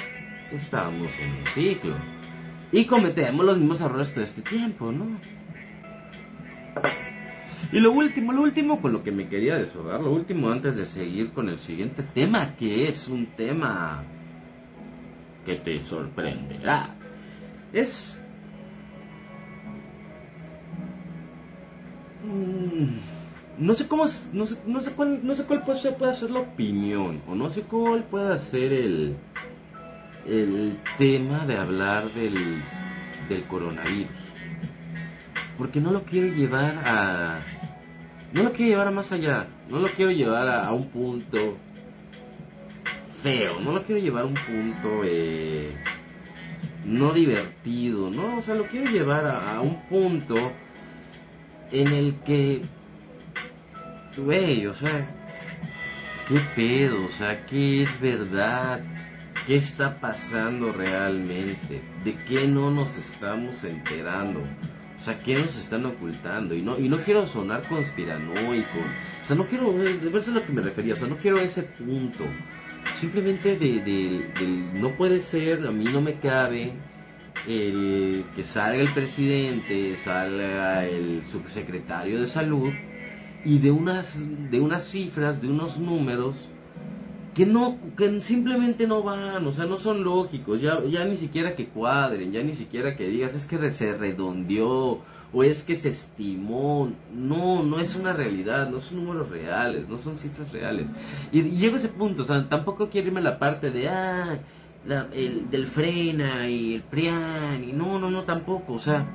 estamos 0.51 1.17
en 1.19 1.31
un 1.31 1.45
ciclo. 1.53 2.16
Y 2.71 2.85
cometemos 2.85 3.45
los 3.45 3.57
mismos 3.57 3.81
errores 3.81 4.13
todo 4.13 4.23
este 4.23 4.41
tiempo, 4.41 4.91
¿no? 4.91 5.05
Y 7.71 7.79
lo 7.79 7.91
último, 7.91 8.31
lo 8.31 8.43
último 8.43 8.81
con 8.81 8.93
lo 8.93 9.03
que 9.03 9.11
me 9.11 9.27
quería 9.27 9.57
deshogar, 9.57 9.99
lo 9.99 10.11
último 10.11 10.49
antes 10.49 10.77
de 10.77 10.85
seguir 10.85 11.31
con 11.31 11.49
el 11.49 11.59
siguiente 11.59 12.01
tema, 12.01 12.55
que 12.55 12.87
es 12.87 13.07
un 13.07 13.25
tema 13.27 14.03
que 15.45 15.55
te 15.55 15.79
sorprenderá, 15.79 16.95
es... 17.73 18.17
Mm, 22.23 23.65
no 23.65 23.73
sé 23.73 23.87
cómo, 23.87 24.05
no 24.33 24.45
sé, 24.45 24.57
no 24.65 24.79
sé 24.79 24.91
cuál, 24.91 25.19
no 25.23 25.33
sé 25.33 25.43
cuál 25.43 25.61
puede, 25.63 25.91
puede 25.93 26.13
ser 26.13 26.31
la 26.31 26.39
opinión, 26.39 27.21
o 27.27 27.35
no 27.35 27.49
sé 27.49 27.61
cuál 27.63 28.03
puede 28.03 28.39
ser 28.39 28.71
el, 28.71 29.15
el 30.27 30.77
tema 30.97 31.45
de 31.45 31.57
hablar 31.57 32.11
del, 32.11 32.61
del 33.29 33.43
coronavirus. 33.43 34.27
Porque 35.57 35.79
no 35.79 35.91
lo 35.91 36.03
quiero 36.03 36.27
llevar 36.27 36.77
a... 36.85 37.39
No 38.33 38.43
lo 38.43 38.51
quiero 38.51 38.71
llevar 38.71 38.87
a 38.87 38.91
más 38.91 39.11
allá. 39.11 39.47
No 39.69 39.79
lo 39.79 39.87
quiero 39.87 40.11
llevar 40.11 40.47
a, 40.47 40.71
un 40.71 40.89
punto 40.89 41.57
feo. 43.23 43.59
No 43.61 43.71
lo 43.71 43.83
quiero 43.83 44.01
llevar 44.01 44.23
a 44.23 44.25
un 44.27 44.33
punto 44.33 45.01
eh, 45.03 45.75
no 46.85 47.13
divertido. 47.13 48.09
No, 48.09 48.37
o 48.37 48.41
sea, 48.41 48.55
lo 48.55 48.67
quiero 48.67 48.91
llevar 48.91 49.25
a, 49.25 49.61
un 49.61 49.81
punto 49.87 50.35
en 51.71 51.87
el 51.87 52.15
que... 52.25 52.61
Güey, 54.17 54.67
o 54.67 54.75
sea... 54.75 55.13
¿Qué 56.27 56.41
pedo? 56.55 57.05
O 57.05 57.09
sea, 57.09 57.45
¿qué 57.45 57.83
es 57.83 58.01
verdad? 58.01 58.81
¿Qué 59.47 59.55
está 59.55 60.01
pasando 60.01 60.73
realmente? 60.73 61.81
¿De 62.03 62.17
qué 62.27 62.49
no 62.49 62.69
nos 62.69 62.97
estamos 62.97 63.63
enterando? 63.63 64.41
O 64.41 65.01
sea, 65.01 65.17
¿qué 65.19 65.35
nos 65.35 65.55
están 65.55 65.85
ocultando? 65.85 66.53
Y 66.53 66.61
no, 66.61 66.77
y 66.77 66.89
no 66.89 67.01
quiero 67.01 67.25
sonar 67.25 67.63
conspiranoico. 67.63 68.77
O 69.23 69.25
sea, 69.25 69.37
no 69.37 69.47
quiero, 69.47 69.71
eso 69.81 70.17
es 70.17 70.27
lo 70.27 70.45
que 70.45 70.51
me 70.51 70.61
refería. 70.61 70.95
O 70.95 70.97
sea, 70.97 71.07
no 71.07 71.15
quiero 71.15 71.37
ese 71.37 71.63
punto. 71.63 72.25
Simplemente 72.93 73.55
de, 73.55 74.69
no 74.73 74.97
puede 74.97 75.21
ser, 75.21 75.65
a 75.65 75.71
mí 75.71 75.85
no 75.85 76.01
me 76.01 76.15
cabe 76.15 76.73
el 77.47 78.25
que 78.35 78.43
salga 78.43 78.81
el 78.81 78.89
presidente, 78.89 79.95
salga 79.95 80.85
el 80.85 81.23
subsecretario 81.23 82.19
de 82.19 82.27
salud 82.27 82.73
y 83.45 83.59
de 83.59 83.71
unas, 83.71 84.19
de 84.51 84.59
unas 84.59 84.83
cifras, 84.89 85.41
de 85.41 85.47
unos 85.47 85.77
números 85.77 86.49
que 87.37 87.45
no 87.45 87.77
que 87.95 88.19
simplemente 88.23 88.87
no 88.87 89.03
van, 89.03 89.45
o 89.45 89.51
sea, 89.51 89.65
no 89.65 89.77
son 89.77 90.03
lógicos, 90.03 90.59
ya 90.59 90.83
ya 90.85 91.05
ni 91.05 91.17
siquiera 91.17 91.55
que 91.55 91.67
cuadren, 91.67 92.31
ya 92.31 92.41
ni 92.41 92.53
siquiera 92.53 92.97
que 92.97 93.07
digas 93.07 93.35
es 93.35 93.45
que 93.45 93.71
se 93.71 93.95
redondeó 93.95 95.01
o 95.31 95.43
es 95.43 95.61
que 95.61 95.75
se 95.75 95.89
estimó, 95.89 96.91
no, 97.13 97.61
no 97.61 97.79
es 97.79 97.95
una 97.95 98.11
realidad, 98.11 98.71
no 98.71 98.79
son 98.79 99.05
números 99.05 99.29
reales, 99.29 99.87
no 99.87 99.99
son 99.99 100.17
cifras 100.17 100.51
reales. 100.51 100.91
Y, 101.31 101.43
llego 101.43 101.75
a 101.75 101.77
ese 101.77 101.89
punto, 101.89 102.23
o 102.23 102.25
sea, 102.25 102.49
tampoco 102.49 102.89
quiero 102.89 103.09
irme 103.09 103.19
a 103.19 103.23
la 103.23 103.37
parte 103.37 103.69
de 103.69 103.87
ah, 103.87 104.39
el 105.13 105.47
del 105.51 105.67
frena 105.67 106.49
y 106.49 106.73
el 106.73 106.81
prian 106.81 107.63
y 107.63 107.71
no, 107.71 107.99
no, 107.99 108.09
no 108.09 108.23
tampoco, 108.23 108.73
o 108.73 108.79
sea, 108.79 109.05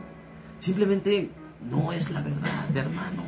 simplemente 0.59 1.29
no 1.61 1.93
es 1.93 2.09
la 2.13 2.21
verdad, 2.21 2.77
hermano. 2.77 3.25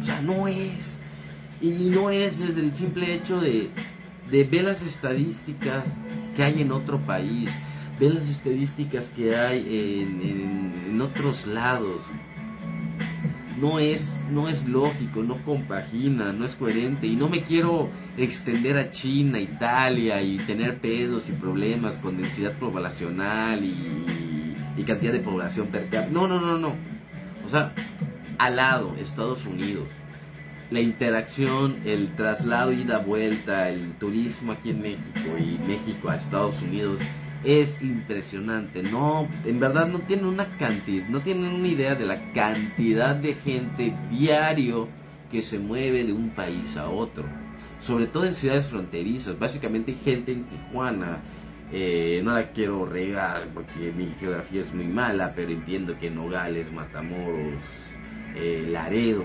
O 0.00 0.02
sea, 0.02 0.22
no 0.22 0.48
es. 0.48 0.99
Y 1.60 1.90
no 1.90 2.10
es 2.10 2.38
desde 2.38 2.60
el 2.62 2.74
simple 2.74 3.12
hecho 3.12 3.40
de, 3.40 3.68
de 4.30 4.44
ver 4.44 4.64
las 4.64 4.82
estadísticas 4.82 5.84
que 6.34 6.42
hay 6.42 6.62
en 6.62 6.72
otro 6.72 6.98
país, 7.00 7.50
ver 7.98 8.14
las 8.14 8.28
estadísticas 8.28 9.10
que 9.10 9.36
hay 9.36 10.02
en, 10.02 11.00
otros 11.00 11.46
lados. 11.46 12.02
No 13.58 13.78
es, 13.78 14.18
no 14.30 14.48
es 14.48 14.66
lógico, 14.66 15.22
no 15.22 15.36
compagina, 15.44 16.32
no 16.32 16.46
es 16.46 16.54
coherente. 16.54 17.06
Y 17.06 17.16
no 17.16 17.28
me 17.28 17.42
quiero 17.42 17.90
extender 18.16 18.78
a 18.78 18.90
China, 18.90 19.38
Italia 19.38 20.22
y 20.22 20.38
tener 20.38 20.78
pedos 20.78 21.28
y 21.28 21.32
problemas 21.32 21.98
con 21.98 22.16
densidad 22.16 22.52
poblacional 22.52 23.62
y, 23.62 24.54
y 24.78 24.82
cantidad 24.84 25.12
de 25.12 25.20
población 25.20 25.66
per 25.66 25.88
cápita. 25.90 26.10
No, 26.10 26.26
no, 26.26 26.40
no, 26.40 26.58
no. 26.58 26.74
O 27.44 27.48
sea, 27.48 27.74
al 28.38 28.56
lado, 28.56 28.94
Estados 28.98 29.44
Unidos 29.44 29.88
la 30.70 30.80
interacción, 30.80 31.78
el 31.84 32.14
traslado 32.14 32.72
ida-vuelta, 32.72 33.68
el 33.68 33.92
turismo 33.94 34.52
aquí 34.52 34.70
en 34.70 34.82
México 34.82 35.36
y 35.38 35.58
México 35.66 36.08
a 36.08 36.16
Estados 36.16 36.62
Unidos 36.62 37.00
es 37.42 37.82
impresionante. 37.82 38.82
No, 38.82 39.28
en 39.44 39.58
verdad 39.58 39.88
no 39.88 39.98
tienen 39.98 40.26
una 40.26 40.46
cantidad, 40.58 41.08
no 41.08 41.20
tienen 41.20 41.48
una 41.48 41.66
idea 41.66 41.96
de 41.96 42.06
la 42.06 42.30
cantidad 42.32 43.16
de 43.16 43.34
gente 43.34 43.94
diario 44.10 44.88
que 45.30 45.42
se 45.42 45.58
mueve 45.58 46.04
de 46.04 46.12
un 46.12 46.30
país 46.30 46.76
a 46.76 46.88
otro. 46.88 47.24
Sobre 47.80 48.06
todo 48.06 48.26
en 48.26 48.34
ciudades 48.34 48.66
fronterizas. 48.66 49.38
Básicamente 49.38 49.94
gente 49.94 50.32
en 50.32 50.44
Tijuana. 50.44 51.18
Eh, 51.72 52.20
no 52.24 52.34
la 52.34 52.50
quiero 52.50 52.84
regar 52.84 53.48
porque 53.54 53.92
mi 53.96 54.12
geografía 54.18 54.60
es 54.60 54.74
muy 54.74 54.86
mala, 54.86 55.32
pero 55.34 55.50
entiendo 55.52 55.96
que 55.98 56.10
Nogales, 56.10 56.70
Matamoros, 56.72 57.62
eh, 58.34 58.66
Laredo 58.68 59.24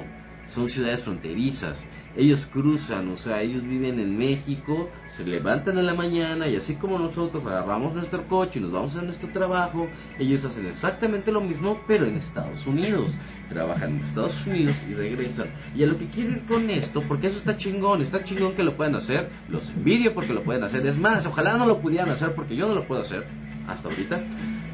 son 0.50 0.70
ciudades 0.70 1.02
fronterizas. 1.02 1.84
Ellos 2.18 2.46
cruzan, 2.46 3.10
o 3.10 3.18
sea, 3.18 3.42
ellos 3.42 3.64
viven 3.64 4.00
en 4.00 4.18
México, 4.18 4.90
se 5.10 5.26
levantan 5.26 5.78
en 5.78 5.86
la 5.86 5.94
mañana 5.94 6.48
y 6.48 6.56
así 6.56 6.76
como 6.76 6.98
nosotros 6.98 7.46
agarramos 7.46 7.94
nuestro 7.94 8.26
coche 8.30 8.60
y 8.60 8.62
nos 8.62 8.72
vamos 8.72 8.96
a 8.96 9.02
nuestro 9.02 9.28
trabajo, 9.28 9.90
ellos 10.18 10.46
hacen 10.46 10.66
exactamente 10.66 11.30
lo 11.34 11.42
mismo, 11.42 11.82
pero 11.88 12.06
en 12.06 12.16
Estados 12.16 12.66
Unidos. 12.66 13.16
Trabajan 13.50 13.98
en 13.98 14.06
Estados 14.06 14.48
Unidos 14.48 14.78
y 14.90 14.94
regresan. 14.94 15.48
Y 15.76 15.84
a 15.84 15.88
lo 15.88 15.98
que 15.98 16.06
quiero 16.06 16.32
ir 16.32 16.46
con 16.46 16.70
esto, 16.70 17.04
porque 17.06 17.28
eso 17.28 17.38
está 17.38 17.58
chingón, 17.58 18.02
está 18.02 18.24
chingón 18.24 18.54
que 18.54 18.64
lo 18.64 18.78
puedan 18.78 18.96
hacer, 18.96 19.30
los 19.50 19.70
envidio 19.70 20.14
porque 20.14 20.34
lo 20.34 20.44
pueden 20.44 20.64
hacer. 20.64 20.86
Es 20.86 20.98
más, 20.98 21.26
ojalá 21.26 21.58
no 21.58 21.66
lo 21.66 21.82
pudieran 21.82 22.10
hacer 22.10 22.34
porque 22.34 22.56
yo 22.56 22.68
no 22.70 22.76
lo 22.76 22.88
puedo 22.88 23.02
hacer 23.02 23.26
hasta 23.68 23.90
ahorita. 23.90 24.24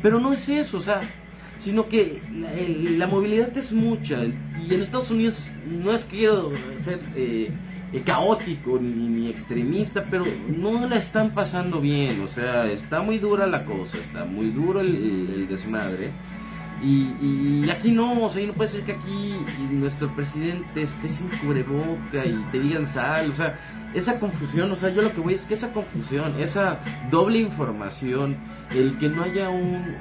Pero 0.03 0.19
no 0.19 0.31
es 0.31 0.47
eso, 0.47 0.77
o 0.77 0.81
sea, 0.81 1.01
sino 1.61 1.87
que 1.87 2.21
la, 2.97 3.05
movilidad 3.05 3.55
es 3.55 3.71
mucha. 3.71 4.23
Y 4.25 4.73
en 4.73 4.81
Estados 4.81 5.11
Unidos 5.11 5.45
no 5.65 5.91
es 5.91 6.05
que 6.05 6.17
quiero 6.17 6.51
ser 6.79 6.99
eh, 7.15 7.51
eh, 7.93 8.01
caótico 8.03 8.79
ni, 8.79 9.29
extremista, 9.29 10.05
pero 10.09 10.25
no 10.47 10.87
la 10.87 10.95
están 10.95 11.35
pasando 11.35 11.79
bien, 11.79 12.21
o 12.21 12.27
sea, 12.27 12.65
está 12.71 13.03
muy 13.03 13.19
dura 13.19 13.45
la 13.45 13.63
cosa, 13.65 13.99
está 13.99 14.25
muy 14.25 14.49
duro 14.49 14.81
el 14.81 15.47
desmadre 15.47 16.11
y, 16.83 17.69
aquí 17.69 17.91
no, 17.91 18.23
o 18.23 18.29
sea, 18.29 18.45
no 18.45 18.53
puede 18.53 18.69
ser 18.69 18.81
que 18.83 18.93
aquí 18.93 19.35
nuestro 19.71 20.13
presidente 20.15 20.81
esté 20.81 21.09
sin 21.09 21.27
cubreboca 21.27 22.25
y 22.25 22.43
te 22.51 22.59
digan 22.59 22.87
sal, 22.87 23.31
o 23.31 23.35
sea, 23.35 23.59
esa 23.93 24.19
confusión, 24.19 24.71
o 24.71 24.75
sea, 24.75 24.89
yo 24.89 25.01
lo 25.01 25.13
que 25.13 25.19
voy 25.19 25.33
es 25.33 25.45
que 25.45 25.53
esa 25.53 25.73
confusión, 25.73 26.35
esa 26.39 26.79
doble 27.09 27.39
información, 27.39 28.37
el 28.71 28.97
que 28.97 29.09
no 29.09 29.23
haya 29.23 29.49
un, 29.49 29.95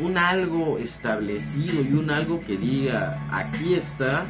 un, 0.00 0.18
algo 0.18 0.78
establecido 0.78 1.82
y 1.82 1.92
un 1.92 2.10
algo 2.10 2.40
que 2.40 2.56
diga, 2.56 3.26
aquí 3.30 3.74
está, 3.74 4.24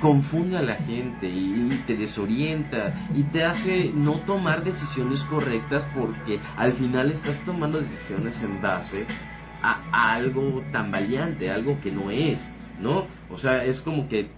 confunde 0.00 0.58
a 0.58 0.62
la 0.62 0.74
gente 0.74 1.28
y, 1.28 1.82
te 1.86 1.96
desorienta 1.96 2.92
y 3.14 3.22
te 3.24 3.44
hace 3.44 3.92
no 3.94 4.14
tomar 4.20 4.64
decisiones 4.64 5.20
correctas 5.24 5.86
porque 5.96 6.40
al 6.56 6.72
final 6.72 7.10
estás 7.10 7.38
tomando 7.44 7.80
decisiones 7.80 8.40
en 8.42 8.60
base 8.60 9.06
a, 9.62 10.14
algo 10.14 10.62
tan 10.72 10.90
valiente, 10.90 11.50
algo 11.50 11.80
que 11.80 11.90
no 11.90 12.10
es, 12.10 12.48
¿no? 12.80 13.06
O 13.30 13.38
sea, 13.38 13.64
es 13.64 13.80
como 13.80 14.08
que 14.08 14.28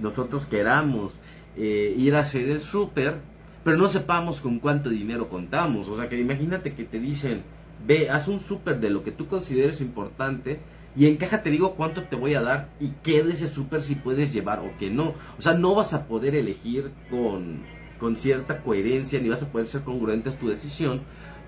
nosotros 0.00 0.46
queramos 0.46 1.12
eh, 1.56 1.94
ir 1.96 2.14
a 2.14 2.20
hacer 2.20 2.48
el 2.48 2.60
súper, 2.60 3.16
pero 3.64 3.76
no 3.76 3.88
sepamos 3.88 4.40
con 4.40 4.58
cuánto 4.58 4.90
dinero 4.90 5.28
contamos. 5.28 5.88
O 5.88 5.96
sea, 5.96 6.08
que 6.08 6.18
imagínate 6.18 6.74
que 6.74 6.84
te 6.84 6.98
dicen, 6.98 7.42
ve, 7.86 8.10
haz 8.10 8.28
un 8.28 8.40
súper 8.40 8.80
de 8.80 8.90
lo 8.90 9.04
que 9.04 9.12
tú 9.12 9.26
consideres 9.26 9.80
importante 9.80 10.60
y 10.94 11.06
en 11.06 11.16
caja 11.16 11.42
te 11.42 11.50
digo 11.50 11.74
cuánto 11.74 12.02
te 12.04 12.16
voy 12.16 12.34
a 12.34 12.42
dar 12.42 12.68
y 12.78 12.90
qué 13.02 13.22
de 13.22 13.32
ese 13.32 13.48
súper 13.48 13.82
si 13.82 13.94
puedes 13.94 14.32
llevar 14.32 14.60
o 14.60 14.76
que 14.78 14.90
no. 14.90 15.14
O 15.38 15.42
sea, 15.42 15.54
no 15.54 15.74
vas 15.74 15.94
a 15.94 16.06
poder 16.06 16.34
elegir 16.34 16.90
con, 17.10 17.62
con 17.98 18.16
cierta 18.16 18.62
coherencia 18.62 19.20
ni 19.20 19.28
vas 19.28 19.42
a 19.42 19.48
poder 19.48 19.66
ser 19.66 19.82
congruente 19.82 20.30
a 20.30 20.32
tu 20.32 20.48
decisión 20.48 21.02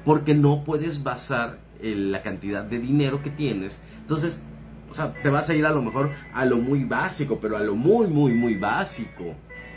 porque 0.05 0.35
no 0.35 0.65
puedes 0.65 1.03
basar 1.03 1.59
la 1.85 2.23
cantidad 2.23 2.65
de 2.65 2.79
dinero 2.79 3.23
que 3.23 3.31
tienes. 3.31 3.81
Entonces, 4.01 4.41
o 4.91 4.95
sea, 4.95 5.13
te 5.13 5.29
vas 5.29 5.51
a 5.51 5.55
ir 5.55 5.67
a 5.67 5.71
lo 5.71 5.83
mejor 5.83 6.11
a 6.33 6.45
lo 6.45 6.57
muy 6.57 6.85
básico, 6.85 7.39
pero 7.41 7.57
a 7.57 7.61
lo 7.61 7.75
muy, 7.75 8.07
muy, 8.07 8.33
muy 8.33 8.55
básico. 8.55 9.35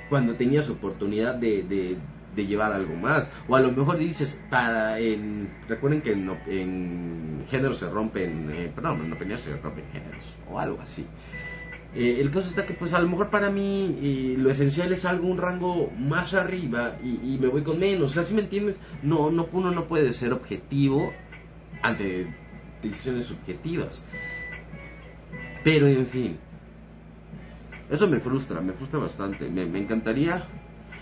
Cuando 0.09 0.35
tenías 0.35 0.69
oportunidad 0.69 1.35
de, 1.35 1.97
llevar 2.35 2.71
algo 2.71 2.95
más. 2.95 3.31
O 3.47 3.55
a 3.55 3.59
lo 3.59 3.71
mejor 3.71 3.97
dices, 3.97 4.39
para 4.51 4.99
en, 4.99 5.49
recuerden 5.67 6.03
que 6.03 6.11
en, 6.11 6.29
en 6.45 7.43
género 7.49 7.73
se 7.73 7.89
rompen, 7.89 8.51
eh, 8.51 8.71
perdón, 8.75 9.05
en 9.05 9.13
opinión 9.13 9.39
se 9.39 9.57
rompen 9.57 9.85
géneros, 9.91 10.35
o 10.47 10.59
algo 10.59 10.79
así. 10.79 11.03
Eh, 11.95 12.19
el 12.19 12.29
caso 12.29 12.47
está 12.47 12.67
que 12.67 12.75
pues 12.75 12.93
a 12.93 12.99
lo 12.99 13.09
mejor 13.09 13.29
para 13.29 13.49
mí 13.49 13.97
eh, 14.01 14.35
lo 14.37 14.51
esencial 14.51 14.91
es 14.91 15.03
algo, 15.05 15.27
un 15.27 15.39
rango 15.39 15.89
más 15.97 16.35
arriba 16.35 16.95
y, 17.03 17.39
me 17.39 17.47
voy 17.47 17.63
con 17.63 17.79
menos. 17.79 18.15
O 18.15 18.35
me 18.35 18.41
entiendes, 18.41 18.79
no, 19.01 19.31
no, 19.31 19.47
uno 19.51 19.71
no 19.71 19.85
puede 19.85 20.13
ser 20.13 20.31
objetivo 20.33 21.11
ante 21.82 22.27
decisiones 22.82 23.25
subjetivas. 23.25 24.01
Pero 25.63 25.88
en 25.88 26.08
fin, 26.08 26.38
eso 27.89 28.08
me 28.08 28.19
frustra, 28.19 28.62
me 28.62 28.73
frustra 28.73 28.99
bastante. 28.99 29.49
Me, 29.49 29.63
encantaría. 29.77 30.43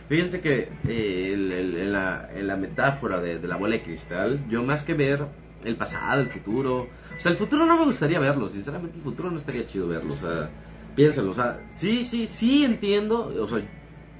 Fíjense 0.07 0.41
que 0.41 0.69
eh, 0.87 1.33
en, 1.33 1.91
la, 1.91 2.57
metáfora 2.57 3.19
de, 3.19 3.39
de, 3.39 3.47
la 3.47 3.57
bola 3.57 3.75
de 3.75 3.83
cristal, 3.83 4.45
yo 4.49 4.63
más 4.63 4.83
que 4.83 4.93
ver 4.93 5.25
el 5.63 5.75
pasado, 5.75 6.21
el 6.21 6.29
futuro. 6.29 6.83
O 7.15 7.19
sea, 7.19 7.31
el 7.31 7.37
futuro 7.37 7.65
no 7.65 7.77
me 7.77 7.85
gustaría 7.85 8.19
verlo, 8.19 8.47
sinceramente, 8.47 8.97
el 8.97 9.03
futuro 9.03 9.31
no 9.31 9.37
estaría 9.37 9.65
chido 9.65 9.87
verlo. 9.87 10.13
O 10.13 10.17
sea, 10.17 10.49
piénsalo, 10.95 11.31
o 11.31 11.33
sea, 11.33 11.59
sí, 11.75 12.03
sí, 12.03 12.27
sí 12.27 12.63
entiendo, 12.63 13.33
o 13.39 13.47
sea, 13.47 13.61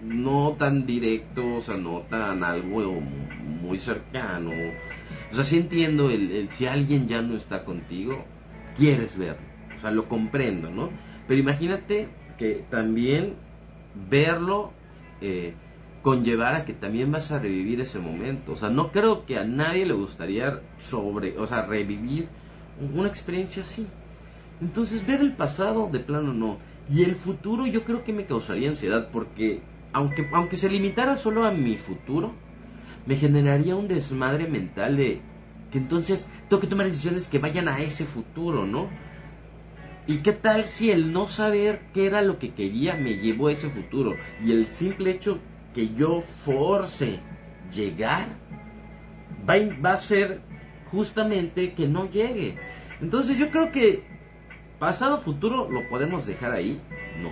no 0.03 0.55
tan 0.58 0.86
directo, 0.86 1.55
o 1.55 1.62
sea, 1.62 1.77
no 1.77 2.03
tan 2.10 2.43
algo 2.43 2.99
muy 3.62 3.77
cercano. 3.77 4.51
O 5.31 5.35
sea, 5.35 5.43
sí 5.43 5.57
entiendo 5.57 6.09
el, 6.09 6.49
si 6.49 6.65
alguien 6.65 7.07
ya 7.07 7.21
no 7.21 7.35
está 7.35 7.65
contigo, 7.65 8.23
quieres 8.77 9.17
verlo. 9.17 9.45
O 9.75 9.79
sea, 9.79 9.91
lo 9.91 10.07
comprendo, 10.07 10.69
¿no? 10.69 10.89
Pero 11.27 11.39
imagínate 11.39 12.09
que 12.38 12.63
también 12.69 13.33
verlo 14.09 14.71
eh, 15.21 15.53
que 16.65 16.73
también 16.73 17.11
vas 17.11 17.31
a 17.31 17.39
revivir 17.39 17.81
ese 17.81 17.97
momento. 17.97 18.51
O 18.51 18.55
sea, 18.55 18.69
no 18.69 18.91
creo 18.91 19.25
que 19.25 19.39
a 19.39 19.43
nadie 19.43 19.88
le 19.88 19.93
gustaría 19.93 20.61
sobre, 20.77 21.38
o 21.39 21.47
sea, 21.47 21.65
revivir 21.65 22.27
una 22.93 23.07
experiencia 23.07 23.63
así. 23.63 23.88
Entonces, 24.61 25.05
ver 25.05 25.21
el 25.21 25.33
pasado 25.33 25.89
de 25.91 25.99
plano 25.99 26.31
no. 26.31 26.59
Y 26.89 27.03
el 27.03 27.15
futuro 27.15 27.65
yo 27.65 27.83
creo 27.83 28.03
que 28.03 28.13
me 28.13 28.25
causaría 28.25 28.69
ansiedad 28.69 29.09
porque 29.11 29.61
aunque, 29.93 30.29
aunque 30.31 30.57
se 30.57 30.69
limitara 30.69 31.17
solo 31.17 31.45
a 31.45 31.51
mi 31.51 31.75
futuro, 31.75 32.33
me 33.05 33.15
generaría 33.15 33.75
un 33.75 33.87
desmadre 33.87 34.47
mental 34.47 34.97
de 34.97 35.21
que 35.71 35.77
entonces 35.77 36.29
tengo 36.49 36.61
que 36.61 36.67
tomar 36.67 36.85
decisiones 36.85 37.27
que 37.27 37.39
vayan 37.39 37.67
a 37.67 37.79
ese 37.79 38.05
futuro, 38.05 38.65
¿no? 38.65 38.89
¿Y 40.07 40.17
qué 40.17 40.33
tal 40.33 40.65
si 40.65 40.91
el 40.91 41.11
no 41.11 41.27
saber 41.27 41.81
qué 41.93 42.05
era 42.05 42.21
lo 42.21 42.37
que 42.37 42.53
quería 42.53 42.95
me 42.95 43.17
llevó 43.17 43.47
a 43.47 43.53
ese 43.53 43.69
futuro? 43.69 44.15
Y 44.43 44.51
el 44.51 44.67
simple 44.67 45.11
hecho 45.11 45.39
que 45.73 45.93
yo 45.95 46.21
force 46.43 47.19
llegar 47.71 48.27
va, 49.49 49.93
a 49.93 49.97
ser 49.97 50.41
justamente 50.85 51.73
que 51.73 51.87
no 51.87 52.09
llegue. 52.09 52.57
Entonces 53.01 53.37
yo 53.37 53.49
creo 53.49 53.71
que 53.71 54.03
pasado 54.79 55.19
futuro 55.19 55.69
lo 55.69 55.87
podemos 55.89 56.25
dejar 56.25 56.51
ahí, 56.51 56.79
no. 57.21 57.29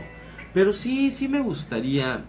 Pero 0.53 0.73
sí, 0.73 1.11
sí 1.11 1.27
me 1.27 1.41
gustaría 1.41 2.25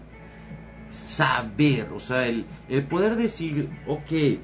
saber, 0.89 1.89
o 1.93 1.99
sea, 1.99 2.27
el, 2.27 2.45
el 2.69 2.83
poder 2.83 3.15
decir, 3.15 3.69
ok, 3.87 4.39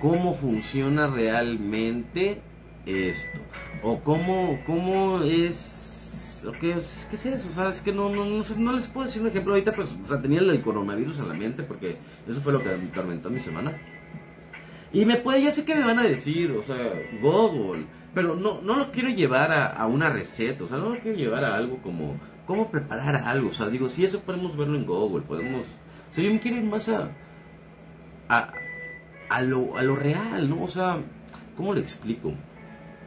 cómo 0.00 0.32
funciona 0.32 1.08
realmente 1.08 2.40
esto. 2.86 3.38
O 3.82 4.00
cómo, 4.00 4.60
cómo 4.66 5.22
es... 5.22 6.46
Qué, 6.60 6.72
es, 6.72 7.06
¿Qué 7.10 7.16
es 7.16 7.26
eso? 7.26 7.48
O 7.50 7.52
sea, 7.52 7.68
es 7.68 7.82
que 7.82 7.92
no, 7.92 8.08
no, 8.08 8.24
no, 8.24 8.42
no, 8.58 8.72
les 8.72 8.86
puedo 8.86 9.06
decir 9.06 9.20
un 9.20 9.28
ejemplo. 9.28 9.52
Ahorita 9.52 9.72
pues, 9.72 9.96
o 10.02 10.06
sea, 10.06 10.22
tenía 10.22 10.38
el 10.38 10.60
coronavirus 10.62 11.18
en 11.18 11.28
la 11.28 11.34
mente 11.34 11.64
porque 11.64 11.98
eso 12.28 12.40
fue 12.40 12.52
lo 12.52 12.62
que 12.62 12.68
me 12.68 12.88
atormentó 12.88 13.28
mi 13.28 13.40
semana. 13.40 13.76
Y 14.92 15.04
me 15.04 15.16
puede, 15.16 15.42
ya 15.42 15.50
sé 15.50 15.64
que 15.64 15.74
me 15.74 15.84
van 15.84 15.98
a 15.98 16.04
decir, 16.04 16.52
o 16.52 16.62
sea, 16.62 16.92
Google, 17.20 17.84
pero 18.14 18.36
no, 18.36 18.62
no 18.62 18.76
lo 18.76 18.92
quiero 18.92 19.10
llevar 19.10 19.50
a, 19.50 19.66
a, 19.66 19.86
una 19.86 20.08
receta, 20.10 20.64
o 20.64 20.68
sea, 20.68 20.78
no 20.78 20.90
lo 20.90 21.00
quiero 21.00 21.18
llevar 21.18 21.44
a 21.44 21.56
algo 21.56 21.78
como 21.82 22.16
cómo 22.48 22.70
preparar 22.70 23.14
algo, 23.14 23.50
o 23.50 23.52
sea, 23.52 23.68
digo, 23.68 23.90
si 23.90 24.06
eso 24.06 24.20
podemos 24.20 24.56
verlo 24.56 24.78
en 24.78 24.86
Google, 24.86 25.20
podemos, 25.20 25.66
o 26.10 26.14
sea, 26.14 26.24
yo 26.24 26.32
me 26.32 26.40
quiero 26.40 26.56
ir 26.56 26.64
más 26.64 26.88
a, 26.88 27.10
a, 28.30 28.52
a, 29.28 29.42
lo, 29.42 29.76
a 29.76 29.82
lo 29.82 29.94
real, 29.94 30.48
¿no? 30.48 30.62
O 30.64 30.68
sea, 30.68 30.98
¿cómo 31.58 31.74
le 31.74 31.82
explico? 31.82 32.32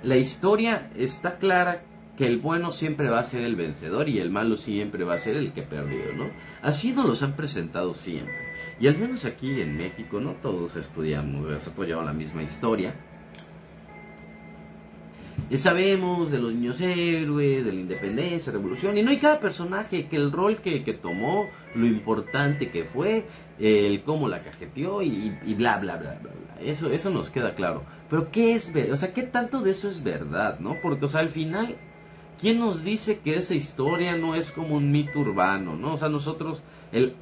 La 0.04 0.16
historia 0.16 0.92
está 0.96 1.40
clara 1.40 1.82
que 2.16 2.28
el 2.28 2.38
bueno 2.38 2.72
siempre 2.72 3.10
va 3.10 3.18
a 3.18 3.26
ser 3.26 3.42
el 3.42 3.56
vencedor 3.56 4.10
y 4.10 4.20
el 4.20 4.30
malo 4.30 4.58
siempre 4.58 5.06
va 5.06 5.16
a 5.16 5.18
ser 5.18 5.36
el 5.38 5.54
que 5.54 5.64
perdió, 5.64 6.14
¿no? 6.16 6.30
Así 6.62 6.94
nos 6.94 7.08
los 7.08 7.24
han 7.24 7.36
presentado 7.36 7.96
siempre. 7.96 8.36
Y 8.80 8.86
al 8.86 9.00
menos 9.00 9.26
aquí 9.26 9.60
en 9.60 9.76
México 9.76 10.20
no 10.20 10.34
todos 10.34 10.76
estudiamos, 10.76 11.52
o 11.52 11.60
sea, 11.60 11.74
todos 11.74 11.88
llevan 11.88 12.06
la 12.06 12.14
misma 12.14 12.44
historia. 12.44 12.94
Sabemos 15.56 16.32
de 16.32 16.40
los 16.40 16.54
niños 16.54 16.80
héroes, 16.82 17.66
de 17.66 17.74
la 17.74 17.80
independencia, 17.80 18.52
revolución, 18.52 18.98
y 18.98 19.04
no 19.04 19.12
hay 19.12 19.20
cada 19.20 19.40
personaje 19.40 20.08
que 20.08 20.16
el 20.16 20.32
rol 20.32 20.58
que, 20.58 20.84
que 20.84 20.94
tomó, 20.94 21.50
lo 21.76 21.86
importante 21.86 22.70
que 22.70 22.86
fue, 22.86 23.26
el 23.60 24.02
cómo 24.04 24.28
la 24.28 24.44
cajeteó 24.44 25.02
y, 25.02 25.38
y, 25.46 25.54
bla, 25.54 25.78
bla, 25.78 25.98
bla, 25.98 26.18
bla, 26.22 26.32
bla. 26.32 26.62
Eso, 26.62 26.90
eso 26.92 27.10
nos 27.10 27.30
queda 27.30 27.56
claro. 27.56 27.84
Pero 28.10 28.32
¿qué 28.32 28.56
es 28.56 28.72
verdad? 28.72 28.94
O 28.94 28.98
sea, 28.98 29.14
¿qué 29.14 29.24
tanto 29.24 29.62
de 29.62 29.72
eso 29.72 29.88
es 29.88 30.04
verdad, 30.04 30.60
no? 30.60 30.78
Porque, 30.82 31.06
o 31.06 31.08
sea, 31.08 31.22
al 31.22 31.30
final 31.30 31.76
¿quién 32.42 32.60
nos 32.60 32.84
dice 32.84 33.20
que 33.20 33.36
esa 33.36 33.54
historia 33.54 34.18
no 34.18 34.34
es 34.36 34.52
como 34.52 34.76
un 34.76 34.92
mito 34.92 35.20
urbano, 35.20 35.76
no? 35.76 35.94
O 35.94 35.98
sea, 35.98 36.10
nosotros, 36.10 36.64
el, 36.92 37.14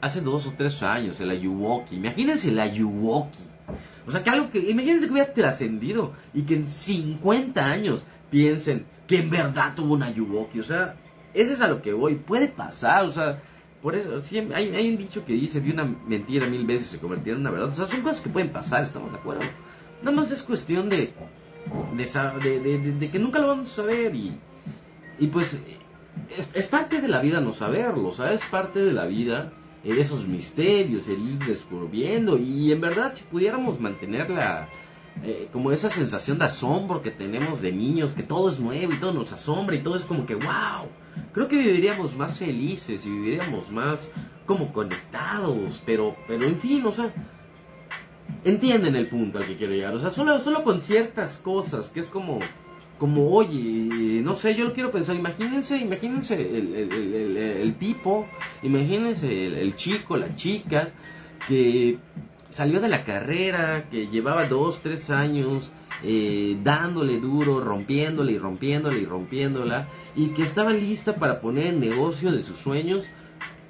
hace 0.00 0.22
dos 0.22 0.46
o 0.46 0.54
tres 0.56 0.82
años, 0.82 1.20
el 1.20 1.30
Ayuwoki, 1.30 1.96
imagínense 1.96 2.48
el 2.48 2.58
Ayuwoki. 2.58 3.38
O 4.06 4.10
sea, 4.10 4.22
que 4.22 4.30
algo 4.30 4.50
que, 4.50 4.58
imagínense 4.70 5.06
que 5.06 5.12
hubiera 5.12 5.32
trascendido 5.32 6.12
y 6.32 6.42
que 6.42 6.54
en 6.54 6.66
50 6.66 7.64
años 7.64 8.04
piensen 8.30 8.86
que 9.06 9.18
en 9.18 9.30
verdad 9.30 9.74
tuvo 9.74 9.94
un 9.94 10.02
Ayuwoki. 10.02 10.60
O 10.60 10.64
sea, 10.64 10.96
ese 11.34 11.54
es 11.54 11.60
a 11.60 11.68
lo 11.68 11.82
que 11.82 11.92
voy, 11.92 12.14
puede 12.14 12.48
pasar, 12.48 13.04
o 13.04 13.12
sea, 13.12 13.40
por 13.82 13.94
eso, 13.94 14.20
hay, 14.54 14.74
hay 14.74 14.90
un 14.90 14.96
dicho 14.96 15.24
que 15.24 15.32
dice, 15.32 15.60
de 15.60 15.70
una 15.70 15.84
mentira 15.84 16.46
mil 16.46 16.66
veces 16.66 16.88
se 16.88 16.98
convertirá 16.98 17.34
en 17.34 17.42
una 17.42 17.50
verdad. 17.50 17.68
O 17.68 17.72
sea, 17.72 17.86
son 17.86 18.00
cosas 18.00 18.20
que 18.20 18.30
pueden 18.30 18.50
pasar, 18.50 18.82
estamos 18.82 19.12
de 19.12 19.18
acuerdo. 19.18 19.42
Nada 20.02 20.16
más 20.16 20.30
es 20.30 20.42
cuestión 20.42 20.88
de 20.88 21.12
de, 22.42 23.10
que 23.10 23.18
nunca 23.18 23.38
lo 23.38 23.48
vamos 23.48 23.72
a 23.72 23.76
saber 23.82 24.14
y, 24.14 24.38
y 25.18 25.26
pues 25.28 25.58
es, 26.54 26.66
parte 26.66 27.00
de 27.00 27.08
la 27.08 27.20
vida 27.20 27.40
no 27.40 27.52
saberlo, 27.52 28.10
es 28.10 28.44
parte 28.46 28.80
de 28.80 28.92
la 28.92 29.06
vida 29.06 29.52
esos 29.94 30.26
misterios, 30.26 31.08
el 31.08 31.20
ir 31.28 31.38
descubriendo 31.46 32.38
y 32.38 32.72
en 32.72 32.80
verdad 32.80 33.12
si 33.14 33.22
pudiéramos 33.22 33.80
mantener 33.80 34.30
la, 34.30 34.68
eh, 35.24 35.48
como 35.52 35.72
esa 35.72 35.88
sensación 35.88 36.38
de 36.38 36.46
asombro 36.46 37.02
que 37.02 37.10
tenemos 37.10 37.62
de 37.62 37.72
niños, 37.72 38.12
que 38.12 38.22
todo 38.22 38.50
es 38.50 38.60
nuevo 38.60 38.92
y 38.92 38.96
todo 38.96 39.12
nos 39.12 39.32
asombra 39.32 39.76
y 39.76 39.82
todo 39.82 39.96
es 39.96 40.04
como 40.04 40.26
que 40.26 40.34
wow, 40.34 40.88
creo 41.32 41.48
que 41.48 41.56
viviríamos 41.56 42.16
más 42.16 42.38
felices 42.38 43.06
y 43.06 43.10
viviríamos 43.10 43.70
más 43.70 44.08
como 44.44 44.72
conectados, 44.72 45.82
pero, 45.84 46.16
pero 46.26 46.44
en 46.44 46.56
fin, 46.56 46.84
o 46.86 46.92
sea, 46.92 47.12
entienden 48.44 48.96
el 48.96 49.06
punto 49.08 49.38
al 49.38 49.46
que 49.46 49.56
quiero 49.56 49.72
llegar. 49.72 49.94
O 49.94 49.98
sea, 49.98 50.10
solo, 50.10 50.38
solo 50.40 50.62
con 50.62 50.80
ciertas 50.80 51.38
cosas, 51.38 51.90
que 51.90 52.00
es 52.00 52.08
como, 52.08 52.38
como, 52.98 53.30
oye, 53.30 54.20
no 54.22 54.36
sé, 54.36 54.54
yo 54.54 54.64
lo 54.64 54.72
quiero 54.72 54.90
pensar, 54.90 55.16
imagínense, 55.16 55.76
imagínense 55.76 56.34
el, 56.34 56.74
el, 56.74 57.36
el, 57.36 57.74
tipo, 57.74 58.26
imagínense 58.62 59.46
el, 59.46 59.76
chico, 59.76 60.16
la 60.16 60.34
chica, 60.34 60.90
que 61.46 61.98
salió 62.50 62.80
de 62.80 62.88
la 62.88 63.04
carrera, 63.04 63.88
que 63.90 64.06
llevaba 64.06 64.46
dos, 64.46 64.80
tres 64.80 65.10
años 65.10 65.72
eh, 66.02 66.56
dándole 66.62 67.18
duro, 67.18 67.60
rompiéndole 67.60 68.32
y 68.32 68.38
rompiéndole 68.38 69.00
y 69.00 69.04
rompiéndola, 69.04 69.88
y 70.14 70.28
que 70.28 70.42
estaba 70.42 70.72
lista 70.72 71.16
para 71.16 71.40
poner 71.40 71.66
el 71.66 71.80
negocio 71.80 72.32
de 72.32 72.42
sus 72.42 72.58
sueños. 72.58 73.06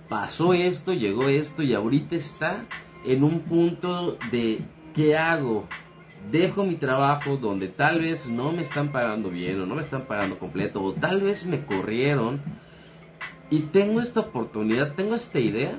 Pasó 0.09 0.55
esto, 0.55 0.93
llegó 0.93 1.29
esto 1.29 1.65
y 1.65 1.75
ahorita 1.75 2.15
está 2.15 2.65
en 3.05 3.25
un 3.25 3.41
punto 3.41 4.19
de 4.31 4.61
¿qué 4.95 5.17
hago? 5.17 5.67
Dejo 6.31 6.65
mi 6.65 6.77
trabajo 6.77 7.37
donde 7.37 7.69
tal 7.69 8.01
vez 8.01 8.27
no 8.27 8.53
me 8.53 8.62
están 8.62 8.91
pagando 8.91 9.31
bien 9.31 9.61
o 9.61 9.67
no 9.67 9.75
me 9.77 9.83
están 9.83 10.07
pagando 10.07 10.39
completo 10.39 10.83
o 10.83 10.93
tal 10.93 11.21
vez 11.21 11.47
me 11.47 11.65
corrieron 11.65 12.41
y 13.49 13.61
tengo 13.61 14.01
esta 14.01 14.21
oportunidad, 14.21 14.95
tengo 14.95 15.15
esta 15.15 15.39
idea, 15.39 15.79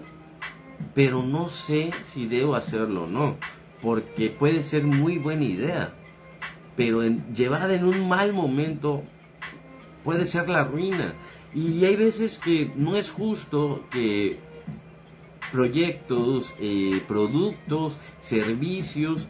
pero 0.93 1.21
no 1.21 1.49
sé 1.49 1.89
si 2.03 2.25
debo 2.25 2.55
hacerlo 2.55 3.03
o 3.03 3.07
no, 3.07 3.35
porque 3.81 4.29
puede 4.29 4.63
ser 4.63 4.83
muy 4.83 5.17
buena 5.17 5.43
idea, 5.43 5.93
pero 6.77 7.01
llevada 7.03 7.73
en 7.73 7.83
un 7.83 8.07
mal 8.07 8.31
momento 8.31 9.03
puede 10.03 10.25
ser 10.25 10.47
la 10.47 10.63
ruina. 10.63 11.13
Y 11.53 11.83
hay 11.83 11.97
veces 11.97 12.39
que 12.39 12.71
no 12.75 12.95
es 12.95 13.11
justo 13.11 13.83
que 13.91 14.39
proyectos, 15.51 16.53
eh, 16.59 17.01
productos, 17.07 17.97
servicios, 18.21 19.27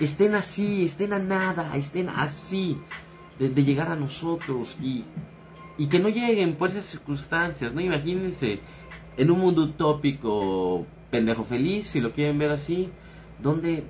estén 0.00 0.34
así, 0.34 0.84
estén 0.84 1.12
a 1.12 1.18
nada, 1.18 1.76
estén 1.76 2.08
así 2.08 2.78
de, 3.38 3.64
llegar 3.64 3.88
a 3.88 3.96
nosotros 3.96 4.76
y, 4.80 5.04
y, 5.78 5.86
que 5.86 5.98
no 5.98 6.08
lleguen 6.08 6.56
por 6.56 6.70
esas 6.70 6.86
circunstancias, 6.86 7.72
¿no? 7.72 7.80
Imagínense 7.80 8.60
en 9.16 9.30
un 9.30 9.40
mundo 9.40 9.62
utópico 9.62 10.86
pendejo 11.10 11.44
feliz, 11.44 11.86
si 11.86 12.00
lo 12.00 12.12
quieren 12.12 12.38
ver 12.38 12.50
así, 12.50 12.90
donde, 13.42 13.84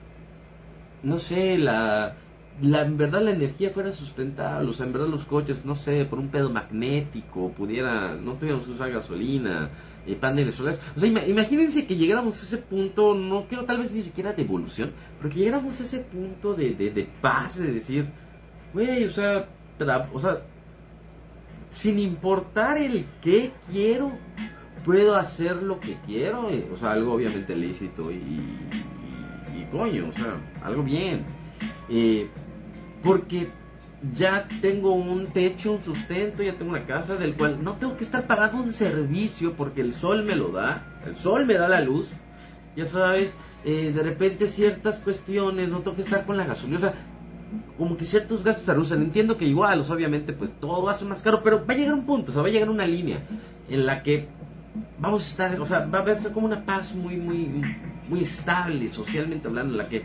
no 1.03 1.19
sé, 1.19 1.59
la, 1.59 2.17
la, 2.63 2.83
en 2.83 2.97
verdad 2.97 3.23
la 3.23 3.33
energía 3.33 3.71
fuera 3.71 3.93
sustentable, 3.93 4.71
o 4.71 4.73
sea, 4.73 4.87
en 4.87 4.93
verdad 4.93 5.09
los 5.09 5.25
coches, 5.27 5.65
no 5.65 5.75
sé, 5.75 6.05
por 6.07 6.19
un 6.19 6.29
pedo 6.29 6.51
magnético, 6.51 7.51
pudiera, 7.53 8.15
no 8.15 8.35
tuviéramos 8.35 8.67
que 8.67 8.73
usar 8.73 8.91
gasolina, 8.91 9.71
eh, 10.07 10.15
paneles 10.15 10.55
solares. 10.55 10.81
O 10.97 11.01
sea, 11.01 11.09
imagínense 11.09 11.87
que 11.87 11.97
llegáramos 11.97 12.41
a 12.41 12.47
ese 12.47 12.59
punto, 12.59 13.15
no 13.15 13.47
quiero 13.47 13.65
tal 13.65 13.79
vez 13.79 13.93
ni 13.93 14.03
siquiera 14.03 14.33
de 14.33 14.43
evolución, 14.43 14.93
pero 15.19 15.31
que 15.31 15.41
llegáramos 15.41 15.79
a 15.81 15.83
ese 15.83 15.99
punto 16.01 16.55
de, 16.55 16.75
de, 16.75 16.91
de 16.91 17.09
paz, 17.21 17.59
de 17.59 17.73
decir, 17.73 18.09
güey, 18.73 19.05
o 19.05 19.11
sea, 19.11 19.49
o 20.13 20.19
sea, 20.19 20.43
sin 21.71 21.99
importar 21.99 22.79
el 22.79 23.05
qué 23.21 23.53
quiero, 23.71 24.13
puedo 24.85 25.17
hacer 25.17 25.63
lo 25.63 25.79
que 25.79 25.99
quiero, 26.07 26.49
eh, 26.49 26.67
o 26.73 26.77
sea, 26.77 26.93
algo 26.93 27.13
obviamente 27.13 27.55
lícito 27.55 28.11
y, 28.11 28.17
y, 29.55 29.67
coño, 29.71 30.09
o 30.09 30.13
sea, 30.13 30.41
algo 30.63 30.83
bien. 30.83 31.25
Eh, 31.89 32.29
porque 33.07 33.49
ya 34.15 34.49
tengo 34.61 34.93
un 34.93 35.29
techo, 35.29 35.73
un 35.73 35.83
sustento, 35.83 36.43
ya 36.43 36.55
tengo 36.55 36.73
una 36.73 36.85
casa 36.85 37.15
del 37.15 37.35
cual 37.37 37.63
no 37.63 37.75
tengo 37.75 37.97
que 37.97 38.05
estar 38.05 38.27
pagando 38.27 38.59
un 38.59 38.73
servicio 38.73 39.55
porque 39.55 39.81
el 39.81 39.95
sol 39.95 40.25
me 40.25 40.35
lo 40.35 40.49
da, 40.49 40.83
el 41.07 41.17
sol 41.17 41.47
me 41.47 41.55
da 41.55 41.69
la 41.69 41.81
luz, 41.81 42.13
ya 42.77 42.85
sabes, 42.85 43.33
eh, 43.65 43.93
de 43.95 44.03
repente 44.03 44.49
ciertas 44.49 44.99
cuestiones, 44.99 45.69
no 45.69 45.79
tengo 45.79 45.97
que 45.97 46.03
estar 46.03 46.27
con 46.27 46.37
la 46.37 46.45
gasolina, 46.45 46.79
o 46.79 46.81
sea, 46.81 46.95
como 47.79 47.97
que 47.97 48.05
ciertos 48.05 48.43
gastos 48.43 48.67
se 48.67 48.73
reducen, 48.73 49.03
entiendo 49.03 49.37
que 49.39 49.45
igual, 49.45 49.81
obviamente, 49.89 50.33
pues 50.33 50.51
todo 50.61 50.93
ser 50.93 51.09
más 51.09 51.23
caro, 51.23 51.43
pero 51.43 51.65
va 51.65 51.75
a 51.75 51.77
llegar 51.77 51.95
un 51.95 52.05
punto, 52.05 52.31
o 52.31 52.35
sea, 52.35 52.43
va 52.43 52.49
a 52.49 52.51
llegar 52.51 52.69
una 52.69 52.87
línea 52.87 53.21
en 53.69 53.87
la 53.87 54.03
que 54.03 54.29
vamos 54.99 55.25
a 55.25 55.29
estar, 55.29 55.61
o 55.61 55.67
sea, 55.67 55.87
va 55.87 56.01
a 56.01 56.17
ser 56.17 56.33
como 56.33 56.47
una 56.47 56.65
paz 56.65 56.93
muy, 56.95 57.17
muy, 57.17 57.63
muy 58.09 58.21
estable, 58.21 58.89
socialmente 58.89 59.47
hablando, 59.47 59.73
en 59.73 59.79
la 59.79 59.89
que 59.89 60.05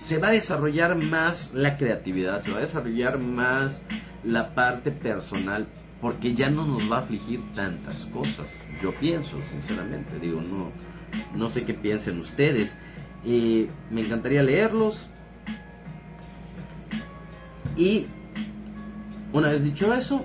se 0.00 0.16
va 0.16 0.28
a 0.28 0.32
desarrollar 0.32 0.96
más 0.96 1.50
la 1.52 1.76
creatividad, 1.76 2.40
se 2.40 2.50
va 2.50 2.56
a 2.56 2.62
desarrollar 2.62 3.18
más 3.18 3.82
la 4.24 4.54
parte 4.54 4.92
personal, 4.92 5.66
porque 6.00 6.34
ya 6.34 6.48
no 6.48 6.64
nos 6.64 6.90
va 6.90 6.96
a 6.96 7.00
afligir 7.00 7.42
tantas 7.54 8.06
cosas. 8.06 8.50
Yo 8.82 8.94
pienso, 8.94 9.36
sinceramente, 9.50 10.18
digo, 10.18 10.40
no, 10.40 10.72
no 11.36 11.50
sé 11.50 11.66
qué 11.66 11.74
piensen 11.74 12.18
ustedes. 12.18 12.74
y 13.22 13.68
me 13.90 14.00
encantaría 14.00 14.42
leerlos. 14.42 15.10
Y 17.76 18.06
una 19.34 19.50
vez 19.50 19.62
dicho 19.62 19.92
eso, 19.92 20.24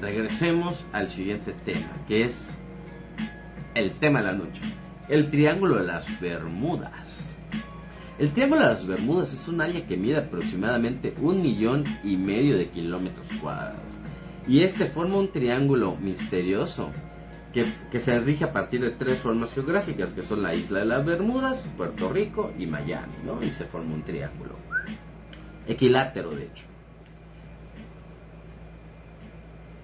regresemos 0.00 0.86
al 0.94 1.08
siguiente 1.08 1.52
tema, 1.66 1.90
que 2.08 2.24
es 2.24 2.54
el 3.74 3.92
tema 3.92 4.20
de 4.20 4.26
la 4.28 4.32
noche. 4.32 4.62
El 5.10 5.28
Triángulo 5.28 5.76
de 5.76 5.84
las 5.84 6.18
Bermudas. 6.22 7.03
El 8.16 8.30
Triángulo 8.30 8.60
de 8.62 8.68
las 8.68 8.86
Bermudas 8.86 9.32
es 9.32 9.48
un 9.48 9.60
área 9.60 9.84
que 9.86 9.96
mide 9.96 10.18
aproximadamente 10.18 11.14
un 11.20 11.42
millón 11.42 11.84
y 12.04 12.16
medio 12.16 12.56
de 12.56 12.68
kilómetros 12.68 13.26
cuadrados. 13.40 13.98
Y 14.46 14.60
este 14.60 14.86
forma 14.86 15.18
un 15.18 15.32
triángulo 15.32 15.96
misterioso 15.96 16.90
que, 17.52 17.66
se 17.98 18.20
rige 18.20 18.44
a 18.44 18.52
partir 18.52 18.82
de 18.82 18.92
tres 18.92 19.18
formas 19.18 19.52
geográficas, 19.52 20.12
que 20.12 20.22
son 20.22 20.42
la 20.42 20.54
isla 20.54 20.80
de 20.80 20.86
las 20.86 21.04
Bermudas, 21.04 21.68
Puerto 21.76 22.12
Rico 22.12 22.52
y 22.56 22.66
Miami, 22.66 23.14
¿no? 23.24 23.42
Y 23.42 23.50
se 23.50 23.64
forma 23.64 23.94
un 23.94 24.02
triángulo. 24.02 24.54
Equilátero, 25.66 26.30
de 26.30 26.44
hecho. 26.44 26.64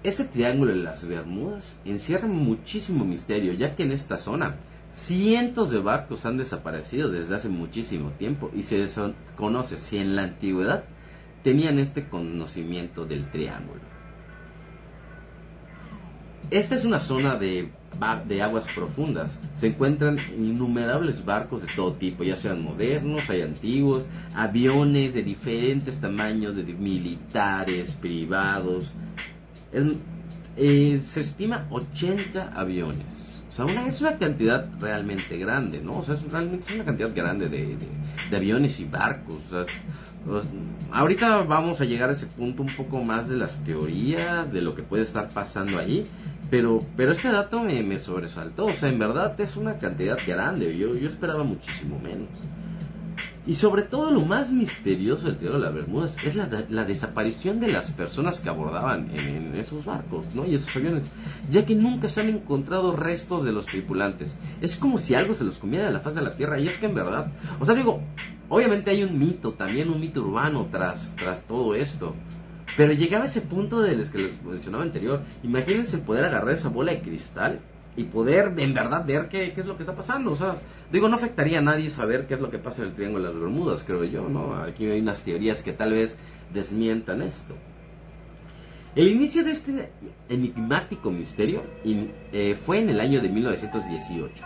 Este 0.03 0.23
triángulo 0.23 0.71
de 0.71 0.79
las 0.79 1.05
Bermudas 1.05 1.77
encierra 1.83 2.27
muchísimo 2.27 3.03
misterio, 3.03 3.51
ya 3.53 3.75
que 3.75 3.83
en 3.83 3.91
esta 3.91 4.17
zona 4.17 4.55
Cientos 4.93 5.71
de 5.71 5.79
barcos 5.79 6.25
han 6.25 6.37
desaparecido 6.37 7.09
desde 7.09 7.35
hace 7.35 7.47
muchísimo 7.47 8.09
tiempo 8.11 8.51
y 8.53 8.63
se 8.63 8.77
desconoce 8.77 9.77
si 9.77 9.97
en 9.97 10.15
la 10.15 10.23
antigüedad 10.23 10.83
tenían 11.43 11.79
este 11.79 12.07
conocimiento 12.07 13.05
del 13.05 13.29
triángulo. 13.31 13.79
Esta 16.49 16.75
es 16.75 16.83
una 16.83 16.99
zona 16.99 17.37
de, 17.37 17.69
de, 18.27 18.41
aguas 18.41 18.67
profundas. 18.75 19.39
Se 19.53 19.67
encuentran 19.67 20.17
innumerables 20.37 21.23
barcos 21.23 21.61
de 21.61 21.67
todo 21.73 21.93
tipo, 21.93 22.25
ya 22.25 22.35
sean 22.35 22.61
modernos, 22.61 23.29
hay 23.29 23.43
antiguos, 23.43 24.07
aviones 24.35 25.13
de 25.13 25.23
diferentes 25.23 26.01
tamaños, 26.01 26.57
de 26.57 26.65
militares, 26.65 27.93
privados. 27.93 28.91
Eh, 30.57 31.01
se 31.01 31.21
estima 31.21 31.65
80 31.69 32.51
aviones 32.53 33.30
es 33.65 34.01
una 34.01 34.17
cantidad 34.17 34.67
realmente 34.79 35.37
grande, 35.37 35.81
¿no? 35.81 35.97
O 35.97 36.03
sea, 36.03 36.15
es 36.15 36.31
realmente 36.31 36.67
es 36.67 36.75
una 36.75 36.85
cantidad 36.85 37.13
grande 37.13 37.49
de, 37.49 37.77
aviones 38.35 38.79
y 38.79 38.85
barcos. 38.85 39.39
ahorita 40.91 41.43
vamos 41.43 41.81
a 41.81 41.85
llegar 41.85 42.09
a 42.09 42.13
ese 42.13 42.27
punto 42.27 42.63
un 42.63 42.75
poco 42.75 43.03
más 43.03 43.27
de 43.27 43.37
las 43.37 43.63
teorías, 43.63 44.51
de 44.51 44.61
lo 44.61 44.75
que 44.75 44.83
puede 44.83 45.03
estar 45.03 45.29
pasando 45.29 45.79
allí. 45.79 46.03
Pero, 46.49 46.79
pero 46.97 47.13
este 47.13 47.31
dato 47.31 47.63
me, 47.63 47.81
me 47.81 47.97
sobresaltó. 47.97 48.65
O 48.65 48.73
sea, 48.73 48.89
en 48.89 48.99
verdad 48.99 49.39
es 49.39 49.55
una 49.55 49.77
cantidad 49.77 50.17
grande. 50.27 50.77
Yo, 50.77 50.93
yo 50.95 51.07
esperaba 51.07 51.43
muchísimo 51.43 51.97
menos. 51.99 52.27
Y 53.47 53.55
sobre 53.55 53.81
todo 53.81 54.11
lo 54.11 54.21
más 54.21 54.51
misterioso 54.51 55.25
del 55.25 55.37
Triángulo 55.37 55.63
de 55.63 55.71
las 55.71 55.83
Bermudas 55.83 56.15
es 56.23 56.35
la, 56.35 56.47
la, 56.69 56.85
desaparición 56.85 57.59
de 57.59 57.71
las 57.71 57.89
personas 57.89 58.39
que 58.39 58.49
abordaban 58.49 59.09
en, 59.17 59.55
esos 59.55 59.83
barcos, 59.83 60.35
¿no? 60.35 60.45
Y 60.45 60.53
esos 60.53 60.75
aviones, 60.75 61.11
ya 61.49 61.65
que 61.65 61.73
nunca 61.73 62.07
se 62.07 62.21
han 62.21 62.29
encontrado 62.29 62.95
restos 62.95 63.43
de 63.43 63.51
los 63.51 63.65
tripulantes. 63.65 64.35
Es 64.61 64.75
como 64.75 64.99
si 64.99 65.15
algo 65.15 65.33
se 65.33 65.43
los 65.43 65.57
comiera 65.57 65.87
de 65.87 65.93
la 65.93 65.99
faz 66.01 66.13
de 66.13 66.21
la 66.21 66.35
Tierra, 66.35 66.59
y 66.59 66.67
es 66.67 66.77
que 66.77 66.85
en 66.85 66.93
verdad, 66.93 67.31
o 67.59 67.65
sea, 67.65 67.73
digo, 67.73 68.01
obviamente 68.47 68.91
hay 68.91 69.03
un 69.03 69.17
mito, 69.17 69.53
también 69.53 69.89
un 69.89 69.99
mito 69.99 70.21
urbano 70.21 70.67
tras, 70.69 71.15
tras 71.15 71.43
todo 71.45 71.73
esto. 71.73 72.15
Pero 72.77 72.93
llegaba 72.93 73.25
ese 73.25 73.41
punto 73.41 73.81
del 73.81 74.09
que 74.09 74.17
les 74.19 74.43
mencionaba 74.43 74.83
anterior. 74.83 75.21
Imagínense 75.43 75.97
poder 75.97 76.25
agarrar 76.25 76.53
esa 76.53 76.69
bola 76.69 76.91
de 76.91 77.01
cristal 77.01 77.59
y 77.95 78.05
poder 78.05 78.53
en 78.57 78.73
verdad 78.73 79.05
ver 79.05 79.27
qué, 79.29 79.51
qué, 79.53 79.61
es 79.61 79.67
lo 79.67 79.75
que 79.75 79.83
está 79.83 79.95
pasando. 79.95 80.31
O 80.31 80.35
sea, 80.35 80.57
digo, 80.91 81.09
no 81.09 81.15
afectaría 81.15 81.59
a 81.59 81.61
nadie 81.61 81.89
saber 81.89 82.27
qué 82.27 82.35
es 82.35 82.39
lo 82.39 82.49
que 82.49 82.57
pasa 82.57 82.81
en 82.81 82.89
el 82.89 82.95
Triángulo 82.95 83.25
de 83.25 83.33
las 83.33 83.41
Bermudas, 83.41 83.83
creo 83.83 84.03
yo, 84.03 84.29
¿no? 84.29 84.55
Aquí 84.55 84.85
hay 84.85 85.01
unas 85.01 85.23
teorías 85.23 85.63
que 85.63 85.73
tal 85.73 85.91
vez 85.91 86.17
desmientan 86.53 87.21
esto. 87.21 87.55
El 88.95 89.07
inicio 89.07 89.43
de 89.43 89.51
este 89.51 89.91
enigmático 90.27 91.11
misterio 91.11 91.63
eh, 91.85 92.55
fue 92.55 92.79
en 92.79 92.89
el 92.89 92.99
año 92.99 93.21
de 93.21 93.29
1918 93.29 94.45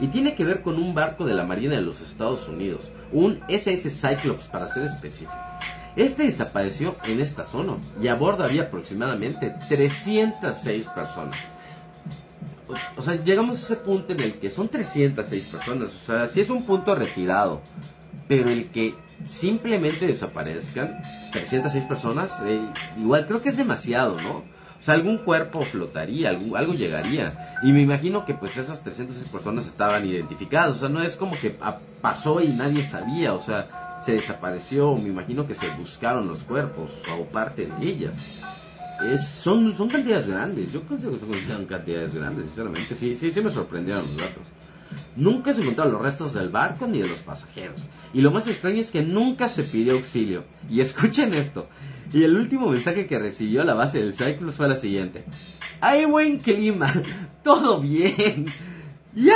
y 0.00 0.08
tiene 0.08 0.34
que 0.34 0.44
ver 0.44 0.62
con 0.62 0.76
un 0.76 0.94
barco 0.94 1.26
de 1.26 1.34
la 1.34 1.44
Marina 1.44 1.74
de 1.74 1.82
los 1.82 2.00
Estados 2.00 2.48
Unidos, 2.48 2.90
un 3.12 3.40
SS 3.48 3.90
Cyclops 3.90 4.48
para 4.48 4.68
ser 4.68 4.84
específico. 4.84 5.32
Este 5.94 6.22
desapareció 6.24 6.96
en 7.04 7.20
esta 7.20 7.44
zona 7.44 7.74
y 8.00 8.08
a 8.08 8.14
bordo 8.14 8.44
había 8.44 8.62
aproximadamente 8.62 9.54
306 9.68 10.88
personas 10.88 11.36
o 12.96 13.02
sea, 13.02 13.22
llegamos 13.22 13.58
a 13.58 13.60
ese 13.64 13.76
punto 13.76 14.12
en 14.12 14.20
el 14.20 14.34
que 14.34 14.50
son 14.50 14.68
306 14.68 15.44
personas, 15.44 15.90
o 15.90 16.06
sea, 16.06 16.28
sí 16.28 16.40
es 16.40 16.50
un 16.50 16.64
punto 16.64 16.94
retirado, 16.94 17.60
pero 18.28 18.50
el 18.50 18.68
que 18.70 18.94
simplemente 19.24 20.06
desaparezcan 20.06 21.00
306 21.32 21.84
personas, 21.84 22.40
eh, 22.44 22.60
igual 22.98 23.26
creo 23.26 23.42
que 23.42 23.50
es 23.50 23.56
demasiado, 23.56 24.20
¿no? 24.20 24.42
O 24.82 24.84
sea, 24.84 24.94
algún 24.94 25.18
cuerpo 25.18 25.62
flotaría, 25.62 26.30
algo, 26.30 26.56
algo 26.56 26.74
llegaría. 26.74 27.56
Y 27.62 27.72
me 27.72 27.82
imagino 27.82 28.24
que 28.24 28.34
pues 28.34 28.56
esas 28.56 28.82
306 28.82 29.28
personas 29.28 29.68
estaban 29.68 30.04
identificadas. 30.04 30.72
O 30.72 30.74
sea, 30.74 30.88
no 30.88 31.00
es 31.00 31.16
como 31.16 31.36
que 31.36 31.56
pasó 32.00 32.40
y 32.40 32.48
nadie 32.48 32.82
sabía. 32.82 33.32
O 33.32 33.38
sea, 33.38 34.00
se 34.04 34.14
desapareció. 34.14 34.96
Me 34.96 35.10
imagino 35.10 35.46
que 35.46 35.54
se 35.54 35.68
buscaron 35.78 36.26
los 36.26 36.42
cuerpos 36.42 36.90
o 37.16 37.22
parte 37.26 37.66
de 37.66 37.88
ellas 37.88 38.42
son, 39.18 39.74
son 39.74 39.88
cantidades 39.88 40.26
grandes. 40.26 40.72
Yo 40.72 40.82
considero 40.82 41.18
que 41.18 41.46
son 41.46 41.66
cantidades 41.66 42.14
grandes, 42.14 42.46
sinceramente. 42.46 42.94
Sí, 42.94 43.16
sí, 43.16 43.32
sí 43.32 43.40
me 43.40 43.50
sorprendieron 43.50 44.02
los 44.02 44.16
datos. 44.16 44.52
Nunca 45.16 45.52
se 45.52 45.60
encontraron 45.60 45.92
los 45.92 46.02
restos 46.02 46.34
del 46.34 46.48
barco 46.48 46.86
ni 46.86 47.00
de 47.00 47.08
los 47.08 47.20
pasajeros. 47.20 47.88
Y 48.14 48.20
lo 48.20 48.30
más 48.30 48.46
extraño 48.46 48.80
es 48.80 48.90
que 48.90 49.02
nunca 49.02 49.48
se 49.48 49.62
pidió 49.62 49.94
auxilio. 49.94 50.44
Y 50.70 50.80
escuchen 50.80 51.34
esto. 51.34 51.68
Y 52.12 52.24
el 52.24 52.36
último 52.36 52.68
mensaje 52.68 53.06
que 53.06 53.18
recibió 53.18 53.64
la 53.64 53.74
base 53.74 53.98
del 53.98 54.14
Cyclops 54.14 54.56
fue 54.56 54.68
la 54.68 54.76
siguiente. 54.76 55.24
Hay 55.80 56.04
buen 56.04 56.38
clima. 56.38 56.92
Todo 57.42 57.80
bien. 57.80 58.46
Ya. 59.14 59.34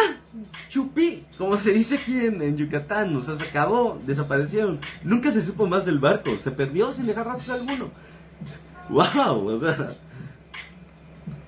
Chupí. 0.69 1.25
Como 1.39 1.59
se 1.59 1.73
dice 1.73 1.97
aquí 1.97 2.19
en, 2.19 2.57
Yucatán. 2.57 3.15
O 3.17 3.21
sea, 3.21 3.37
se 3.37 3.45
acabó. 3.45 3.99
Desaparecieron. 4.07 4.79
Nunca 5.05 5.31
se 5.31 5.43
supo 5.43 5.67
más 5.67 5.87
del 5.87 5.99
barco. 5.99 6.31
Se 6.43 6.51
perdió 6.51 6.93
sin 6.93 7.07
dejar 7.07 7.27
rastro 7.27 7.55
alguno. 7.55 7.91
¡Wow! 8.89 9.47
O 9.49 9.61
sea. 9.61 9.89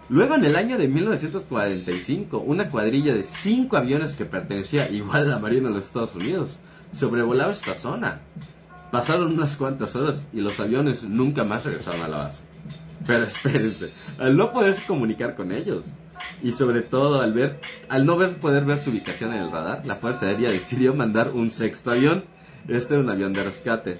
Luego, 0.09 0.37
en 0.37 0.45
el 0.45 0.57
año 0.57 0.79
de 0.79 0.89
1945, 0.89 2.39
una 2.39 2.69
cuadrilla 2.69 3.15
de 3.15 3.25
cinco 3.25 3.77
aviones 3.77 4.15
que 4.15 4.25
pertenecía 4.25 4.91
igual 4.91 5.25
a 5.25 5.35
la 5.35 5.39
Marina 5.39 5.69
de 5.69 5.75
los 5.75 5.85
Estados 5.85 6.15
Unidos 6.15 6.59
sobrevolaba 6.93 7.53
esta 7.53 7.75
zona. 7.75 8.21
Pasaron 8.91 9.35
unas 9.35 9.57
cuantas 9.57 9.95
horas 9.97 10.25
y 10.33 10.41
los 10.41 10.59
aviones 10.61 11.03
nunca 11.03 11.45
más 11.45 11.67
regresaron 11.67 12.01
a 12.01 12.09
la 12.09 12.17
base. 12.17 12.45
Pero 13.07 13.25
espérense, 13.25 13.93
al 14.19 14.37
no 14.37 14.53
poderse 14.53 14.83
comunicar 14.87 15.35
con 15.35 15.53
ellos, 15.53 15.87
Y 16.43 16.53
sobre 16.53 16.83
todo 16.83 17.21
al 17.21 17.33
ver, 17.33 17.61
al 17.89 18.05
no 18.05 18.17
ver, 18.17 18.37
poder 18.39 18.65
ver 18.65 18.79
su 18.79 18.91
ubicación 18.91 19.33
en 19.33 19.43
el 19.43 19.53
radar, 19.53 19.87
la 19.87 19.95
Fuerza 19.97 20.27
Aérea 20.27 20.51
decidió 20.51 20.95
mandar 20.95 21.31
un 21.31 21.51
sexto 21.51 21.93
avión. 21.93 22.25
Este 22.67 22.95
era 22.95 23.03
un 23.03 23.11
avión 23.11 23.33
de 23.33 23.45
rescate. 23.45 23.99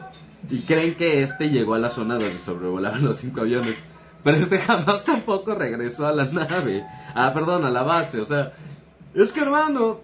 Y 0.51 0.61
creen 0.61 0.95
que 0.95 1.23
este 1.23 1.51
llegó 1.51 1.75
a 1.75 1.79
la 1.79 1.91
zona 1.91 2.15
donde 2.15 2.39
sobrevolaban 2.39 3.05
los 3.05 3.19
cinco 3.19 3.41
aviones. 3.43 3.75
Pero 4.25 4.37
este 4.39 4.59
jamás 4.59 5.05
tampoco 5.05 5.55
regresó 5.55 6.07
a 6.07 6.13
la 6.13 6.25
nave. 6.25 6.85
Ah, 7.15 7.33
perdón, 7.33 7.65
a 7.65 7.71
la 7.71 7.83
base. 7.83 8.21
O 8.21 8.25
sea, 8.25 8.53
es 9.15 9.33
que 9.33 9.41
hermano, 9.41 10.01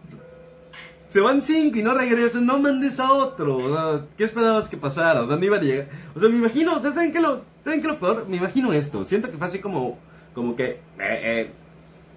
se 1.11 1.21
van 1.21 1.43
cinco 1.43 1.79
y 1.79 1.83
no 1.83 1.95
regresan, 1.95 2.45
no 2.45 2.59
mandes 2.59 2.99
a 2.99 3.13
otro. 3.13 3.57
O 3.59 3.75
sea, 3.75 4.07
¿qué 4.17 4.25
esperabas 4.25 4.69
que 4.69 4.77
pasara? 4.77 5.23
O 5.23 5.27
sea, 5.27 5.37
no 5.37 5.45
iba 5.45 5.57
a 5.57 5.61
llegar. 5.61 5.87
O 6.15 6.21
sea, 6.21 6.29
me 6.29 6.37
imagino, 6.37 6.83
¿saben 6.83 7.13
qué 7.13 7.21
lo, 7.21 7.43
¿saben 7.63 7.81
qué 7.81 7.89
lo 7.89 8.01
peor? 8.01 8.27
Me 8.29 8.37
imagino 8.37 8.73
esto. 8.73 9.07
Siento 9.07 9.31
que 9.31 9.37
fue 9.37 9.47
así 9.47 9.61
como, 9.61 9.99
como 10.35 10.57
que, 10.57 10.65
eh, 10.65 10.81
eh, 10.99 11.51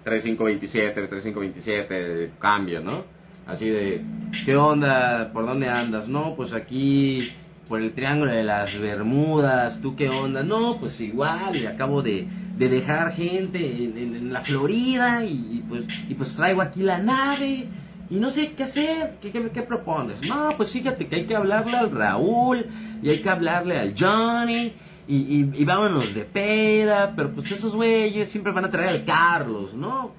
3527, 0.02 0.94
3527, 0.94 2.32
cambio, 2.40 2.80
¿no? 2.80 3.04
Así 3.46 3.68
de, 3.68 4.02
¿qué 4.44 4.56
onda? 4.56 5.30
¿Por 5.32 5.46
dónde 5.46 5.68
andas? 5.68 6.08
No, 6.08 6.34
pues 6.34 6.52
aquí 6.52 7.32
por 7.68 7.82
el 7.82 7.92
Triángulo 7.92 8.32
de 8.32 8.42
las 8.42 8.78
Bermudas, 8.78 9.80
¿tú 9.82 9.94
qué 9.94 10.08
onda? 10.08 10.42
No, 10.42 10.78
pues 10.78 11.00
igual, 11.00 11.54
y 11.54 11.66
acabo 11.66 12.02
de, 12.02 12.26
de 12.56 12.68
dejar 12.68 13.12
gente 13.12 13.58
en, 13.58 14.32
la 14.32 14.40
Florida 14.40 15.24
y, 15.24 15.62
pues, 15.68 15.84
y 16.08 16.14
pues 16.14 16.34
traigo 16.34 16.62
aquí 16.62 16.82
la 16.82 16.98
nave 16.98 17.66
y 18.10 18.16
no 18.16 18.30
sé 18.30 18.52
qué 18.52 18.64
hacer, 18.64 19.16
¿Qué, 19.20 19.30
qué, 19.30 19.62
propones? 19.62 20.26
No, 20.26 20.48
pues 20.56 20.70
fíjate 20.70 21.06
que 21.06 21.16
hay 21.16 21.26
que 21.26 21.36
hablarle 21.36 21.76
al 21.76 21.90
Raúl 21.90 22.66
y 23.02 23.10
hay 23.10 23.18
que 23.18 23.28
hablarle 23.28 23.78
al 23.78 23.94
Johnny 23.98 24.72
y, 25.06 25.44
y, 25.54 25.64
vámonos 25.64 26.14
de 26.14 26.24
peda, 26.24 27.12
pero 27.14 27.32
pues 27.32 27.50
esos 27.52 27.74
güeyes 27.74 28.30
siempre 28.30 28.52
van 28.52 28.64
a 28.64 28.70
traer 28.70 28.88
al 28.88 29.04
Carlos, 29.04 29.74
¿no? 29.74 30.12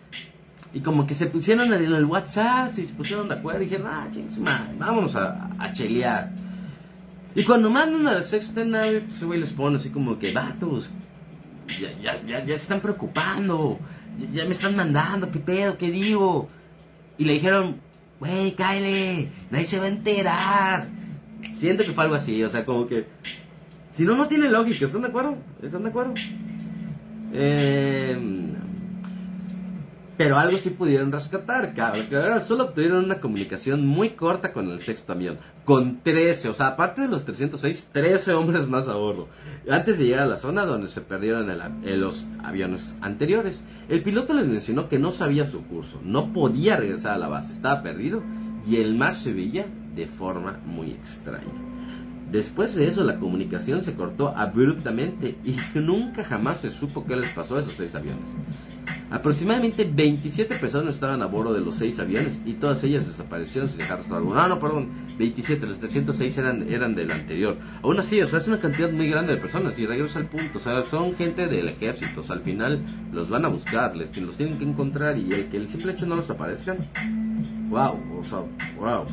Y 0.72 0.82
como 0.82 1.08
que 1.08 1.16
se 1.16 1.28
pusieron 1.28 1.74
en 1.74 1.84
el 1.84 2.06
WhatsApp 2.06 2.70
y 2.78 2.86
se 2.86 2.94
pusieron 2.94 3.28
de 3.28 3.36
acuerdo 3.36 3.62
y 3.62 3.66
dijeron, 3.66 3.88
ah, 3.88 4.08
chingos, 4.12 4.40
vámonos 4.78 5.16
a, 5.16 5.50
a 5.58 5.74
chelear. 5.74 6.32
Y 7.40 7.46
cuando 7.46 7.70
mandan 7.70 8.06
a 8.06 8.16
la 8.16 8.24
sexta 8.24 8.66
nave, 8.66 9.00
pues 9.00 9.24
güey 9.24 9.40
les 9.40 9.54
pone 9.54 9.78
así 9.78 9.90
como 9.90 10.20
que, 10.20 10.34
vatos, 10.34 10.90
ya, 11.80 11.90
ya, 12.02 12.22
ya, 12.28 12.40
ya 12.44 12.48
se 12.48 12.64
están 12.64 12.82
preocupando, 12.82 13.80
ya, 14.34 14.44
me 14.44 14.52
están 14.52 14.76
mandando, 14.76 15.32
¿qué 15.32 15.40
pedo? 15.40 15.78
¿Qué 15.78 15.90
digo? 15.90 16.50
Y 17.18 17.24
le 17.24 17.34
dijeron, 17.34 17.78
güey, 18.20 18.56
cáele, 18.56 19.30
nadie 19.52 19.66
se 19.68 19.80
va 19.80 19.86
a 19.86 19.88
enterar. 19.88 20.90
Siento 21.58 21.86
que 21.86 21.94
fue 21.94 22.04
algo 22.04 22.16
así, 22.16 22.44
o 22.44 22.50
sea, 22.50 22.66
como 22.66 22.86
que... 22.86 23.08
Si 23.94 24.04
no, 24.04 24.18
no 24.18 24.28
tiene 24.28 24.50
lógica, 24.50 24.86
¿están 24.86 25.04
de 25.04 25.08
acuerdo? 25.08 25.38
¿Están 25.64 25.84
de 25.84 25.90
acuerdo? 25.90 26.14
Eh, 27.32 28.18
pero 30.20 30.38
algo 30.38 30.58
sí 30.58 30.72
pudieron 30.72 31.14
rescatar, 31.14 31.74
cabrón. 31.74 32.42
Solo 32.42 32.66
obtuvieron 32.66 33.06
una 33.06 33.22
comunicación 33.22 33.88
muy 33.88 34.10
corta 34.10 34.52
con 34.52 34.70
el 34.70 34.82
sexto 34.82 35.14
avión. 35.14 35.38
Con 35.64 36.02
13, 36.04 36.50
o 36.50 36.54
sea, 36.54 36.68
aparte 36.68 37.04
de 37.04 37.08
los 37.08 37.24
306, 37.24 37.88
13 37.94 38.34
hombres 38.34 38.68
más 38.68 38.90
a 38.90 38.96
bordo. 38.96 39.30
Antes 39.70 39.98
de 39.98 40.08
llegar 40.08 40.24
a 40.24 40.26
la 40.26 40.38
zona 40.38 40.66
donde 40.66 40.90
se 40.90 41.00
perdieron 41.00 41.48
los 42.02 42.28
aviones 42.44 42.98
anteriores. 43.00 43.64
El 43.88 44.04
piloto 44.04 44.34
les 44.34 44.46
mencionó 44.46 44.90
que 44.90 45.00
no 45.00 45.12
sabía 45.12 45.46
su 45.46 45.64
curso, 45.64 46.02
no 46.04 46.34
podía 46.34 46.76
regresar 46.76 47.14
a 47.14 47.18
la 47.18 47.30
base, 47.30 47.54
estaba 47.54 47.82
perdido 47.82 48.22
y 48.68 48.76
el 48.76 48.96
mar 48.96 49.16
se 49.16 49.32
veía 49.32 49.68
de 49.96 50.06
forma 50.06 50.60
muy 50.66 50.92
extraña. 50.92 51.69
Después 52.32 52.76
de 52.76 52.88
eso 52.88 53.04
la 53.04 53.18
comunicación 53.18 53.84
se 53.84 53.96
cortó 53.96 54.30
abruptamente 54.36 55.36
y 55.44 55.58
nunca 55.80 56.24
jamás 56.24 56.62
se 56.62 56.70
supo 56.70 57.06
qué 57.06 57.16
les 57.16 57.32
pasó 57.32 57.58
a 57.58 57.62
esos 57.62 57.74
seis 57.74 57.96
aviones. 57.96 58.36
Aproximadamente 59.10 59.90
27 59.92 60.56
personas 60.58 60.96
estaban 60.96 61.24
a 61.24 61.26
bordo 61.26 61.54
de 61.54 61.62
los 61.62 61.74
seis 61.74 62.00
aviones 62.00 62.40
y 62.46 62.54
todas 62.54 62.84
ellas 62.84 63.08
desaparecieron 63.08 63.68
sin 63.68 63.80
dejar 63.80 64.02
algo. 64.12 64.36
No, 64.36 64.48
no, 64.48 64.60
perdón, 64.60 64.90
27, 65.18 65.66
los 65.66 65.80
306 65.80 66.38
eran, 66.38 66.70
eran 66.70 66.94
del 66.94 67.12
anterior. 67.12 67.58
Aún 67.82 68.00
así, 68.00 68.22
o 68.22 68.28
sea, 68.28 68.38
es 68.38 68.48
una 68.48 68.60
cantidad 68.60 68.92
muy 68.92 69.10
grande 69.10 69.34
de 69.34 69.42
personas 69.42 69.80
y 69.80 69.88
regreso 69.88 70.20
al 70.20 70.28
punto, 70.28 70.60
o 70.60 70.62
sea, 70.62 70.84
son 70.84 71.16
gente 71.16 71.48
del 71.48 71.70
ejército, 71.70 72.22
o 72.22 72.24
sea, 72.24 72.36
al 72.36 72.42
final 72.42 72.84
los 73.12 73.30
van 73.30 73.46
a 73.46 73.48
buscar, 73.48 73.96
los 73.96 74.12
tienen 74.12 74.58
que 74.60 74.66
encontrar 74.66 75.18
y 75.18 75.34
el 75.34 75.46
que 75.48 75.58
el 75.58 75.68
simple 75.68 75.94
hecho 75.94 76.06
no 76.06 76.16
los 76.16 76.30
aparezcan, 76.30 76.78
wow, 77.70 78.00
o 78.20 78.24
sea, 78.24 78.44
wow 78.78 79.06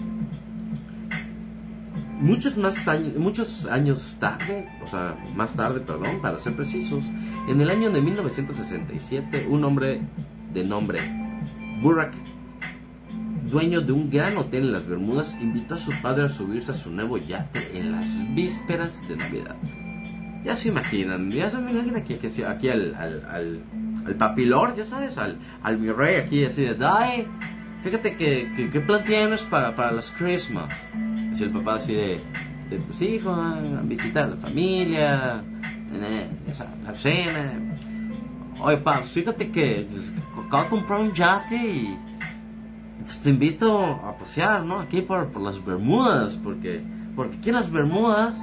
muchos 2.19 2.57
más 2.57 2.89
años, 2.89 3.17
muchos 3.17 3.67
años 3.67 4.17
tarde, 4.19 4.69
o 4.83 4.87
sea, 4.87 5.17
más 5.35 5.55
tarde, 5.55 5.81
perdón, 5.81 6.21
para 6.21 6.39
ser 6.39 6.57
precisos, 6.57 7.05
en 7.49 7.61
el 7.61 7.71
año 7.71 7.91
de 7.91 8.01
1967, 8.01 9.47
un 9.49 9.65
hombre 9.65 10.01
de 10.53 10.65
nombre 10.65 11.01
Burak, 11.83 12.15
dueño 13.51 13.81
de 13.81 13.93
un 13.93 14.11
gran 14.11 14.37
hotel 14.39 14.65
en 14.65 14.73
las 14.73 14.87
Bermudas, 14.87 15.37
invitó 15.41 15.75
a 15.75 15.79
su 15.79 15.93
padre 16.03 16.25
a 16.25 16.29
subirse 16.29 16.71
a 16.71 16.75
su 16.75 16.91
nuevo 16.91 17.19
yate 17.19 17.79
en 17.79 17.93
las 17.93 18.35
vísperas 18.35 19.07
de 19.09 19.17
Navidad. 19.17 19.57
Ya 20.45 20.57
se 20.57 20.69
imaginan, 20.69 21.31
ya 21.31 21.51
se 21.51 21.59
imaginan 21.59 21.97
aquí, 21.97 22.15
aquí 22.15 22.69
al, 22.69 22.95
al, 22.95 23.25
al, 23.29 23.63
al 24.07 24.15
papilor, 24.15 24.77
ya 24.77 24.87
sabes, 24.87 25.19
al, 25.19 25.39
al 25.63 25.77
virrey 25.77 26.17
aquí 26.17 26.45
así 26.45 26.63
de, 26.63 26.75
Dai, 26.75 27.27
fíjate 27.87 28.17
que, 28.17 28.69
qué 28.73 28.81
plan 28.81 29.05
tienes 29.05 29.43
para, 29.43 29.77
para 29.77 29.93
las 29.93 30.11
Christmas 30.11 30.69
el 31.41 31.51
papá 31.51 31.77
así 31.77 31.95
de, 31.95 32.21
de 32.69 32.79
pues 32.79 32.99
visitar 33.85 34.29
la 34.29 34.37
familia, 34.37 35.45
la 36.85 36.95
cena. 36.95 37.53
Oye, 38.61 38.79
papá, 38.79 39.03
fíjate 39.03 39.53
que 39.53 39.87
pues, 39.89 40.13
acabo 40.47 40.65
de 40.65 40.69
comprar 40.71 41.01
un 41.01 41.13
yate 41.13 41.55
y 41.57 41.97
pues, 43.03 43.19
te 43.21 43.31
invito 43.31 43.85
a 43.85 44.17
pasear, 44.17 44.65
¿no? 44.65 44.81
Aquí 44.81 45.03
por, 45.03 45.29
por 45.29 45.43
las 45.43 45.65
Bermudas, 45.65 46.35
porque, 46.43 46.83
porque 47.15 47.37
aquí 47.37 47.51
en 47.51 47.55
las 47.55 47.71
Bermudas, 47.71 48.43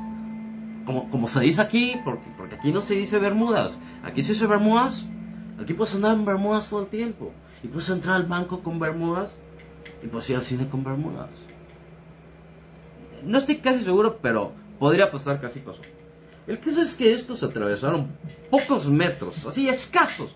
como, 0.86 1.10
como 1.10 1.28
se 1.28 1.42
dice 1.42 1.60
aquí, 1.62 2.00
porque, 2.06 2.30
porque 2.38 2.56
aquí 2.56 2.72
no 2.72 2.80
se 2.80 2.94
dice 2.94 3.20
Bermudas, 3.20 3.78
aquí 4.06 4.22
se 4.22 4.32
dice 4.32 4.48
Bermudas, 4.48 5.06
aquí 5.62 5.74
puedes 5.74 5.96
andar 5.96 6.16
en 6.16 6.24
Bermudas 6.24 6.70
todo 6.70 6.82
el 6.82 6.88
tiempo, 6.88 7.34
y 7.64 7.68
puedes 7.68 7.90
entrar 7.90 8.18
al 8.18 8.26
banco 8.26 8.62
con 8.62 8.80
Bermudas, 8.80 9.32
y 10.04 10.08
puedes 10.08 10.30
ir 10.30 10.36
al 10.36 10.44
cine 10.44 10.70
con 10.70 10.84
Bermudas 10.84 11.30
no 13.26 13.38
estoy 13.38 13.58
casi 13.58 13.84
seguro, 13.84 14.20
pero 14.22 14.54
podría 14.80 15.06
apostar 15.06 15.40
casi 15.40 15.60
pasó. 15.60 15.82
El 16.46 16.60
caso 16.60 16.82
es 16.82 16.94
que 16.94 17.14
estos 17.14 17.44
atravesaron 17.44 18.08
pocos 18.50 18.90
metros, 18.90 19.46
así 19.46 19.70
escasos, 19.70 20.36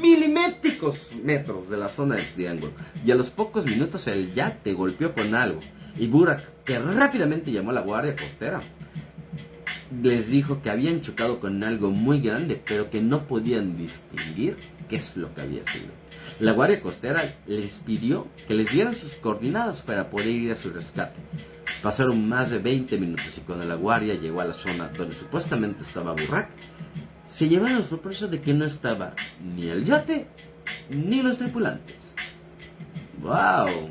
milimétricos 0.00 1.10
metros 1.22 1.68
de 1.68 1.76
la 1.76 1.88
zona 1.88 2.16
del 2.16 2.26
triángulo. 2.32 2.72
Y 3.04 3.10
a 3.10 3.14
los 3.14 3.30
pocos 3.30 3.66
minutos 3.66 4.06
el 4.06 4.34
yate 4.34 4.72
golpeó 4.72 5.12
con 5.14 5.34
algo. 5.34 5.60
Y 5.98 6.06
Burak, 6.06 6.64
que 6.64 6.78
rápidamente 6.78 7.52
llamó 7.52 7.70
a 7.70 7.74
la 7.74 7.82
guardia 7.82 8.16
costera, 8.16 8.60
les 10.02 10.28
dijo 10.28 10.62
que 10.62 10.70
habían 10.70 11.02
chocado 11.02 11.38
con 11.38 11.62
algo 11.62 11.90
muy 11.90 12.22
grande, 12.22 12.62
pero 12.66 12.88
que 12.88 13.02
no 13.02 13.24
podían 13.24 13.76
distinguir 13.76 14.56
qué 14.88 14.96
es 14.96 15.18
lo 15.18 15.34
que 15.34 15.42
había 15.42 15.66
sido. 15.66 16.01
La 16.42 16.50
guardia 16.50 16.80
costera 16.80 17.22
les 17.46 17.78
pidió 17.78 18.26
que 18.48 18.54
les 18.54 18.68
dieran 18.68 18.96
sus 18.96 19.14
coordinadas 19.14 19.80
para 19.80 20.10
poder 20.10 20.26
ir 20.26 20.50
a 20.50 20.56
su 20.56 20.70
rescate. 20.70 21.20
Pasaron 21.82 22.28
más 22.28 22.50
de 22.50 22.58
20 22.58 22.98
minutos 22.98 23.38
y 23.38 23.42
cuando 23.42 23.64
la 23.64 23.76
guardia 23.76 24.16
llegó 24.16 24.40
a 24.40 24.46
la 24.46 24.52
zona 24.52 24.88
donde 24.88 25.14
supuestamente 25.14 25.82
estaba 25.82 26.10
Burrak, 26.10 26.50
se 27.24 27.48
llevaron 27.48 27.78
la 27.78 27.84
sorpresa 27.84 28.26
de 28.26 28.40
que 28.40 28.54
no 28.54 28.64
estaba 28.64 29.14
ni 29.54 29.68
el 29.68 29.84
yate 29.84 30.26
ni 30.90 31.22
los 31.22 31.38
tripulantes. 31.38 32.10
¡Wow! 33.20 33.90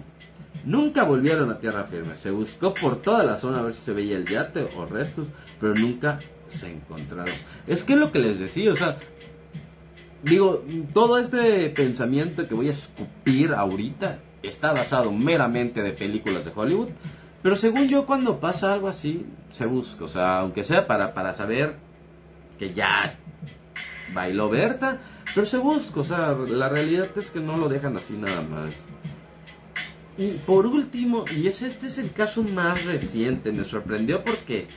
Nunca 0.66 1.06
volvieron 1.06 1.50
a 1.52 1.58
tierra 1.58 1.86
firme. 1.86 2.18
Se 2.18 2.32
buscó 2.32 2.74
por 2.74 3.02
toda 3.02 3.24
la 3.24 3.38
zona 3.38 3.60
a 3.60 3.62
ver 3.62 3.74
si 3.74 3.82
se 3.82 3.94
veía 3.94 4.18
el 4.18 4.26
yate 4.26 4.68
o 4.76 4.86
restos, 4.86 5.30
pero 5.58 5.74
nunca 5.74 6.20
se 6.50 6.70
encontraron. 6.70 7.34
Es 7.66 7.86
que 7.86 7.94
es 7.94 8.00
lo 8.00 8.12
que 8.12 8.20
les 8.20 8.40
decía, 8.40 8.74
o 8.74 8.76
sea, 8.76 8.98
digo, 10.24 10.64
todo 10.94 11.18
este 11.18 11.70
pensamiento 11.70 12.48
que 12.48 12.56
voy 12.56 12.68
a 12.68 12.72
escupir 12.72 13.54
ahorita 13.54 14.20
está 14.44 14.74
basado 14.74 15.12
meramente 15.12 15.82
de 15.82 15.92
películas 15.92 16.46
de 16.46 16.52
Hollywood. 16.54 16.90
Pero 17.42 17.56
según 17.56 17.88
yo, 17.88 18.06
cuando 18.06 18.40
pasa 18.40 18.74
algo 18.74 18.88
así, 18.88 19.26
se 19.52 19.66
busca. 19.66 20.06
O 20.06 20.08
sea, 20.08 20.40
aunque 20.40 20.64
sea 20.64 20.88
para, 20.88 21.14
para 21.14 21.34
saber 21.34 21.76
que 22.60 22.74
ya 22.74 23.18
bailó 24.14 24.50
Berta, 24.50 25.00
pero 25.34 25.48
se 25.48 25.58
busca. 25.58 26.00
O 26.00 26.04
sea, 26.04 26.34
la 26.34 26.70
realidad 26.70 27.10
es 27.16 27.32
que 27.32 27.40
no 27.40 27.58
lo 27.58 27.68
dejan 27.68 27.98
así 27.98 28.14
nada 28.14 28.42
más. 28.42 28.84
Y 30.18 30.34
por 30.46 30.68
último, 30.68 31.26
y 31.36 31.48
es, 31.48 31.62
este 31.62 31.88
es 31.88 31.98
el 31.98 32.12
caso 32.12 32.44
más 32.44 32.86
reciente, 32.86 33.52
me 33.52 33.64
sorprendió 33.64 34.24
porque 34.24 34.68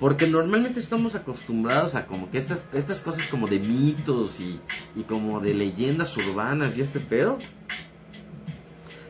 porque 0.00 0.26
normalmente 0.26 0.80
estamos 0.80 1.14
acostumbrados 1.14 1.94
a 1.94 2.06
como 2.06 2.30
que 2.30 2.38
estas, 2.38 2.64
estas 2.72 3.00
cosas 3.00 3.26
como 3.28 3.46
de 3.46 3.58
mitos 3.58 4.40
y, 4.40 4.60
y 4.96 5.02
como 5.02 5.40
de 5.40 5.54
leyendas 5.54 6.16
urbanas 6.16 6.76
y 6.76 6.80
este 6.80 7.00
pedo 7.00 7.38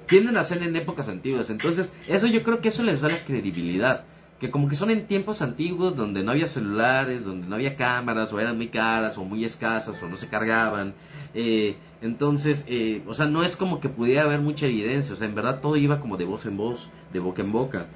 tienden 0.07 0.37
a 0.37 0.45
ser 0.45 0.63
en 0.63 0.77
épocas 0.77 1.09
antiguas. 1.09 1.51
Entonces, 1.51 1.93
eso 2.09 2.27
yo 2.27 2.43
creo 2.43 2.61
que 2.61 2.69
eso 2.69 2.83
les 2.83 3.01
da 3.01 3.09
la 3.09 3.19
credibilidad. 3.19 4.05
que 4.41 4.51
como 4.51 4.69
que 4.69 4.77
son 4.77 4.91
en 4.91 5.07
tiempos 5.07 5.41
antiguos 5.43 5.97
donde 5.97 6.23
no 6.23 6.33
había 6.33 6.47
celulares, 6.47 7.25
donde 7.25 7.47
no 7.47 7.55
había 7.55 7.77
cámaras, 7.77 8.33
o 8.33 8.41
eran 8.41 8.57
muy 8.57 8.69
caras, 8.69 9.17
o 9.17 9.25
muy 9.25 9.45
escasas, 9.45 10.03
o 10.03 10.09
no 10.09 10.17
se 10.17 10.29
cargaban. 10.29 10.93
Eh, 11.35 11.77
entonces, 12.03 12.65
eh, 12.67 13.03
o 13.07 13.15
sea, 13.15 13.27
no 13.27 13.43
es 13.43 13.57
como 13.57 13.81
que 13.81 13.89
pudiera 13.89 14.25
haber 14.25 14.41
mucha 14.41 14.67
evidencia, 14.67 15.15
o 15.15 15.17
sea, 15.17 15.27
en 15.27 15.35
verdad 15.35 15.61
todo 15.61 15.77
iba 15.77 16.01
como 16.01 16.17
de 16.19 16.27
voz 16.27 16.45
en 16.45 16.57
voz, 16.57 16.91
de 17.13 17.21
boca 17.21 17.43
en 17.43 17.53
boca. 17.53 17.87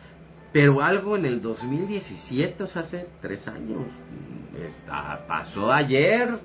Pero 0.53 0.83
algo 0.83 1.17
en 1.17 1.27
el 1.27 1.43
2017, 1.43 2.63
o 2.63 2.67
sea, 2.67 2.83
hace 2.83 3.07
tres 3.21 3.49
años, 3.49 3.83
está, 4.65 5.27
pasó 5.27 5.71
ayer, 5.71 6.39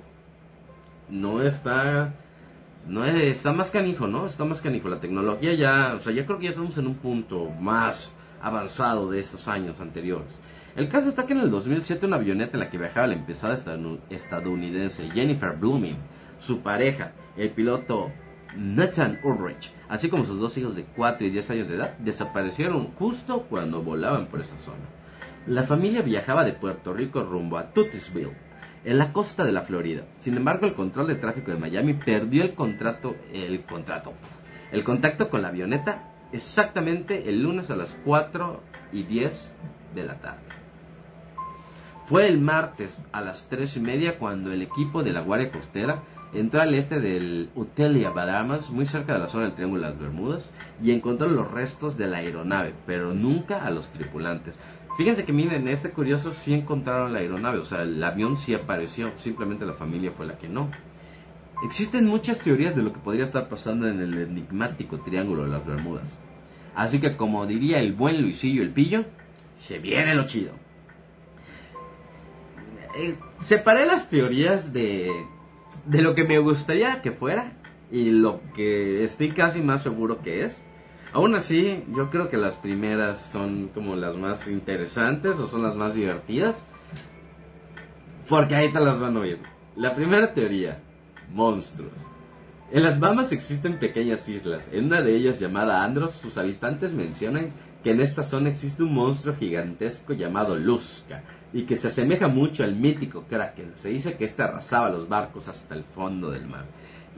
no 1.08 1.42
está, 1.42 2.12
no 2.86 3.04
está 3.04 3.52
más 3.52 3.70
canijo, 3.70 4.06
¿no? 4.06 4.26
Está 4.26 4.44
más 4.44 4.60
canijo. 4.60 4.88
La 4.88 5.00
tecnología 5.00 5.54
ya, 5.54 5.94
o 5.96 6.00
sea, 6.00 6.12
ya 6.12 6.26
creo 6.26 6.38
que 6.38 6.44
ya 6.44 6.50
estamos 6.50 6.76
en 6.76 6.86
un 6.86 6.96
punto 6.96 7.50
más 7.60 8.12
avanzado 8.42 9.10
de 9.10 9.20
esos 9.20 9.48
años 9.48 9.80
anteriores. 9.80 10.34
El 10.76 10.88
caso 10.88 11.08
está 11.08 11.24
que 11.24 11.32
en 11.32 11.40
el 11.40 11.50
2007 11.50 12.04
una 12.04 12.16
avioneta 12.16 12.56
en 12.56 12.60
la 12.60 12.70
que 12.70 12.78
viajaba 12.78 13.06
la 13.06 13.14
empresaria 13.14 13.56
estadounidense 14.10 15.08
Jennifer 15.10 15.52
Blooming, 15.52 15.96
su 16.38 16.60
pareja, 16.60 17.12
el 17.36 17.50
piloto 17.50 18.10
Nathan 18.56 19.20
Ulrich, 19.22 19.72
así 19.88 20.08
como 20.08 20.24
sus 20.24 20.38
dos 20.38 20.56
hijos 20.58 20.76
de 20.76 20.84
4 20.84 21.26
y 21.26 21.30
10 21.30 21.50
años 21.50 21.68
de 21.68 21.76
edad, 21.76 21.96
desaparecieron 21.98 22.92
justo 22.94 23.42
cuando 23.48 23.82
volaban 23.82 24.26
por 24.26 24.40
esa 24.40 24.58
zona. 24.58 24.84
La 25.46 25.64
familia 25.64 26.02
viajaba 26.02 26.44
de 26.44 26.52
Puerto 26.52 26.94
Rico 26.94 27.22
rumbo 27.22 27.58
a 27.58 27.72
Tutisville, 27.72 28.36
en 28.84 28.98
la 28.98 29.12
costa 29.12 29.44
de 29.44 29.52
la 29.52 29.62
Florida. 29.62 30.04
Sin 30.16 30.36
embargo, 30.36 30.66
el 30.66 30.74
control 30.74 31.06
de 31.06 31.16
tráfico 31.16 31.50
de 31.50 31.58
Miami 31.58 31.94
perdió 31.94 32.42
el 32.42 32.54
contrato, 32.54 33.14
el 33.32 34.84
contacto 34.84 35.30
con 35.30 35.42
la 35.42 35.48
avioneta 35.48 36.10
exactamente 36.32 37.28
el 37.28 37.42
lunes 37.42 37.70
a 37.70 37.76
las 37.76 37.96
4 38.04 38.60
y 38.92 39.04
10 39.04 39.50
de 39.94 40.04
la 40.04 40.14
tarde. 40.14 40.43
Fue 42.06 42.28
el 42.28 42.38
martes 42.38 42.98
a 43.12 43.22
las 43.22 43.48
3 43.48 43.78
y 43.78 43.80
media 43.80 44.18
cuando 44.18 44.52
el 44.52 44.60
equipo 44.60 45.02
de 45.02 45.12
la 45.14 45.22
Guardia 45.22 45.50
Costera 45.50 46.02
entró 46.34 46.60
al 46.60 46.74
este 46.74 47.00
del 47.00 47.48
Utelia 47.54 48.10
Bahamas, 48.10 48.68
muy 48.68 48.84
cerca 48.84 49.14
de 49.14 49.20
la 49.20 49.26
zona 49.26 49.44
del 49.44 49.54
Triángulo 49.54 49.84
de 49.84 49.88
las 49.88 49.98
Bermudas, 49.98 50.52
y 50.82 50.90
encontró 50.90 51.28
los 51.28 51.50
restos 51.50 51.96
de 51.96 52.08
la 52.08 52.18
aeronave, 52.18 52.74
pero 52.84 53.14
nunca 53.14 53.64
a 53.64 53.70
los 53.70 53.88
tripulantes. 53.88 54.58
Fíjense 54.98 55.24
que 55.24 55.32
miren, 55.32 55.66
este 55.66 55.92
curioso 55.92 56.34
sí 56.34 56.52
encontraron 56.52 57.14
la 57.14 57.20
aeronave, 57.20 57.58
o 57.58 57.64
sea, 57.64 57.82
el 57.82 58.04
avión 58.04 58.36
sí 58.36 58.52
apareció, 58.52 59.12
simplemente 59.16 59.64
la 59.64 59.72
familia 59.72 60.12
fue 60.14 60.26
la 60.26 60.36
que 60.36 60.48
no. 60.48 60.70
Existen 61.64 62.06
muchas 62.06 62.40
teorías 62.40 62.76
de 62.76 62.82
lo 62.82 62.92
que 62.92 63.00
podría 63.00 63.24
estar 63.24 63.48
pasando 63.48 63.88
en 63.88 64.00
el 64.00 64.18
enigmático 64.18 64.98
Triángulo 64.98 65.44
de 65.44 65.50
las 65.50 65.64
Bermudas. 65.66 66.18
Así 66.74 67.00
que 67.00 67.16
como 67.16 67.46
diría 67.46 67.78
el 67.78 67.94
buen 67.94 68.20
Luisillo 68.20 68.62
el 68.62 68.70
Pillo, 68.70 69.06
se 69.66 69.78
viene 69.78 70.14
lo 70.14 70.26
chido. 70.26 70.63
Eh, 72.96 73.16
separé 73.40 73.86
las 73.86 74.08
teorías 74.08 74.72
de, 74.72 75.10
de 75.86 76.02
lo 76.02 76.14
que 76.14 76.24
me 76.24 76.38
gustaría 76.38 77.02
que 77.02 77.12
fuera 77.12 77.52
y 77.90 78.10
lo 78.10 78.40
que 78.54 79.04
estoy 79.04 79.30
casi 79.32 79.60
más 79.60 79.82
seguro 79.82 80.22
que 80.22 80.44
es. 80.44 80.62
Aún 81.12 81.34
así, 81.36 81.84
yo 81.94 82.10
creo 82.10 82.28
que 82.28 82.36
las 82.36 82.56
primeras 82.56 83.20
son 83.20 83.68
como 83.72 83.94
las 83.94 84.16
más 84.16 84.48
interesantes 84.48 85.38
o 85.38 85.46
son 85.46 85.62
las 85.62 85.76
más 85.76 85.94
divertidas. 85.94 86.64
Porque 88.28 88.56
ahí 88.56 88.72
te 88.72 88.80
las 88.80 88.98
van 88.98 89.16
a 89.16 89.20
oír. 89.20 89.38
La 89.76 89.94
primera 89.94 90.34
teoría, 90.34 90.82
monstruos. 91.32 92.06
En 92.72 92.82
las 92.82 92.98
Bahamas 92.98 93.30
existen 93.30 93.78
pequeñas 93.78 94.28
islas. 94.28 94.70
En 94.72 94.86
una 94.86 95.02
de 95.02 95.14
ellas, 95.14 95.38
llamada 95.38 95.84
Andros, 95.84 96.12
sus 96.12 96.38
habitantes 96.38 96.94
mencionan 96.94 97.52
que 97.84 97.90
en 97.90 98.00
esta 98.00 98.24
zona 98.24 98.48
existe 98.48 98.82
un 98.82 98.94
monstruo 98.94 99.36
gigantesco 99.36 100.14
llamado 100.14 100.56
Luzca 100.56 101.22
y 101.52 101.64
que 101.64 101.76
se 101.76 101.88
asemeja 101.88 102.28
mucho 102.28 102.64
al 102.64 102.74
mítico 102.74 103.24
Kraken. 103.28 103.72
Se 103.74 103.90
dice 103.90 104.14
que 104.14 104.24
este 104.24 104.42
arrasaba 104.42 104.88
los 104.88 105.08
barcos 105.08 105.48
hasta 105.48 105.74
el 105.74 105.84
fondo 105.84 106.30
del 106.30 106.46
mar. 106.46 106.64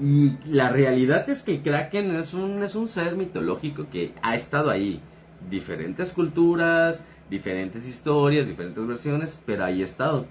Y 0.01 0.33
la 0.47 0.69
realidad 0.69 1.31
es 1.31 1.45
que 1.45 1.63
Kraken 1.63 2.17
es 2.17 2.35
un, 2.35 2.63
es 2.65 2.75
un 2.75 2.89
ser 2.89 3.15
mitológico 3.15 3.87
que 3.91 4.13
ha 4.23 4.35
estado 4.35 4.69
ahí. 4.69 5.01
Diferentes 5.49 6.13
culturas, 6.13 7.05
diferentes 7.31 7.87
historias, 7.87 8.49
diferentes 8.49 8.85
versiones, 8.85 9.39
pero 9.47 9.65
ahí 9.65 9.83
ha 9.83 9.85
estado. 9.85 10.27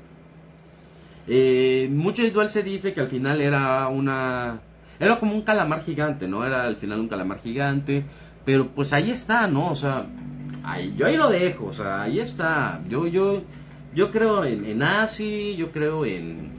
Eh, 1.27 1.89
mucho 1.91 2.23
igual 2.23 2.51
se 2.51 2.61
dice 2.61 2.93
que 2.93 2.99
al 2.99 3.07
final 3.07 3.41
era 3.41 3.87
una 3.87 4.59
era 4.99 5.19
como 5.19 5.33
un 5.33 5.41
calamar 5.41 5.81
gigante, 5.81 6.27
¿no? 6.27 6.45
Era 6.45 6.63
al 6.65 6.75
final 6.75 6.99
un 6.99 7.07
calamar 7.07 7.39
gigante. 7.39 8.03
Pero 8.45 8.67
pues 8.67 8.93
ahí 8.93 9.09
está, 9.09 9.47
¿no? 9.47 9.71
O 9.71 9.75
sea, 9.75 10.05
yo 10.95 11.05
ahí 11.05 11.17
lo 11.17 11.29
dejo, 11.29 11.67
o 11.67 11.73
sea, 11.73 12.03
ahí 12.03 12.19
está. 12.19 12.81
Yo, 12.89 13.07
yo, 13.07 13.41
yo 13.93 14.11
creo 14.11 14.45
en, 14.45 14.65
en 14.65 14.83
Asi, 14.83 15.55
yo 15.55 15.71
creo 15.71 16.05
en, 16.05 16.49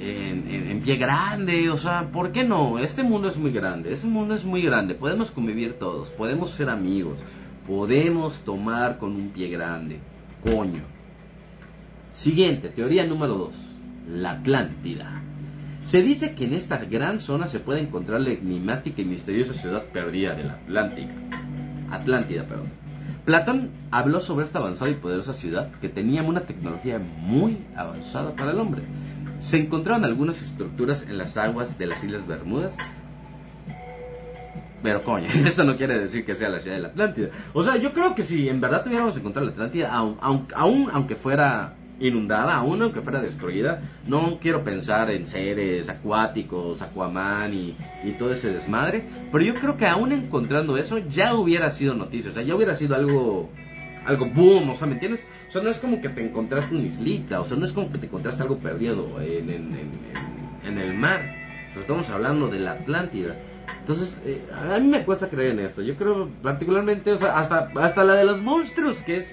en, 0.00 0.70
en, 0.70 0.80
pie 0.80 0.96
grande, 0.96 1.70
o 1.70 1.78
sea, 1.78 2.08
¿por 2.12 2.32
qué 2.32 2.44
no? 2.44 2.78
Este 2.78 3.02
mundo 3.02 3.28
es 3.28 3.38
muy 3.38 3.50
grande, 3.50 3.92
este 3.92 4.06
mundo 4.06 4.34
es 4.34 4.44
muy 4.44 4.62
grande, 4.62 4.94
podemos 4.94 5.30
convivir 5.30 5.74
todos, 5.74 6.10
podemos 6.10 6.50
ser 6.50 6.68
amigos, 6.68 7.18
podemos 7.66 8.40
tomar 8.40 8.98
con 8.98 9.12
un 9.12 9.30
pie 9.30 9.48
grande, 9.48 9.98
coño. 10.44 10.82
Siguiente, 12.12 12.68
teoría 12.68 13.06
número 13.06 13.34
2, 13.34 13.56
la 14.10 14.30
Atlántida. 14.32 15.22
Se 15.84 16.02
dice 16.02 16.34
que 16.34 16.44
en 16.44 16.54
esta 16.54 16.78
gran 16.78 17.20
zona 17.20 17.46
se 17.46 17.60
puede 17.60 17.80
encontrar 17.80 18.20
la 18.20 18.30
enigmática 18.30 19.02
y 19.02 19.04
misteriosa 19.04 19.54
ciudad 19.54 19.84
perdida 19.84 20.34
de 20.34 20.44
la 20.44 20.54
Atlántica. 20.54 21.12
Atlántida, 21.90 22.44
perdón. 22.44 22.85
Platón 23.26 23.72
habló 23.90 24.20
sobre 24.20 24.44
esta 24.44 24.60
avanzada 24.60 24.88
y 24.88 24.94
poderosa 24.94 25.34
ciudad 25.34 25.72
que 25.80 25.88
tenía 25.88 26.22
una 26.22 26.42
tecnología 26.42 27.00
muy 27.00 27.58
avanzada 27.74 28.36
para 28.36 28.52
el 28.52 28.58
hombre. 28.60 28.84
Se 29.40 29.58
encontraron 29.58 30.04
algunas 30.04 30.40
estructuras 30.42 31.02
en 31.02 31.18
las 31.18 31.36
aguas 31.36 31.76
de 31.76 31.86
las 31.86 32.04
Islas 32.04 32.28
Bermudas. 32.28 32.76
Pero 34.80 35.02
coño, 35.02 35.26
esto 35.44 35.64
no 35.64 35.76
quiere 35.76 35.98
decir 35.98 36.24
que 36.24 36.36
sea 36.36 36.48
la 36.48 36.60
ciudad 36.60 36.76
de 36.76 36.82
la 36.82 36.88
Atlántida. 36.88 37.30
O 37.52 37.64
sea, 37.64 37.76
yo 37.76 37.92
creo 37.92 38.14
que 38.14 38.22
si 38.22 38.48
en 38.48 38.60
verdad 38.60 38.84
tuviéramos 38.84 39.16
encontrado 39.16 39.46
la 39.46 39.52
Atlántida, 39.54 39.90
aun 39.92 40.88
aunque 40.92 41.16
fuera 41.16 41.74
inundada, 41.98 42.56
aún 42.56 42.82
aunque 42.82 43.00
fuera 43.00 43.20
destruida, 43.20 43.80
no 44.06 44.38
quiero 44.40 44.62
pensar 44.62 45.10
en 45.10 45.26
seres 45.26 45.88
acuáticos, 45.88 46.82
Aquaman 46.82 47.54
y, 47.54 47.74
y, 48.04 48.12
todo 48.12 48.32
ese 48.32 48.52
desmadre, 48.52 49.04
pero 49.32 49.44
yo 49.44 49.54
creo 49.54 49.76
que 49.76 49.86
aún 49.86 50.12
encontrando 50.12 50.76
eso 50.76 50.98
ya 50.98 51.34
hubiera 51.34 51.70
sido 51.70 51.94
noticia, 51.94 52.30
o 52.30 52.34
sea, 52.34 52.42
ya 52.42 52.54
hubiera 52.54 52.74
sido 52.74 52.94
algo, 52.94 53.50
algo 54.04 54.26
boom, 54.26 54.70
o 54.70 54.74
sea, 54.74 54.86
¿me 54.86 54.94
entiendes? 54.94 55.24
O 55.48 55.52
sea, 55.52 55.62
no 55.62 55.70
es 55.70 55.78
como 55.78 56.00
que 56.00 56.08
te 56.08 56.22
encontraste 56.22 56.74
una 56.74 56.84
islita, 56.84 57.40
o 57.40 57.44
sea, 57.44 57.56
no 57.56 57.64
es 57.64 57.72
como 57.72 57.90
que 57.90 57.98
te 57.98 58.06
encontraste 58.06 58.42
algo 58.42 58.58
perdido 58.58 59.20
en, 59.22 59.50
en, 59.50 59.90
en, 60.64 60.78
el 60.78 60.94
mar, 60.94 61.22
estamos 61.80 62.08
hablando 62.10 62.48
de 62.48 62.60
la 62.60 62.72
Atlántida. 62.72 63.36
Entonces, 63.80 64.18
eh, 64.24 64.42
a 64.52 64.78
mí 64.80 64.88
me 64.88 65.04
cuesta 65.04 65.28
creer 65.28 65.52
en 65.52 65.60
esto. 65.60 65.82
Yo 65.82 65.94
creo 65.94 66.28
particularmente, 66.42 67.12
o 67.12 67.18
sea, 67.18 67.38
hasta, 67.38 67.70
hasta 67.76 68.04
la 68.04 68.14
de 68.14 68.24
los 68.24 68.42
monstruos, 68.42 69.02
que 69.02 69.16
es 69.16 69.32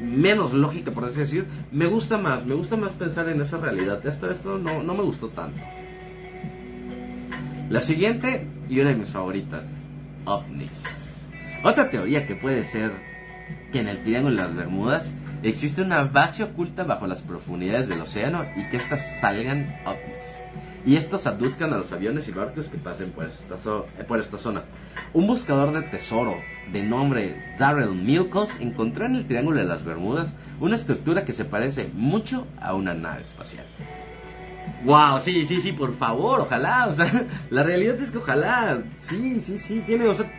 menos 0.00 0.52
lógica, 0.52 0.90
por 0.90 1.04
así 1.04 1.20
decir, 1.20 1.46
me 1.72 1.86
gusta 1.86 2.18
más, 2.18 2.46
me 2.46 2.54
gusta 2.54 2.76
más 2.76 2.94
pensar 2.94 3.28
en 3.28 3.40
esa 3.40 3.58
realidad. 3.58 4.04
Esto, 4.06 4.30
esto 4.30 4.58
no, 4.58 4.82
no 4.82 4.94
me 4.94 5.02
gustó 5.02 5.28
tanto. 5.28 5.60
La 7.70 7.80
siguiente, 7.80 8.46
y 8.68 8.80
una 8.80 8.90
de 8.90 8.96
mis 8.96 9.10
favoritas, 9.10 9.74
ovnis. 10.24 11.24
Otra 11.64 11.90
teoría 11.90 12.26
que 12.26 12.34
puede 12.34 12.64
ser 12.64 12.92
que 13.72 13.80
en 13.80 13.88
el 13.88 14.02
Triángulo 14.02 14.36
de 14.36 14.42
las 14.42 14.54
Bermudas 14.54 15.10
existe 15.42 15.82
una 15.82 16.04
base 16.04 16.44
oculta 16.44 16.84
bajo 16.84 17.06
las 17.06 17.22
profundidades 17.22 17.88
del 17.88 18.00
océano 18.00 18.44
y 18.56 18.68
que 18.70 18.76
éstas 18.76 19.20
salgan 19.20 19.76
ovnis 19.84 20.47
y 20.84 20.96
estos 20.96 21.26
aduzcan 21.26 21.72
a 21.72 21.78
los 21.78 21.92
aviones 21.92 22.28
y 22.28 22.32
barcos 22.32 22.68
que 22.68 22.78
pasen 22.78 23.10
por 23.10 23.26
esta, 23.26 23.56
eh, 23.98 24.04
por 24.06 24.20
esta 24.20 24.38
zona. 24.38 24.64
Un 25.12 25.26
buscador 25.26 25.72
de 25.72 25.82
tesoro 25.82 26.36
de 26.72 26.82
nombre 26.82 27.56
Darrell 27.58 27.94
Milkos 27.94 28.60
encontró 28.60 29.06
en 29.06 29.16
el 29.16 29.26
Triángulo 29.26 29.58
de 29.58 29.66
las 29.66 29.84
Bermudas 29.84 30.34
una 30.60 30.76
estructura 30.76 31.24
que 31.24 31.32
se 31.32 31.44
parece 31.44 31.90
mucho 31.92 32.46
a 32.60 32.74
una 32.74 32.94
nave 32.94 33.22
espacial. 33.22 33.64
Wow, 34.84 35.18
sí, 35.20 35.44
sí, 35.44 35.60
sí, 35.60 35.72
por 35.72 35.96
favor, 35.96 36.40
ojalá, 36.40 36.86
o 36.86 36.94
sea, 36.94 37.26
la 37.50 37.62
realidad 37.62 37.96
es 38.00 38.10
que 38.10 38.18
ojalá, 38.18 38.82
sí, 39.00 39.40
sí, 39.40 39.58
sí, 39.58 39.82
tiene, 39.84 40.06
o 40.06 40.14
sea, 40.14 40.30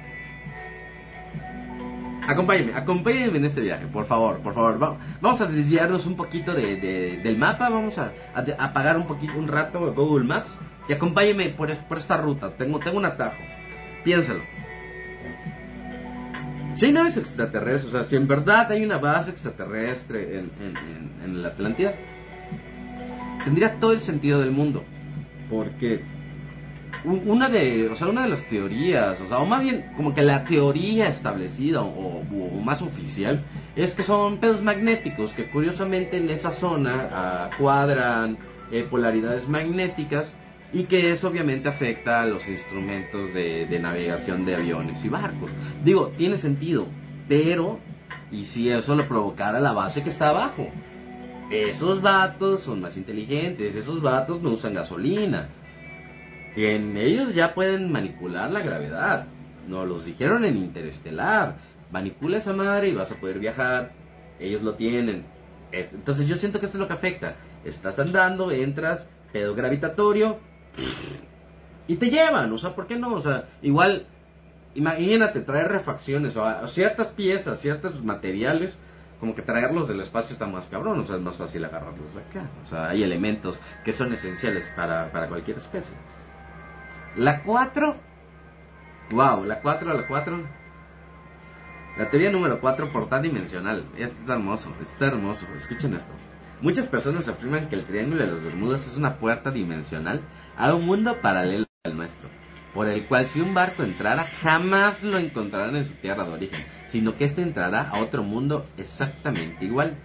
Acompáñenme, 2.30 2.76
acompáñenme 2.76 3.40
en 3.40 3.46
este 3.46 3.60
viaje, 3.60 3.88
por 3.88 4.06
favor, 4.06 4.38
por 4.38 4.54
favor. 4.54 4.78
Vamos 5.20 5.42
a 5.42 5.48
desviarnos 5.48 6.06
un 6.06 6.16
poquito 6.16 6.54
de, 6.54 7.20
del 7.24 7.38
mapa, 7.40 7.70
vamos 7.70 7.98
a, 7.98 8.14
apagar 8.60 8.98
un 8.98 9.08
poquito, 9.08 9.34
un 9.36 9.48
rato 9.48 9.92
Google 9.96 10.26
Maps 10.26 10.56
y 10.88 10.94
acompáñenme 10.94 11.50
por, 11.50 11.72
esta 11.72 12.18
ruta. 12.18 12.52
Tengo, 12.52 12.78
tengo 12.78 13.00
un 13.00 13.06
atajo. 13.06 13.40
Piénsalo. 14.04 14.42
Si 16.76 16.86
hay 16.86 16.92
naves 16.92 17.18
extraterrestres, 17.18 17.92
o 17.92 17.98
sea, 17.98 18.06
si 18.08 18.16
en 18.16 18.28
verdad 18.28 18.72
hay 18.72 18.84
una 18.86 19.00
base 19.00 19.32
extraterrestre 19.32 20.38
en, 20.38 20.52
en, 20.62 21.12
en 21.26 21.42
la 21.42 21.48
Atlántida, 21.48 21.96
tendría 23.44 23.80
todo 23.80 23.94
el 23.94 24.02
sentido 24.02 24.40
del 24.40 24.52
mundo. 24.52 24.84
Porque 25.50 26.04
una 27.06 27.50
de, 27.50 27.89
o 27.89 27.95
sea, 27.95 28.08
una 28.08 28.24
de 28.24 28.30
las 28.30 28.43
teorías, 28.43 29.20
o 29.22 29.28
sea, 29.28 29.39
o 29.39 29.45
más 29.45 29.62
bien 29.62 29.91
como 29.95 30.14
que 30.14 30.22
la 30.22 30.43
teoría 30.43 31.08
establecida 31.08 31.82
o, 31.82 32.24
más 32.64 32.82
oficial 32.82 33.43
es 33.76 33.93
que 33.93 34.04
son 34.04 34.38
pedos 34.38 34.62
magnéticos 34.62 35.32
que 35.32 35.50
curiosamente 35.50 36.18
en 36.18 36.30
esa 36.30 36.52
zona 36.52 37.10
ah, 37.12 37.50
cuadran 37.58 38.38
eh, 38.72 38.86
polaridades 38.89 39.47
magnéticas 39.47 40.34
y 40.74 40.84
que 40.84 41.12
eso 41.12 41.30
obviamente 41.30 41.70
afecta 41.70 42.22
a 42.22 42.26
los 42.26 42.47
instrumentos 42.47 43.34
de, 43.34 43.66
de, 43.66 43.80
navegación 43.80 44.45
de 44.45 44.56
aviones 44.56 45.04
y 45.04 45.10
barcos. 45.10 45.50
Digo, 45.84 46.12
tiene 46.18 46.38
sentido, 46.38 46.86
pero 47.28 47.80
¿y 48.32 48.45
si 48.45 48.70
eso 48.70 48.93
lo 48.93 49.08
provocara 49.08 49.60
la 49.60 49.72
base 49.72 50.04
que 50.04 50.10
está 50.10 50.30
abajo? 50.30 50.68
Esos 51.50 52.02
vatos 52.02 52.62
son 52.62 52.82
más 52.82 52.97
inteligentes, 52.97 53.76
esos 53.76 54.02
vatos 54.02 54.41
no 54.43 54.52
usan 54.52 54.76
gasolina 54.76 55.50
ellos 56.56 57.34
ya 57.34 57.54
pueden 57.54 57.91
manipular 57.91 58.52
la 58.52 58.62
gravedad. 58.62 59.28
Nos 59.68 59.88
los 59.88 60.06
dijeron 60.06 60.45
en 60.45 60.58
Interestelar. 60.58 61.58
Manipula 61.91 62.38
esa 62.38 62.54
madre 62.54 62.89
y 62.89 62.93
vas 62.93 63.12
a 63.12 63.16
poder 63.16 63.39
viajar. 63.39 63.91
Ellos 64.39 64.62
lo 64.62 64.76
tienen. 64.76 65.26
Entonces 65.72 66.28
yo 66.28 66.36
siento 66.36 66.60
que 66.60 66.66
esto 66.66 66.78
es 66.78 66.82
lo 66.82 66.88
que 66.88 66.93
afecta. 66.93 67.36
Estás 67.64 68.00
andando, 68.00 68.52
entras, 68.52 69.08
pedo 69.32 69.56
gravitatorio 69.56 70.39
y 71.88 71.95
te 71.95 72.10
llevan. 72.10 72.52
O 72.54 72.58
sea, 72.58 72.76
¿por 72.76 72.88
qué 72.88 72.97
no? 72.97 73.14
O 73.14 73.22
sea, 73.22 73.50
igual, 73.62 74.06
imagínate 74.76 75.41
traer 75.41 75.68
refacciones 75.70 76.38
o, 76.38 76.68
ciertas 76.68 77.08
piezas, 77.10 77.60
ciertos 77.60 78.04
materiales 78.04 78.78
como 79.20 79.36
que 79.36 79.41
traerlos 79.41 79.89
del 79.89 80.00
espacio 80.00 80.32
está 80.32 80.47
más 80.47 80.68
cabrón, 80.68 81.02
o 81.02 81.06
sea, 81.06 81.18
es 81.18 81.22
más 81.22 81.36
fácil 81.36 81.66
agarrarlos 81.66 82.14
de 82.14 82.22
acá. 82.22 82.50
O 82.64 82.66
sea, 82.66 82.88
hay 82.88 83.04
elementos 83.04 83.60
que 83.84 83.91
son 83.91 84.14
esenciales 84.14 84.72
para, 84.78 85.12
para 85.12 85.28
cualquier 85.28 85.58
especie. 85.58 85.93
La 87.20 87.43
4. 87.43 87.97
Wow, 89.11 89.43
la 89.43 89.59
4, 89.59 89.93
la 89.93 90.07
4. 90.07 90.41
La 91.97 92.09
teoría 92.09 92.32
número 92.32 92.61
4, 92.61 92.93
portal 92.93 93.22
dimensional. 93.22 93.84
Está 93.97 94.36
hermoso, 94.36 94.74
está 94.82 95.07
hermoso. 95.07 95.45
Escuchen 95.53 95.93
esto. 95.95 96.13
Muchas 96.61 96.88
personas 96.88 97.28
afirman 97.28 97.67
que 97.67 97.76
el 97.76 97.84
Triángulo 97.84 98.24
de 98.24 98.32
los 98.32 98.41
Bermudas 98.41 98.88
es 98.88 98.95
una 98.95 99.15
puerta 99.15 99.51
dimensional 99.51 100.22
a 100.55 100.74
un 100.74 100.86
mundo 100.86 101.17
paralelo 101.22 101.65
al 101.84 101.97
nuestro, 101.97 102.30
por 102.74 102.88
el 102.88 103.05
cual 103.05 103.28
si 103.28 103.41
un 103.41 103.53
barco 103.53 103.84
entrara 103.84 104.24
jamás 104.41 105.03
lo 105.03 105.17
encontrarán 105.17 105.76
en 105.76 105.84
su 105.84 105.95
tierra 105.95 106.24
de 106.24 106.32
origen, 106.32 106.65
sino 106.88 107.17
que 107.17 107.26
éste 107.26 107.41
entrará 107.41 107.89
a 107.89 107.99
otro 107.99 108.24
mundo 108.24 108.63
exactamente 108.78 109.65
igual. 109.65 109.97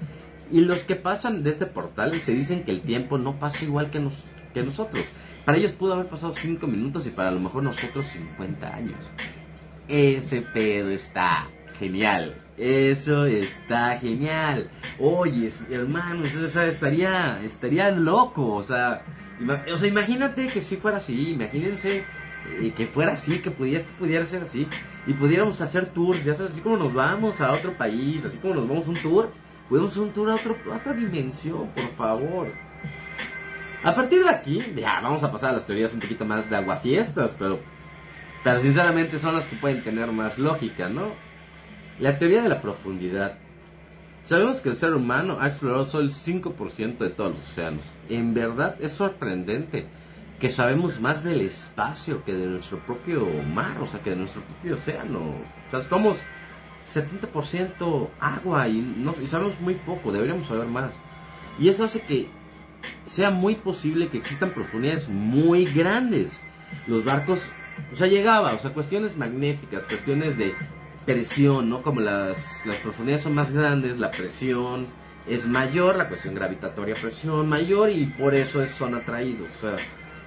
Y 0.50 0.62
los 0.62 0.82
que 0.82 0.96
pasan 0.96 1.44
de 1.44 1.50
este 1.50 1.66
portal 1.66 2.20
se 2.20 2.34
dicen 2.34 2.64
que 2.64 2.72
el 2.72 2.80
tiempo 2.80 3.18
no 3.18 3.38
pasa 3.38 3.64
igual 3.64 3.90
que, 3.90 4.04
que 4.52 4.64
nosotros, 4.64 5.04
para 5.44 5.58
ellos 5.58 5.72
pudo 5.72 5.94
haber 5.94 6.06
pasado 6.06 6.32
5 6.32 6.66
minutos 6.66 7.06
y 7.06 7.10
para 7.10 7.30
lo 7.30 7.40
mejor 7.40 7.62
nosotros 7.62 8.06
50 8.06 8.74
años. 8.74 8.96
Ese 9.88 10.40
pedo 10.40 10.90
está 10.90 11.48
genial. 11.78 12.36
Eso 12.56 13.26
está 13.26 13.98
genial. 13.98 14.70
Oye, 14.98 15.50
hermano, 15.70 16.24
eso, 16.24 16.62
estaría, 16.62 17.42
estaría 17.44 17.90
loco. 17.90 18.54
O 18.54 18.62
sea, 18.62 19.04
o 19.72 19.76
sea, 19.76 19.88
imagínate 19.88 20.48
que 20.48 20.62
si 20.62 20.76
fuera 20.76 20.98
así. 20.98 21.32
Imagínense 21.32 22.04
eh, 22.60 22.72
que 22.76 22.86
fuera 22.86 23.12
así, 23.12 23.40
que 23.40 23.50
pudiera, 23.50 23.84
pudiera 23.98 24.24
ser 24.24 24.42
así. 24.42 24.66
Y 25.06 25.12
pudiéramos 25.12 25.60
hacer 25.60 25.86
tours, 25.86 26.24
ya 26.24 26.34
sabes, 26.34 26.52
así 26.52 26.60
como 26.62 26.76
nos 26.76 26.94
vamos 26.94 27.40
a 27.40 27.52
otro 27.52 27.74
país, 27.74 28.24
así 28.24 28.38
como 28.38 28.54
nos 28.54 28.68
vamos 28.68 28.86
a 28.86 28.90
un 28.90 28.96
tour. 28.96 29.30
Podemos 29.68 29.90
hacer 29.90 30.02
un 30.02 30.10
tour 30.10 30.30
a, 30.30 30.34
otro, 30.34 30.56
a 30.72 30.76
otra 30.76 30.92
dimensión, 30.92 31.68
por 31.74 31.94
favor. 31.96 32.48
A 33.84 33.94
partir 33.94 34.24
de 34.24 34.30
aquí, 34.30 34.60
ya 34.74 35.02
vamos 35.02 35.22
a 35.24 35.30
pasar 35.30 35.50
a 35.50 35.52
las 35.52 35.66
teorías 35.66 35.92
un 35.92 36.00
poquito 36.00 36.24
más 36.24 36.48
de 36.48 36.56
aguafiestas, 36.56 37.36
pero, 37.38 37.60
pero 38.42 38.58
sinceramente 38.60 39.18
son 39.18 39.36
las 39.36 39.46
que 39.46 39.56
pueden 39.56 39.84
tener 39.84 40.10
más 40.10 40.38
lógica, 40.38 40.88
¿no? 40.88 41.08
La 42.00 42.18
teoría 42.18 42.42
de 42.42 42.48
la 42.48 42.62
profundidad. 42.62 43.36
Sabemos 44.24 44.62
que 44.62 44.70
el 44.70 44.76
ser 44.76 44.94
humano 44.94 45.36
ha 45.38 45.48
explorado 45.48 45.84
solo 45.84 46.04
el 46.04 46.10
5% 46.10 46.96
de 46.96 47.10
todos 47.10 47.32
los 47.32 47.40
océanos. 47.40 47.84
En 48.08 48.32
verdad 48.32 48.74
es 48.80 48.92
sorprendente 48.92 49.86
que 50.40 50.48
sabemos 50.48 50.98
más 50.98 51.22
del 51.22 51.42
espacio 51.42 52.24
que 52.24 52.32
de 52.32 52.46
nuestro 52.46 52.78
propio 52.78 53.26
mar, 53.52 53.76
o 53.82 53.86
sea, 53.86 54.00
que 54.00 54.10
de 54.10 54.16
nuestro 54.16 54.40
propio 54.40 54.76
océano. 54.76 55.18
O 55.18 55.70
sea, 55.70 55.82
somos 55.82 56.20
70% 56.90 58.08
agua 58.18 58.66
y, 58.66 58.80
no, 58.80 59.14
y 59.22 59.26
sabemos 59.26 59.60
muy 59.60 59.74
poco, 59.74 60.10
deberíamos 60.10 60.46
saber 60.46 60.68
más. 60.68 60.94
Y 61.58 61.68
eso 61.68 61.84
hace 61.84 62.00
que 62.00 62.30
sea 63.06 63.30
muy 63.30 63.54
posible 63.54 64.08
que 64.08 64.18
existan 64.18 64.52
profundidades 64.52 65.08
muy 65.08 65.64
grandes. 65.64 66.40
Los 66.86 67.04
barcos, 67.04 67.50
o 67.92 67.96
sea, 67.96 68.06
llegaba, 68.06 68.52
o 68.54 68.58
sea, 68.58 68.72
cuestiones 68.72 69.16
magnéticas, 69.16 69.84
cuestiones 69.84 70.36
de 70.36 70.54
presión, 71.04 71.68
¿no? 71.68 71.82
Como 71.82 72.00
las, 72.00 72.62
las 72.64 72.76
profundidades 72.76 73.22
son 73.22 73.34
más 73.34 73.50
grandes, 73.50 73.98
la 73.98 74.10
presión 74.10 74.86
es 75.26 75.46
mayor, 75.46 75.96
la 75.96 76.08
cuestión 76.08 76.34
gravitatoria 76.34 76.94
presión 76.94 77.48
mayor 77.48 77.90
y 77.90 78.06
por 78.06 78.34
eso 78.34 78.66
son 78.66 78.94
atraídos. 78.94 79.48
O 79.56 79.60
sea, 79.60 79.76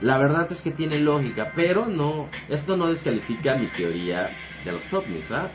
la 0.02 0.18
verdad 0.18 0.48
es 0.52 0.62
que 0.62 0.72
tiene 0.72 1.00
lógica, 1.00 1.52
pero 1.56 1.86
no, 1.86 2.30
esto 2.50 2.78
no 2.78 2.88
descalifica 2.88 3.56
mi 3.56 3.68
teoría 3.68 4.30
de 4.64 4.72
los 4.72 4.94
ovnis, 4.94 5.32
¿ah? 5.32 5.50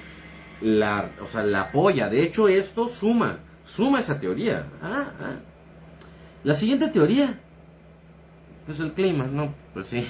La, 0.61 1.11
o 1.20 1.26
sea, 1.26 1.42
la 1.42 1.62
apoya. 1.62 2.09
De 2.09 2.22
hecho, 2.22 2.48
esto 2.48 2.88
suma, 2.88 3.40
suma 3.64 4.00
esa 4.00 4.20
teoría. 4.20 4.66
Ah, 4.80 5.12
ah. 5.20 5.36
La 6.45 6.55
siguiente 6.55 6.88
teoría. 6.88 7.38
Pues 8.66 8.80
el 8.80 8.93
clima, 8.93 9.26
¿no? 9.26 9.55
Pues 9.74 9.86
sí. 9.86 10.07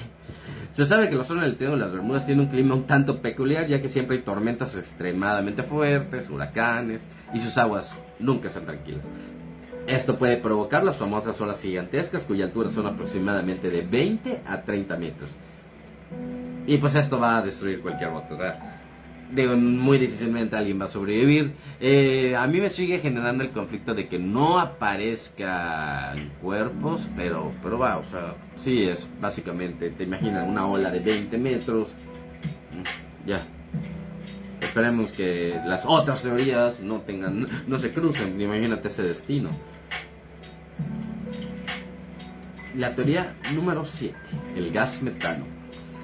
Se 0.71 0.85
sabe 0.85 1.09
que 1.09 1.15
la 1.15 1.23
zona 1.23 1.43
del 1.43 1.55
Triángulo 1.55 1.83
de 1.83 1.89
las 1.89 1.95
Bermudas 1.95 2.25
tiene 2.25 2.41
un 2.41 2.47
clima 2.47 2.75
un 2.75 2.85
tanto 2.85 3.21
peculiar, 3.21 3.67
ya 3.67 3.81
que 3.81 3.89
siempre 3.89 4.17
hay 4.17 4.23
tormentas 4.23 4.75
extremadamente 4.75 5.63
fuertes, 5.63 6.29
huracanes, 6.29 7.05
y 7.33 7.39
sus 7.39 7.57
aguas 7.57 7.97
nunca 8.19 8.47
están 8.47 8.65
tranquilas. 8.65 9.09
Esto 9.85 10.17
puede 10.17 10.37
provocar 10.37 10.83
las 10.83 10.97
famosas 10.97 11.39
olas 11.41 11.61
gigantescas, 11.61 12.25
cuya 12.25 12.45
altura 12.45 12.69
son 12.69 12.87
aproximadamente 12.87 13.69
de 13.69 13.81
20 13.81 14.41
a 14.47 14.61
30 14.61 14.97
metros. 14.97 15.31
Y 16.65 16.77
pues 16.77 16.95
esto 16.95 17.19
va 17.19 17.37
a 17.37 17.41
destruir 17.41 17.81
cualquier 17.81 18.11
bote. 18.11 18.33
O 18.33 18.37
sea, 18.37 18.72
digo, 19.33 19.55
muy 19.55 19.97
difícilmente 19.97 20.55
alguien 20.55 20.79
va 20.79 20.85
a 20.85 20.89
sobrevivir. 20.89 21.53
Eh, 21.79 22.35
a 22.35 22.47
mí 22.47 22.59
me 22.59 22.69
sigue 22.69 22.99
generando 22.99 23.43
el 23.43 23.51
conflicto 23.51 23.93
de 23.93 24.07
que 24.07 24.19
no 24.19 24.59
aparezcan 24.59 26.31
cuerpos, 26.41 27.09
pero, 27.15 27.51
pero 27.61 27.79
va, 27.79 27.97
o 27.97 28.03
sea, 28.03 28.35
sí 28.55 28.83
es 28.83 29.07
básicamente, 29.19 29.89
te 29.89 30.03
imaginas 30.03 30.47
una 30.47 30.65
ola 30.65 30.91
de 30.91 30.99
20 30.99 31.37
metros, 31.37 31.89
mm, 32.71 33.27
ya. 33.27 33.45
Esperemos 34.61 35.11
que 35.11 35.59
las 35.65 35.83
otras 35.85 36.21
teorías 36.21 36.79
no 36.79 37.01
tengan, 37.01 37.47
no 37.67 37.77
se 37.77 37.91
crucen, 37.91 38.39
imagínate 38.39 38.87
ese 38.87 39.03
destino. 39.03 39.49
La 42.75 42.95
teoría 42.95 43.35
número 43.53 43.85
7, 43.85 44.15
el 44.55 44.71
gas 44.71 45.01
metano. 45.01 45.62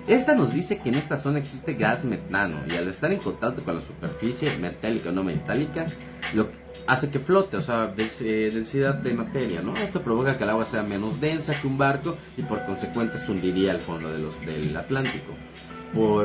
Esta 0.10 0.34
nos 0.34 0.56
dice 0.56 0.80
que 0.80 0.90
en 0.90 0.96
esta 0.96 1.18
zona 1.18 1.38
existe 1.38 1.76
gas 1.76 2.04
metano 2.04 2.62
y 2.68 2.76
al 2.76 2.88
estar 2.88 3.12
en 3.12 3.20
contacto 3.20 3.64
con 3.64 3.76
la 3.76 3.82
superficie 3.82 4.58
metálica 4.58 5.10
o 5.10 5.12
no 5.12 5.24
metálica, 5.24 5.86
lo 6.34 6.50
hace 6.88 7.12
que 7.12 7.20
flote, 7.20 7.58
o 7.58 7.62
sea, 7.62 7.94
eh, 7.96 8.50
densidad 8.52 8.96
de 8.96 9.14
materia, 9.14 9.62
¿no? 9.62 9.78
Esto 9.78 10.02
provoca 10.02 10.36
que 10.36 10.46
el 10.46 10.50
agua 10.50 10.66
sea 10.66 10.82
menos 10.82 11.22
densa 11.22 11.62
que 11.62 11.68
un 11.68 11.78
barco 11.78 12.18
y 12.38 12.42
por 12.42 12.66
consecuente 12.66 13.20
se 13.20 13.32
hundiría 13.32 13.72
al 13.72 13.82
fondo 13.82 14.10
del 14.12 14.76
Atlántico. 14.76 15.36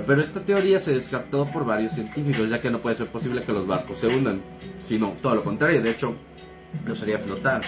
pero 0.07 0.23
esta 0.23 0.41
teoría 0.41 0.81
se 0.81 0.95
descartó 0.95 1.45
por 1.45 1.67
varios 1.67 1.93
científicos, 1.93 2.49
ya 2.49 2.63
que 2.63 2.71
no 2.71 2.79
puede 2.79 2.97
ser 2.97 3.09
posible 3.09 3.43
que 3.43 3.53
los 3.53 3.67
barcos 3.67 3.99
se 3.99 4.07
hundan, 4.07 4.41
sino 4.83 5.13
todo 5.21 5.35
lo 5.35 5.45
contrario, 5.45 5.83
de 5.83 5.91
hecho, 5.91 6.15
los 6.87 7.03
haría 7.03 7.19
flotar. 7.19 7.61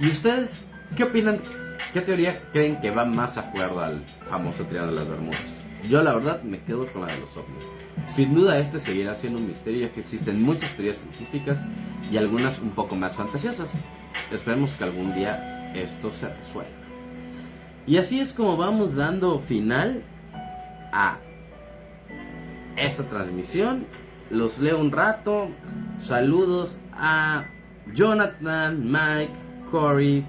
¿Y 0.00 0.08
ustedes 0.08 0.62
qué 0.96 1.04
opinan 1.04 1.38
¿Qué 1.92 2.00
teoría 2.00 2.42
creen 2.52 2.80
que 2.80 2.90
va 2.90 3.04
más 3.04 3.38
acuerdo 3.38 3.80
al 3.80 4.02
famoso 4.28 4.64
Triángulo 4.64 4.98
de 4.98 5.04
las 5.04 5.08
Bermudas? 5.08 5.62
Yo 5.88 6.02
la 6.02 6.12
verdad 6.12 6.42
me 6.42 6.60
quedo 6.60 6.86
con 6.86 7.02
la 7.02 7.08
de 7.08 7.20
los 7.20 7.36
ovnis. 7.36 7.64
Sin 8.06 8.34
duda 8.34 8.58
este 8.58 8.78
seguirá 8.78 9.14
siendo 9.14 9.38
un 9.38 9.46
misterio 9.46 9.86
ya 9.86 9.92
que 9.92 10.00
existen 10.00 10.42
muchas 10.42 10.72
teorías 10.72 10.98
científicas 10.98 11.64
y 12.10 12.16
algunas 12.16 12.58
un 12.58 12.70
poco 12.70 12.96
más 12.96 13.16
fantasiosas. 13.16 13.74
Esperemos 14.32 14.74
que 14.74 14.84
algún 14.84 15.14
día 15.14 15.72
esto 15.74 16.10
se 16.10 16.28
resuelva. 16.28 16.70
Y 17.86 17.96
así 17.96 18.20
es 18.20 18.32
como 18.32 18.56
vamos 18.56 18.94
dando 18.94 19.38
final 19.38 20.02
a 20.92 21.18
esta 22.76 23.08
transmisión. 23.08 23.86
Los 24.30 24.58
leo 24.58 24.78
un 24.78 24.92
rato. 24.92 25.48
Saludos 25.98 26.76
a 26.92 27.46
Jonathan, 27.94 28.90
Mike, 28.90 29.32
Corey, 29.70 30.26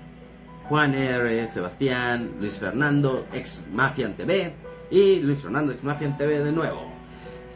Juan 0.69 0.93
R., 0.93 1.47
Sebastián, 1.47 2.35
Luis 2.39 2.59
Fernando, 2.59 3.25
ex 3.33 3.65
Mafian 3.73 4.15
TV, 4.15 4.53
y 4.91 5.19
Luis 5.19 5.41
Fernando, 5.41 5.71
ex 5.71 5.83
Mafian 5.83 6.15
TV 6.15 6.43
de 6.43 6.51
nuevo. 6.51 6.93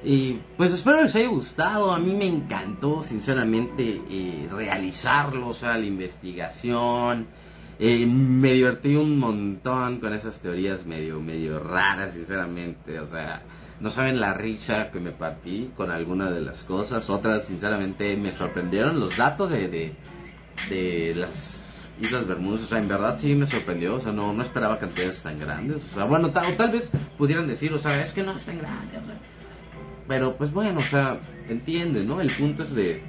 Y 0.03 0.39
pues 0.57 0.73
espero 0.73 0.97
que 0.97 1.03
les 1.03 1.15
haya 1.15 1.27
gustado, 1.27 1.91
a 1.91 1.99
mí 1.99 2.13
me 2.13 2.25
encantó 2.25 3.03
sinceramente 3.03 4.01
eh, 4.09 4.49
realizarlo, 4.51 5.49
o 5.49 5.53
sea, 5.53 5.77
la 5.77 5.85
investigación. 5.85 7.27
Eh, 7.79 8.05
me 8.05 8.53
divertí 8.53 8.95
un 8.95 9.17
montón 9.17 9.99
con 9.99 10.13
esas 10.13 10.39
teorías 10.39 10.85
medio, 10.85 11.19
medio 11.19 11.59
raras, 11.59 12.13
sinceramente. 12.13 12.99
O 12.99 13.05
sea, 13.05 13.43
no 13.79 13.89
saben 13.89 14.19
la 14.19 14.33
risa 14.33 14.91
que 14.91 14.99
me 14.99 15.11
partí 15.11 15.71
con 15.77 15.91
alguna 15.91 16.31
de 16.31 16.41
las 16.41 16.63
cosas. 16.63 17.09
Otras, 17.09 17.45
sinceramente, 17.45 18.17
me 18.17 18.31
sorprendieron 18.31 18.99
los 18.99 19.17
datos 19.17 19.51
de, 19.51 19.67
de, 19.69 19.95
de 20.69 21.15
las 21.15 21.62
Islas 22.03 22.27
Bermudas. 22.27 22.63
O 22.63 22.67
sea, 22.67 22.79
en 22.79 22.87
verdad 22.87 23.17
sí 23.19 23.33
me 23.35 23.45
sorprendió. 23.45 23.95
O 23.95 24.01
sea, 24.01 24.11
no, 24.11 24.33
no 24.33 24.41
esperaba 24.41 24.77
cantidades 24.79 25.21
tan 25.21 25.37
grandes. 25.37 25.83
O 25.91 25.95
sea, 25.95 26.05
bueno, 26.05 26.27
o 26.27 26.31
tal 26.31 26.71
vez 26.71 26.91
pudieran 27.17 27.47
decir, 27.47 27.73
o 27.73 27.79
sea, 27.79 28.01
es 28.01 28.13
que 28.13 28.23
no 28.23 28.31
es 28.31 28.43
tan 28.43 28.57
grande. 28.57 28.97
O 28.97 29.05
sea. 29.05 29.17
Pero 30.07 30.35
pues 30.35 30.51
bueno, 30.51 30.79
o 30.79 30.83
sea, 30.83 31.19
entiende, 31.47 32.03
¿no? 32.03 32.19
El 32.19 32.29
punto 32.31 32.63
es 32.63 32.75
de, 32.75 33.01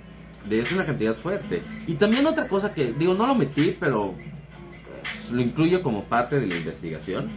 de 0.49 0.61
es 0.61 0.73
una 0.73 0.87
cantidad 0.87 1.15
fuerte. 1.17 1.63
Y 1.87 1.95
también 1.95 2.27
otra 2.27 2.49
cosa 2.49 2.73
que, 2.73 2.93
digo, 2.93 3.15
no 3.15 3.27
lo 3.27 3.35
metí, 3.35 3.77
pero 3.79 4.15
pues, 5.03 5.31
lo 5.31 5.43
incluyo 5.43 5.83
como 5.83 6.05
parte 6.05 6.39
de 6.39 6.47
la 6.47 6.57
investigación. 6.57 7.29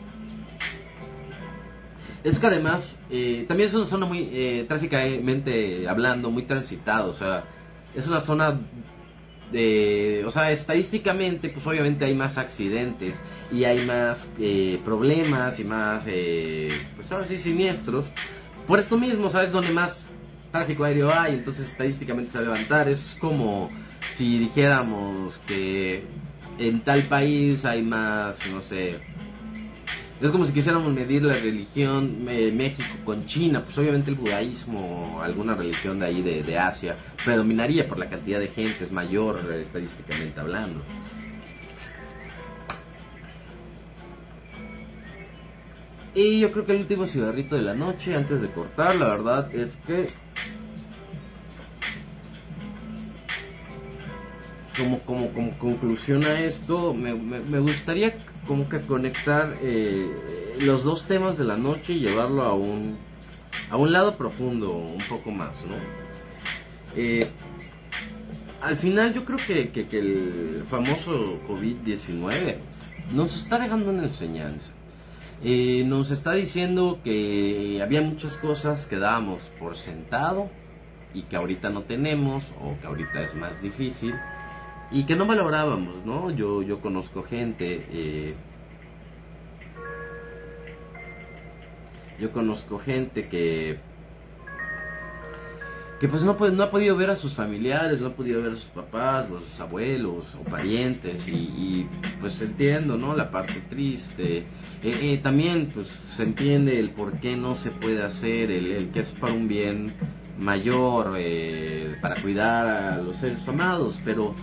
Es 2.24 2.40
que 2.40 2.48
además, 2.48 2.98
eh, 3.10 3.46
también 3.48 3.70
es 3.70 3.76
una 3.76 3.86
zona 3.86 4.06
muy, 4.06 4.30
eh, 4.32 4.66
trágicamente 4.68 5.88
hablando, 5.88 6.30
muy 6.30 6.44
transitada, 6.44 7.06
o 7.06 7.14
sea, 7.14 7.46
es 7.96 8.08
una 8.08 8.22
zona 8.22 8.60
de, 9.52 10.24
o 10.26 10.32
sea, 10.32 10.52
estadísticamente, 10.52 11.50
pues 11.50 11.66
obviamente 11.66 12.06
hay 12.06 12.14
más 12.14 12.38
accidentes 12.38 13.16
y 13.52 13.64
hay 13.64 13.86
más 13.86 14.28
eh, 14.40 14.80
problemas 14.84 15.60
y 15.60 15.64
más, 15.64 16.04
eh, 16.08 16.70
pues 16.96 17.12
ahora 17.12 17.26
sí, 17.28 17.38
siniestros. 17.38 18.10
Por 18.68 18.80
esto 18.80 18.98
mismo, 18.98 19.30
¿sabes? 19.30 19.52
Donde 19.52 19.72
más 19.72 20.04
tráfico 20.52 20.84
aéreo 20.84 21.12
hay, 21.14 21.36
entonces 21.36 21.68
estadísticamente 21.70 22.32
se 22.32 22.38
va 22.38 22.44
a 22.44 22.48
levantar. 22.48 22.90
Es 22.90 23.16
como 23.20 23.70
si 24.14 24.40
dijéramos 24.40 25.40
que 25.48 26.04
en 26.60 26.82
tal 26.82 27.04
país 27.04 27.66
hay 27.66 27.84
más, 27.84 28.40
no 28.52 28.62
sé, 28.62 29.00
es 30.20 30.32
como 30.32 30.46
si 30.46 30.54
quisiéramos 30.54 30.92
medir 30.92 31.24
la 31.24 31.36
religión 31.36 32.26
eh, 32.28 32.52
México 32.52 32.90
con 33.06 33.24
China, 33.26 33.62
pues 33.64 33.78
obviamente 33.78 34.10
el 34.10 34.16
budaísmo, 34.16 35.20
alguna 35.22 35.54
religión 35.54 36.00
de 36.00 36.08
ahí 36.08 36.22
de, 36.24 36.42
de 36.42 36.58
Asia, 36.58 36.96
predominaría 37.24 37.88
por 37.88 38.00
la 38.00 38.10
cantidad 38.10 38.40
de 38.40 38.48
gente, 38.48 38.84
es 38.84 38.92
mayor 38.92 39.40
eh, 39.52 39.62
estadísticamente 39.62 40.40
hablando. 40.40 40.82
Y 46.16 46.40
yo 46.40 46.52
creo 46.52 46.66
que 46.66 46.72
el 46.72 46.80
último 46.80 47.06
cigarrito 47.06 47.56
de 47.56 47.62
la 47.62 47.76
noche, 47.76 48.16
antes 48.16 48.42
de 48.42 48.48
cortar, 48.50 48.96
la 48.96 49.10
verdad 49.10 49.54
es 49.54 49.76
que 49.86 50.08
como, 54.76 55.00
como, 55.02 55.32
como 55.32 55.52
conclusión 55.60 56.24
a 56.24 56.40
esto, 56.40 56.96
me, 56.96 57.14
me, 57.14 57.40
me 57.42 57.60
gustaría 57.60 58.16
como 58.48 58.70
que 58.70 58.80
conectar 58.80 59.54
eh, 59.62 60.10
los 60.62 60.84
dos 60.84 61.06
temas 61.06 61.38
de 61.38 61.44
la 61.44 61.58
noche 61.58 61.94
y 61.94 62.00
llevarlo 62.00 62.44
a 62.44 62.54
un, 62.54 62.98
a 63.70 63.78
un 63.78 63.92
lado 63.92 64.16
profundo, 64.16 64.72
un 64.72 65.04
poco 65.10 65.32
más, 65.32 65.52
¿no? 65.66 65.76
Eh, 66.96 67.28
al 68.62 68.78
final 68.78 69.14
yo 69.14 69.24
creo 69.26 69.38
que, 69.38 69.70
que, 69.70 70.00
el 70.00 70.64
famoso 70.68 71.40
COVID-19 71.48 72.58
nos 73.14 73.36
está 73.36 73.60
dejando 73.60 73.92
una 73.92 74.04
enseñanza. 74.04 74.74
Eh, 75.44 75.84
nos 75.86 76.10
está 76.10 76.34
diciendo 76.34 77.00
que 77.04 77.80
había 77.84 78.02
muchas 78.02 78.38
cosas 78.38 78.88
que 78.88 78.98
dábamos 78.98 79.52
por 79.60 79.78
sentado 79.78 80.50
y 81.14 81.24
que 81.24 81.36
ahorita 81.36 81.70
no 81.70 81.84
tenemos 81.84 82.46
o 82.60 82.76
que 82.82 82.88
ahorita 82.88 83.22
es 83.22 83.36
más 83.36 83.62
difícil 83.62 84.16
y 84.92 85.04
que 85.04 85.16
no 85.16 85.26
valorábamos, 85.26 86.06
¿no? 86.06 86.32
Yo, 86.32 86.62
yo 86.62 86.80
conozco 86.80 87.24
gente, 87.24 87.86
eh, 87.92 88.36
yo 92.20 92.32
conozco 92.32 92.80
gente 92.80 93.28
que 93.28 93.80
que 96.00 96.08
pues 96.08 96.24
no, 96.24 96.38
no 96.38 96.64
ha 96.64 96.70
podido 96.70 96.96
ver 96.96 97.10
a 97.10 97.16
sus 97.16 97.34
familiares, 97.34 98.02
no 98.02 98.08
ha 98.10 98.14
podido 98.14 98.44
ver 98.44 98.52
a 98.52 98.56
sus 98.56 98.66
papás, 98.66 99.28
o 99.32 99.38
a 99.38 99.40
sus 99.40 99.60
abuelos 99.60 100.36
o 100.36 100.44
parientes 100.48 101.28
y, 101.28 101.32
y 101.32 101.88
pues 102.22 102.40
entiendo, 102.40 102.98
¿no? 102.98 103.16
La 103.16 103.32
parte 103.32 103.64
triste. 103.68 104.38
Eh, 104.38 104.46
eh, 104.84 105.20
también 105.24 105.70
pues 105.74 105.88
se 105.88 106.22
entiende 106.22 106.80
el 106.80 106.92
por 106.92 107.14
qué 107.20 107.36
no 107.36 107.56
se 107.56 107.72
puede 107.72 108.04
hacer, 108.04 108.52
el, 108.52 108.90
que 108.90 109.00
es 109.00 109.10
para 109.10 109.34
un 109.34 109.48
bien 109.48 109.92
mayor, 110.38 111.18
para 112.00 112.16
cuidar 112.22 112.68
a 112.68 112.98
los 113.02 113.16
seres 113.16 113.48
amados, 113.48 114.00
pero 114.06 114.36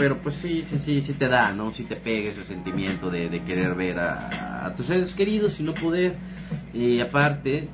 pero 0.00 0.16
pues 0.16 0.36
sí, 0.36 0.64
sí, 0.66 0.78
sí, 0.78 1.02
sí 1.02 1.12
te 1.12 1.28
da, 1.28 1.52
¿no? 1.52 1.72
Sí 1.72 1.84
te 1.84 1.94
pega 1.94 2.30
ese 2.30 2.42
sentimiento 2.42 3.10
de, 3.10 3.28
de 3.28 3.42
querer 3.42 3.74
ver 3.74 3.98
a, 3.98 4.72
tus 4.74 4.86
seres 4.86 5.14
queridos 5.14 5.60
y 5.60 5.62
no 5.62 5.74
poder. 5.74 6.16
Y 6.72 7.00
aparte, 7.00 7.68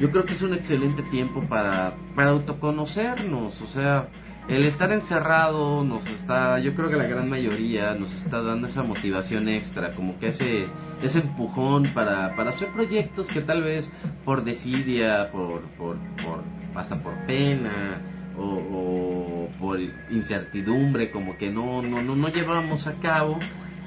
yo 0.00 0.10
creo 0.10 0.24
que 0.24 0.32
es 0.32 0.42
un 0.42 0.54
excelente 0.54 1.04
tiempo 1.04 1.42
para, 1.42 1.94
para 2.16 2.30
autoconocernos, 2.30 3.62
o 3.62 3.66
sea, 3.68 4.08
el 4.48 4.64
estar 4.64 4.90
encerrado 4.90 5.84
nos 5.84 6.04
está, 6.08 6.58
yo 6.58 6.74
creo 6.74 6.90
que 6.90 6.96
la 6.96 7.06
gran 7.06 7.28
mayoría 7.28 7.94
nos 7.94 8.12
está 8.12 8.42
dando 8.42 8.66
esa 8.66 8.82
motivación 8.82 9.48
extra, 9.48 9.92
como 9.92 10.18
que 10.18 10.30
ese, 10.30 10.66
ese 11.00 11.20
empujón 11.20 11.84
para, 11.94 12.34
para 12.34 12.50
hacer 12.50 12.72
proyectos 12.72 13.28
que 13.28 13.40
tal 13.40 13.62
vez 13.62 13.88
por 14.24 14.42
desidia, 14.42 15.30
por, 15.30 15.60
por, 15.78 15.96
por 16.24 16.42
hasta 16.74 17.00
por 17.00 17.14
pena, 17.26 18.00
o, 18.38 18.44
o, 18.44 19.48
por 19.58 19.80
incertidumbre, 20.10 21.10
como 21.10 21.36
que 21.36 21.50
no, 21.50 21.82
no, 21.82 22.02
no, 22.02 22.16
no 22.16 22.28
llevamos 22.28 22.86
a 22.86 22.94
cabo 22.94 23.38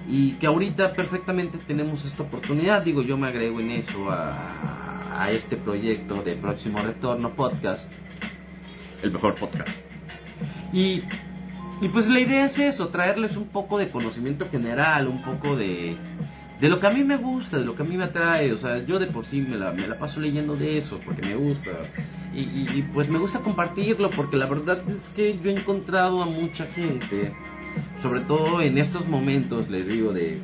y 0.07 0.33
que 0.33 0.47
ahorita 0.47 0.93
perfectamente 0.93 1.57
tenemos 1.57 2.05
esta 2.05 2.23
oportunidad. 2.23 2.81
Digo, 2.81 3.01
yo 3.01 3.17
me 3.17 3.27
agrego 3.27 3.59
en 3.59 3.71
eso 3.71 4.09
a, 4.09 5.21
a 5.21 5.31
este 5.31 5.55
proyecto 5.55 6.21
de 6.23 6.35
Próximo 6.35 6.79
Retorno 6.81 7.31
Podcast, 7.31 7.89
el 9.03 9.11
mejor 9.11 9.35
podcast. 9.35 9.85
Y, 10.73 11.03
y 11.81 11.87
pues 11.91 12.07
la 12.07 12.19
idea 12.19 12.45
es 12.45 12.57
eso, 12.59 12.89
traerles 12.89 13.37
un 13.37 13.47
poco 13.47 13.77
de 13.77 13.89
conocimiento 13.89 14.47
general, 14.49 15.07
un 15.07 15.21
poco 15.21 15.55
de, 15.55 15.97
de 16.61 16.69
lo 16.69 16.79
que 16.79 16.85
a 16.85 16.91
mí 16.91 17.03
me 17.03 17.17
gusta, 17.17 17.57
de 17.57 17.65
lo 17.65 17.75
que 17.75 17.81
a 17.81 17.85
mí 17.85 17.97
me 17.97 18.03
atrae. 18.03 18.53
O 18.53 18.57
sea, 18.57 18.85
yo 18.85 18.99
de 18.99 19.07
por 19.07 19.25
sí 19.25 19.41
me 19.41 19.57
la, 19.57 19.71
me 19.71 19.87
la 19.87 19.97
paso 19.97 20.19
leyendo 20.19 20.55
de 20.55 20.77
eso 20.77 21.01
porque 21.03 21.23
me 21.23 21.35
gusta. 21.35 21.71
Y, 22.35 22.41
y, 22.41 22.87
pues 22.93 23.09
me 23.09 23.17
gusta 23.17 23.39
compartirlo 23.39 24.11
porque 24.11 24.37
la 24.37 24.45
verdad 24.45 24.79
es 24.87 25.09
que 25.15 25.39
yo 25.39 25.49
he 25.49 25.55
encontrado 25.55 26.21
a 26.21 26.27
mucha 26.27 26.67
gente, 26.67 27.33
sobre 28.01 28.21
todo 28.21 28.61
en 28.61 28.77
estos 28.77 29.07
momentos, 29.07 29.69
les 29.69 29.87
digo, 29.87 30.13
de... 30.13 30.39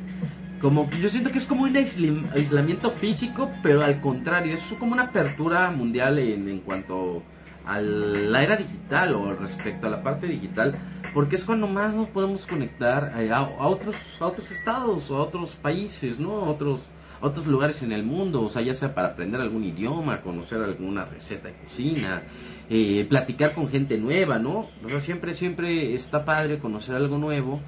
Como, 0.60 0.90
yo 1.00 1.08
siento 1.08 1.30
que 1.30 1.38
es 1.38 1.46
como 1.46 1.62
un 1.62 1.76
aislamiento 1.76 2.90
físico, 2.90 3.52
pero 3.62 3.84
al 3.84 4.00
contrario, 4.00 4.54
es 4.54 4.62
como 4.76 4.94
una 4.94 5.04
apertura 5.04 5.70
mundial 5.70 6.18
en, 6.18 6.48
en 6.48 6.58
cuanto 6.58 7.22
a 7.64 7.80
la 7.80 8.42
era 8.42 8.56
digital 8.56 9.14
o 9.14 9.34
respecto 9.34 9.86
a 9.86 9.90
la 9.90 10.02
parte 10.02 10.26
digital, 10.26 10.74
porque 11.14 11.36
es 11.36 11.44
cuando 11.44 11.66
más 11.66 11.94
nos 11.94 12.08
podemos 12.08 12.46
conectar 12.46 13.12
a, 13.30 13.42
otros, 13.66 13.96
a 14.20 14.26
otros 14.26 14.50
estados 14.50 15.10
o 15.10 15.16
a 15.16 15.22
otros 15.22 15.56
países, 15.56 16.18
¿no? 16.18 16.40
A 16.40 16.50
otros, 16.50 16.88
otros 17.20 17.46
lugares 17.46 17.82
en 17.82 17.92
el 17.92 18.02
mundo, 18.02 18.42
o 18.42 18.48
sea, 18.48 18.62
ya 18.62 18.74
sea 18.74 18.94
para 18.94 19.08
aprender 19.08 19.40
algún 19.40 19.64
idioma, 19.64 20.20
conocer 20.20 20.62
alguna 20.62 21.04
receta 21.04 21.48
de 21.48 21.54
cocina, 21.54 22.22
eh, 22.70 23.06
platicar 23.08 23.54
con 23.54 23.68
gente 23.68 23.98
nueva, 23.98 24.38
¿no? 24.38 24.68
O 24.84 24.88
sea, 24.88 25.00
siempre, 25.00 25.34
siempre 25.34 25.94
está 25.94 26.24
padre 26.24 26.58
conocer 26.58 26.94
algo 26.94 27.18
nuevo 27.18 27.60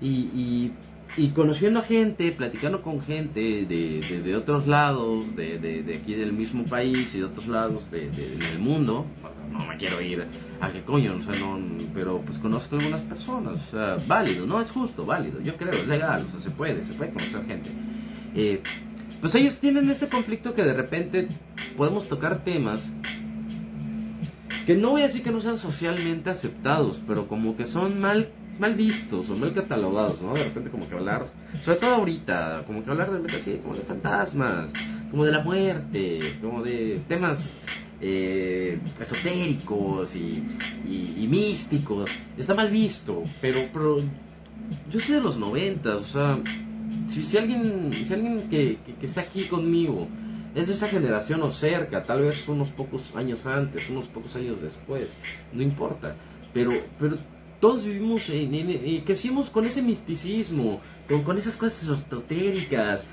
y, 0.00 0.30
y, 0.34 0.72
y 1.16 1.30
conociendo 1.30 1.80
a 1.80 1.82
gente, 1.82 2.30
platicando 2.32 2.82
con 2.82 3.00
gente 3.00 3.66
de, 3.66 4.22
de, 4.24 4.36
otros 4.36 4.66
lados, 4.66 5.34
de, 5.34 5.58
de, 5.58 5.94
aquí 5.94 6.14
del 6.14 6.32
mismo 6.32 6.64
país 6.64 7.14
y 7.14 7.18
de 7.18 7.24
otros 7.24 7.48
lados 7.48 7.90
de, 7.90 8.10
del 8.10 8.58
mundo, 8.58 9.06
no 9.50 9.66
me 9.66 9.76
quiero 9.76 10.00
ir 10.00 10.26
a 10.60 10.70
qué 10.70 10.82
coño, 10.82 11.16
o 11.18 11.22
sea, 11.22 11.34
no, 11.34 11.58
pero 11.92 12.20
pues 12.20 12.38
conozco 12.38 12.76
algunas 12.76 13.02
personas, 13.02 13.58
o 13.58 13.70
sea, 13.70 13.96
válido, 14.06 14.46
no 14.46 14.60
es 14.60 14.70
justo, 14.70 15.04
válido, 15.04 15.40
yo 15.40 15.56
creo, 15.56 15.72
es 15.72 15.86
legal, 15.88 16.24
o 16.28 16.30
sea, 16.30 16.40
se 16.40 16.50
puede, 16.50 16.84
se 16.84 16.94
puede 16.94 17.10
conocer 17.10 17.44
gente. 17.44 17.70
Eh, 18.34 18.62
pues 19.20 19.34
ellos 19.34 19.58
tienen 19.58 19.90
este 19.90 20.08
conflicto 20.08 20.54
que 20.54 20.62
de 20.62 20.72
repente 20.72 21.28
podemos 21.76 22.08
tocar 22.08 22.44
temas 22.44 22.82
que 24.66 24.76
no 24.76 24.90
voy 24.90 25.02
a 25.02 25.06
decir 25.06 25.22
que 25.22 25.32
no 25.32 25.40
sean 25.40 25.58
socialmente 25.58 26.30
aceptados, 26.30 27.02
pero 27.06 27.26
como 27.26 27.56
que 27.56 27.66
son 27.66 28.00
mal 28.00 28.30
mal 28.60 28.74
vistos 28.74 29.30
o 29.30 29.36
mal 29.36 29.52
catalogados, 29.54 30.20
¿no? 30.20 30.34
De 30.34 30.44
repente 30.44 30.70
como 30.70 30.86
que 30.86 30.94
hablar, 30.94 31.26
sobre 31.62 31.78
todo 31.78 31.94
ahorita, 31.94 32.64
como 32.66 32.84
que 32.84 32.90
hablar 32.90 33.10
de 33.10 33.36
así, 33.36 33.58
como 33.62 33.74
de 33.74 33.80
fantasmas, 33.80 34.70
como 35.10 35.24
de 35.24 35.32
la 35.32 35.40
muerte, 35.40 36.36
como 36.42 36.62
de 36.62 37.00
temas 37.08 37.48
eh, 38.02 38.78
esotéricos 39.00 40.14
y, 40.14 40.44
místicos, 41.26 42.10
está 42.36 42.54
mal 42.54 42.70
visto, 42.70 43.22
pero, 43.40 43.60
pero 43.72 43.96
yo 44.90 45.00
soy 45.00 45.14
de 45.14 45.20
los 45.22 45.38
noventas, 45.38 45.96
o 45.96 46.04
sea, 46.04 46.38
si, 47.08 47.38
alguien, 47.38 48.04
si 48.06 48.12
alguien 48.12 48.48
que, 48.50 48.78
que, 48.84 48.94
que 48.94 49.06
está 49.06 49.22
aquí 49.22 49.44
conmigo 49.44 50.06
es 50.54 50.66
de 50.66 50.74
esa 50.74 50.88
generación 50.88 51.40
o 51.42 51.50
cerca, 51.50 52.02
tal 52.02 52.22
vez 52.22 52.46
unos 52.48 52.70
pocos 52.70 53.14
años 53.14 53.46
antes, 53.46 53.88
unos 53.88 54.08
pocos 54.08 54.36
años 54.36 54.60
después, 54.60 55.16
no 55.52 55.62
importa, 55.62 56.16
pero, 56.52 56.72
pero 56.98 57.16
todos 57.60 57.84
vivimos, 57.84 58.28
en, 58.30 58.54
en, 58.54 59.00
crecimos 59.04 59.50
con 59.50 59.66
ese 59.66 59.82
misticismo, 59.82 60.80
con, 61.08 61.22
con 61.22 61.36
esas 61.36 61.56
cosas 61.56 61.82
esotéricas, 61.82 63.04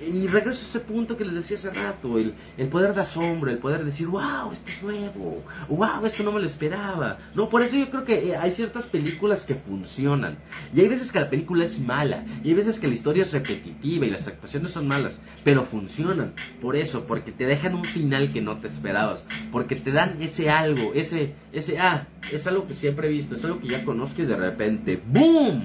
y 0.00 0.26
regreso 0.26 0.60
a 0.60 0.68
ese 0.68 0.80
punto 0.80 1.16
que 1.16 1.24
les 1.24 1.34
decía 1.34 1.56
hace 1.56 1.70
rato, 1.70 2.18
el, 2.18 2.34
el, 2.58 2.68
poder 2.68 2.94
de 2.94 3.00
asombro, 3.00 3.50
el 3.50 3.58
poder 3.58 3.84
decir, 3.84 4.06
wow, 4.08 4.52
esto 4.52 4.70
es 4.70 4.82
nuevo, 4.82 5.42
wow, 5.68 6.04
esto 6.04 6.22
no 6.22 6.32
me 6.32 6.40
lo 6.40 6.46
esperaba. 6.46 7.18
No, 7.34 7.48
por 7.48 7.62
eso 7.62 7.76
yo 7.76 7.88
creo 7.90 8.04
que 8.04 8.30
eh, 8.30 8.36
hay 8.36 8.52
ciertas 8.52 8.86
películas 8.86 9.44
que 9.44 9.54
funcionan. 9.54 10.36
Y 10.74 10.80
hay 10.80 10.88
veces 10.88 11.10
que 11.10 11.20
la 11.20 11.30
película 11.30 11.64
es 11.64 11.80
mala, 11.80 12.24
y 12.44 12.48
hay 12.48 12.54
veces 12.54 12.78
que 12.78 12.88
la 12.88 12.94
historia 12.94 13.22
es 13.22 13.32
repetitiva 13.32 14.04
y 14.04 14.10
las 14.10 14.28
actuaciones 14.28 14.72
son 14.72 14.86
malas, 14.86 15.18
pero 15.44 15.64
funcionan. 15.64 16.34
Por 16.60 16.76
eso, 16.76 17.06
porque 17.06 17.32
te 17.32 17.46
dejan 17.46 17.74
un 17.74 17.84
final 17.84 18.32
que 18.32 18.42
no 18.42 18.58
te 18.58 18.66
esperabas, 18.66 19.24
porque 19.50 19.76
te 19.76 19.92
dan 19.92 20.20
ese 20.20 20.50
algo, 20.50 20.92
ese, 20.94 21.34
ese, 21.52 21.78
ah, 21.78 22.06
es 22.30 22.46
algo 22.46 22.66
que 22.66 22.74
siempre 22.74 23.06
he 23.06 23.10
visto, 23.10 23.34
es 23.34 23.44
algo 23.44 23.60
que 23.60 23.68
ya 23.68 23.84
conozco 23.84 24.22
y 24.22 24.26
de 24.26 24.36
repente, 24.36 25.00
¡boom! 25.06 25.62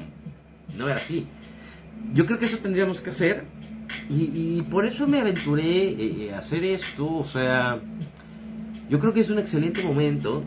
No 0.77 0.87
era 0.87 0.99
así. 0.99 1.27
Yo 2.13 2.25
creo 2.25 2.39
que 2.39 2.45
eso 2.45 2.57
tendríamos 2.57 3.01
que 3.01 3.11
hacer 3.11 3.45
y, 4.09 4.61
por 4.63 4.85
eso 4.85 5.07
me 5.07 5.19
aventuré 5.19 5.89
eh, 5.89 6.33
a 6.33 6.39
hacer 6.39 6.63
esto, 6.63 7.17
o 7.17 7.23
sea, 7.23 7.79
yo 8.89 8.99
creo 8.99 9.13
que 9.13 9.21
es 9.21 9.29
un 9.29 9.39
excelente 9.39 9.81
momento. 9.83 10.43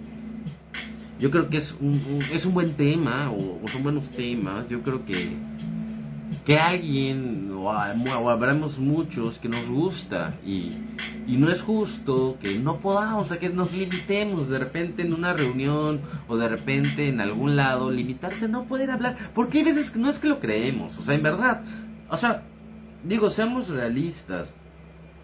Yo 1.19 1.31
creo 1.31 1.49
que 1.49 1.57
es 1.57 1.75
un, 1.81 2.21
es 2.31 2.45
un 2.45 2.53
buen 2.53 2.75
tema, 2.75 3.31
o, 3.31 3.67
son 3.69 3.83
buenos 3.83 4.11
temas. 4.11 4.69
Yo 4.69 4.83
creo 4.83 5.07
que, 5.07 5.31
que 6.45 6.59
alguien, 6.59 7.51
o, 7.53 7.71
o 7.71 8.81
muchos 8.81 9.39
que 9.39 9.49
nos 9.49 9.67
gusta, 9.67 10.35
y, 10.45 10.73
y 11.27 11.39
no 11.39 11.51
es 11.51 11.63
justo 11.63 12.37
que 12.39 12.59
no 12.59 12.81
podamos, 12.81 13.27
o 13.27 13.29
sea, 13.31 13.39
que 13.39 13.49
nos 13.49 13.73
limitemos 13.73 14.51
de 14.51 14.59
repente 14.59 15.03
en 15.03 15.15
una 15.15 15.33
reunión 15.33 16.03
o 16.29 16.37
de 16.37 16.49
repente 16.49 17.09
en 17.09 17.23
algún 17.23 17.57
lado, 17.57 17.91
limitarte 17.91 18.45
a 18.45 18.49
no 18.49 18.65
poder 18.65 18.91
hablar. 18.91 19.17
Porque 19.35 19.59
hay 19.59 19.65
veces 19.65 19.89
que 19.91 19.99
no 19.99 20.11
es 20.11 20.19
que 20.19 20.29
lo 20.29 20.39
creemos, 20.39 20.99
o 20.99 21.03
sea, 21.03 21.15
en 21.15 21.23
verdad, 21.23 21.63
o 22.11 22.19
sea, 22.19 22.43
digo, 23.05 23.31
seamos 23.31 23.69
realistas. 23.69 24.51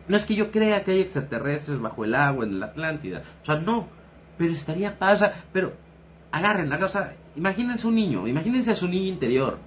No 0.09 0.17
es 0.17 0.27
que 0.27 0.35
yo 0.35 0.51
crea 0.51 0.85
que 0.85 0.93
hay 0.93 1.01
extraterrestres 1.01 1.81
bajo 1.81 2.05
el 2.05 2.15
agua 2.15 2.45
en 2.45 2.61
la 2.61 2.67
Atlántida. 2.67 3.23
O 3.43 3.45
sea, 3.45 3.57
no. 3.57 3.89
Pero 4.39 4.53
estaría 4.53 4.99
pasa. 4.99 5.33
Pero 5.53 5.75
agarren 6.33 6.69
la 6.69 6.89
sea, 6.89 7.15
Imagínense 7.37 7.87
un 7.87 7.95
niño. 7.95 8.27
Imagínense 8.27 8.73
a 8.73 8.75
su 8.75 8.89
niño 8.89 9.09
interior. 9.09 9.59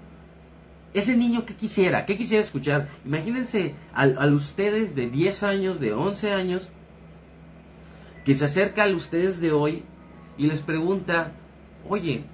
Ese 0.93 1.17
niño 1.17 1.45
que 1.45 1.55
quisiera, 1.55 2.05
¿qué 2.05 2.17
quisiera 2.17 2.43
escuchar? 2.43 2.87
Imagínense 3.03 3.73
a, 3.95 4.03
a 4.03 4.27
ustedes 4.27 4.93
de 4.95 5.09
10 5.09 5.43
años, 5.43 5.79
de 5.79 5.93
11 5.93 6.33
años, 6.33 6.69
que 8.25 8.35
se 8.35 8.45
acerca 8.45 8.83
a 8.83 8.89
ustedes 8.89 9.41
de 9.41 9.51
hoy 9.51 9.83
y 10.37 10.45
les 10.45 10.61
pregunta, 10.61 11.31
oye, 11.89 12.25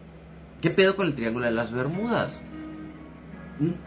¿qué 0.62 0.70
pedo 0.70 0.98
con 0.98 1.08
el 1.08 1.16
Triángulo 1.16 1.46
de 1.46 1.52
las 1.52 1.72
Bermudas? 1.72 2.44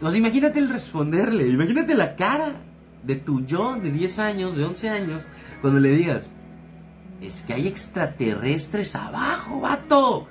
O 0.01 0.09
sea, 0.09 0.19
imagínate 0.19 0.59
el 0.59 0.69
responderle, 0.69 1.47
imagínate 1.47 1.95
la 1.95 2.15
cara 2.15 2.53
de 3.03 3.15
tu 3.15 3.45
yo 3.45 3.75
de 3.75 3.91
10 3.91 4.19
años, 4.19 4.55
de 4.55 4.65
11 4.65 4.89
años, 4.89 5.27
cuando 5.61 5.79
le 5.79 5.89
digas, 5.91 6.31
es 7.21 7.41
que 7.41 7.53
hay 7.53 7.67
extraterrestres 7.67 8.95
abajo, 8.95 9.61
vato. 9.61 10.27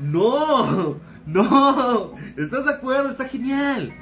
No, 0.00 0.98
no, 1.26 2.12
¿estás 2.36 2.66
de 2.66 2.72
acuerdo? 2.72 3.08
Está 3.08 3.26
genial. 3.26 3.92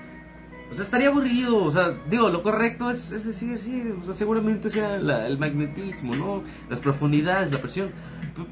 O 0.70 0.74
sea, 0.74 0.84
estaría 0.84 1.08
aburrido, 1.08 1.62
o 1.64 1.70
sea, 1.70 1.94
digo, 2.10 2.30
lo 2.30 2.42
correcto 2.42 2.90
es, 2.90 3.10
decir, 3.10 3.58
sí, 3.58 3.82
o 4.00 4.02
sea, 4.02 4.14
seguramente 4.14 4.70
sea 4.70 4.96
el 4.96 5.38
magnetismo, 5.38 6.16
¿no? 6.16 6.42
Las 6.68 6.80
profundidades, 6.80 7.52
la 7.52 7.60
presión, 7.60 7.90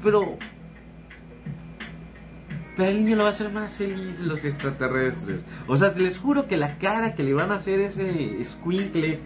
pero 0.01 0.37
pero 2.75 2.89
el 2.89 3.03
niño 3.03 3.17
lo 3.17 3.23
va 3.23 3.29
a 3.29 3.31
hacer 3.31 3.51
más 3.51 3.77
feliz 3.77 4.19
los 4.19 4.43
extraterrestres. 4.43 5.41
O 5.67 5.77
sea, 5.77 5.91
les 5.91 6.17
juro 6.17 6.47
que 6.47 6.57
la 6.57 6.77
cara 6.79 7.13
que 7.13 7.23
le 7.23 7.33
van 7.33 7.51
a 7.51 7.55
hacer 7.55 7.79
ese 7.79 8.43
squinkle 8.43 9.19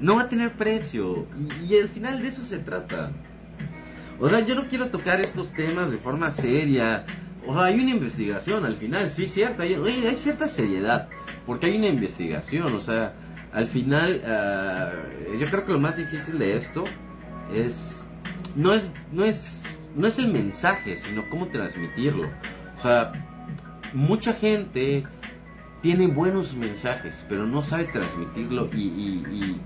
no 0.00 0.16
va 0.16 0.22
a 0.22 0.28
tener 0.28 0.52
precio. 0.52 1.26
Y, 1.62 1.76
al 1.76 1.88
final 1.88 2.20
de 2.20 2.28
eso 2.28 2.42
se 2.42 2.58
trata. 2.58 3.12
O 4.18 4.28
sea, 4.28 4.40
yo 4.40 4.54
no 4.54 4.68
quiero 4.68 4.88
tocar 4.88 5.20
estos 5.20 5.52
temas 5.52 5.92
de 5.92 5.98
forma 5.98 6.32
seria. 6.32 7.06
O 7.46 7.54
sea, 7.54 7.66
hay 7.66 7.78
una 7.78 7.92
investigación 7.92 8.64
al 8.64 8.76
final, 8.76 9.12
sí, 9.12 9.28
cierto. 9.28 9.62
Hay, 9.62 9.74
hay 9.74 10.16
cierta 10.16 10.48
seriedad. 10.48 11.08
Porque 11.46 11.66
hay 11.66 11.76
una 11.76 11.86
investigación. 11.86 12.74
O 12.74 12.80
sea, 12.80 13.14
al 13.52 13.66
final, 13.66 14.22
ah, 14.26 14.90
yo 15.38 15.46
creo 15.48 15.64
que 15.64 15.72
lo 15.72 15.78
más 15.78 15.96
difícil 15.96 16.38
de 16.38 16.56
esto 16.56 16.82
es. 17.54 17.92
No 18.56 18.72
es, 18.72 18.90
no 19.12 19.24
es 19.24 19.66
no 19.96 20.06
es 20.06 20.18
el 20.18 20.28
mensaje, 20.28 20.98
sino 20.98 21.28
cómo 21.30 21.48
transmitirlo. 21.48 22.30
Sea, 22.86 23.10
mucha 23.94 24.32
gente 24.32 25.02
tiene 25.82 26.06
buenos 26.06 26.54
mensajes, 26.54 27.26
pero 27.28 27.44
no 27.44 27.60
sabe 27.60 27.86
transmitirlo 27.86 28.70
y, 28.72 29.56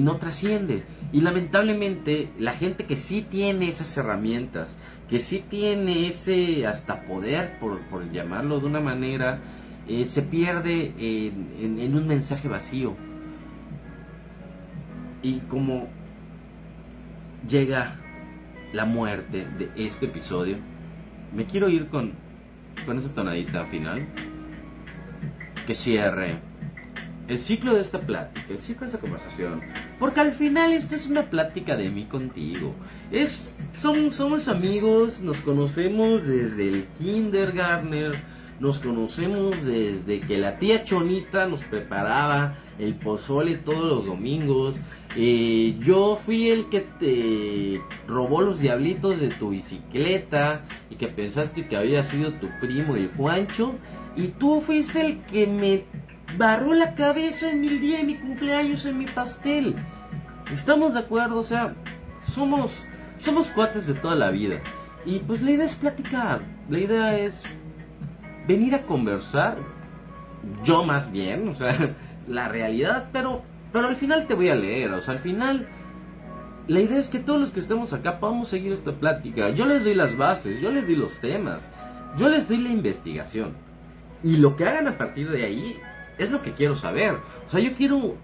no 0.00 0.16
trasciende. 0.16 0.82
Y 1.12 1.20
lamentablemente 1.20 2.28
la 2.40 2.52
gente 2.52 2.86
que 2.86 2.96
sí 2.96 3.22
tiene 3.22 3.68
esas 3.68 3.96
herramientas, 3.96 4.74
que 5.08 5.20
sí 5.20 5.44
tiene 5.48 6.08
ese 6.08 6.66
hasta 6.66 7.02
poder, 7.02 7.56
por, 7.60 8.10
llamarlo 8.10 8.58
de 8.58 8.66
una 8.66 8.80
manera, 8.80 9.38
eh, 9.86 10.06
se 10.06 10.22
pierde 10.22 10.92
en 10.98 11.94
un 11.94 12.08
mensaje 12.08 12.48
vacío. 12.48 12.96
Y 15.22 15.38
como 15.42 15.86
llega 17.48 17.94
la 18.72 18.86
muerte 18.86 19.46
de 19.56 19.70
este 19.76 20.06
episodio, 20.06 20.56
me 21.32 21.46
quiero 21.46 21.68
ir 21.68 21.86
con, 21.86 22.29
con 22.86 22.98
esa 22.98 23.12
tonadita 23.12 23.64
final 23.64 24.06
que 25.66 25.74
cierre 25.74 26.38
el 27.28 27.38
ciclo 27.38 27.74
de 27.74 27.82
esta 27.82 28.00
plática, 28.00 28.46
el 28.50 28.58
ciclo 28.58 28.80
de 28.80 28.86
esta 28.86 28.98
conversación. 28.98 29.60
Porque 30.00 30.18
al 30.18 30.32
final 30.32 30.72
esta 30.72 30.96
es 30.96 31.06
una 31.06 31.30
plática 31.30 31.76
de 31.76 31.88
mí 31.88 32.06
contigo. 32.06 32.74
Es, 33.12 33.54
somos, 33.72 34.16
somos 34.16 34.48
amigos, 34.48 35.20
nos 35.20 35.40
conocemos 35.40 36.26
desde 36.26 36.68
el 36.68 36.86
kindergarten 36.98 38.12
nos 38.60 38.78
conocemos 38.78 39.64
desde 39.64 40.20
que 40.20 40.36
la 40.36 40.58
tía 40.58 40.84
Chonita 40.84 41.46
nos 41.46 41.64
preparaba 41.64 42.54
el 42.78 42.94
pozole 42.94 43.56
todos 43.56 43.86
los 43.86 44.06
domingos. 44.06 44.76
Eh, 45.16 45.76
yo 45.80 46.20
fui 46.22 46.50
el 46.50 46.68
que 46.68 46.80
te 46.80 47.80
robó 48.06 48.42
los 48.42 48.60
diablitos 48.60 49.18
de 49.18 49.28
tu 49.28 49.50
bicicleta 49.50 50.62
y 50.90 50.96
que 50.96 51.08
pensaste 51.08 51.66
que 51.68 51.76
había 51.78 52.04
sido 52.04 52.34
tu 52.34 52.48
primo 52.60 52.96
el 52.96 53.10
Juancho. 53.16 53.76
Y 54.14 54.28
tú 54.28 54.60
fuiste 54.60 55.00
el 55.06 55.22
que 55.22 55.46
me 55.46 55.84
barró 56.36 56.74
la 56.74 56.94
cabeza 56.94 57.50
en 57.50 57.62
mi 57.62 57.68
día 57.68 57.98
de 57.98 58.04
mi 58.04 58.16
cumpleaños 58.16 58.84
en 58.84 58.98
mi 58.98 59.06
pastel. 59.06 59.74
¿Estamos 60.52 60.92
de 60.92 61.00
acuerdo? 61.00 61.38
O 61.38 61.44
sea, 61.44 61.74
somos, 62.30 62.84
somos 63.18 63.48
cuates 63.48 63.86
de 63.86 63.94
toda 63.94 64.16
la 64.16 64.30
vida. 64.30 64.60
Y 65.06 65.20
pues 65.20 65.40
la 65.40 65.52
idea 65.52 65.64
es 65.64 65.74
platicar. 65.74 66.42
La 66.68 66.78
idea 66.78 67.18
es 67.18 67.42
venir 68.50 68.74
a 68.74 68.82
conversar, 68.82 69.58
yo 70.64 70.84
más 70.84 71.12
bien, 71.12 71.48
o 71.48 71.54
sea, 71.54 71.94
la 72.28 72.48
realidad, 72.48 73.08
pero, 73.12 73.42
pero 73.72 73.86
al 73.86 73.96
final 73.96 74.26
te 74.26 74.34
voy 74.34 74.48
a 74.48 74.56
leer, 74.56 74.92
o 74.92 75.00
sea, 75.00 75.14
al 75.14 75.20
final 75.20 75.68
la 76.66 76.80
idea 76.80 76.98
es 76.98 77.08
que 77.08 77.20
todos 77.20 77.40
los 77.40 77.52
que 77.52 77.60
estemos 77.60 77.92
acá 77.92 78.18
podamos 78.18 78.48
seguir 78.48 78.72
esta 78.72 78.92
plática. 78.92 79.50
Yo 79.50 79.66
les 79.66 79.84
doy 79.84 79.94
las 79.94 80.16
bases, 80.16 80.60
yo 80.60 80.70
les 80.70 80.84
doy 80.84 80.96
los 80.96 81.20
temas, 81.20 81.68
yo 82.16 82.28
les 82.28 82.48
doy 82.48 82.58
la 82.58 82.70
investigación. 82.70 83.54
Y 84.22 84.36
lo 84.36 84.56
que 84.56 84.64
hagan 84.64 84.88
a 84.88 84.98
partir 84.98 85.30
de 85.30 85.44
ahí 85.44 85.76
es 86.18 86.30
lo 86.30 86.42
que 86.42 86.52
quiero 86.52 86.76
saber. 86.76 87.18
O 87.46 87.50
sea, 87.50 87.60
yo 87.60 87.74
quiero 87.74 88.16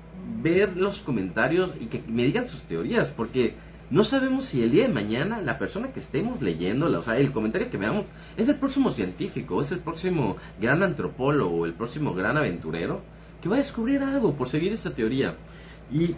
ver 0.42 0.76
los 0.76 1.00
comentarios 1.00 1.74
y 1.80 1.86
que 1.86 2.02
me 2.06 2.24
digan 2.24 2.46
sus 2.46 2.62
teorías, 2.62 3.10
porque 3.10 3.54
no 3.88 4.02
sabemos 4.02 4.46
si 4.46 4.64
el 4.64 4.72
día 4.72 4.88
de 4.88 4.92
mañana 4.92 5.40
la 5.40 5.58
persona 5.58 5.92
que 5.92 6.00
estemos 6.00 6.42
leyéndola, 6.42 6.98
o 6.98 7.02
sea, 7.02 7.18
el 7.18 7.30
comentario 7.30 7.70
que 7.70 7.76
veamos, 7.76 8.06
es 8.36 8.48
el 8.48 8.56
próximo 8.56 8.90
científico, 8.90 9.60
es 9.60 9.70
el 9.70 9.78
próximo 9.78 10.36
gran 10.60 10.82
antropólogo, 10.82 11.66
el 11.66 11.74
próximo 11.74 12.12
gran 12.12 12.36
aventurero, 12.36 13.00
que 13.40 13.48
va 13.48 13.56
a 13.56 13.58
descubrir 13.58 14.02
algo 14.02 14.34
por 14.34 14.48
seguir 14.48 14.72
esta 14.72 14.90
teoría. 14.90 15.36
Y 15.92 16.16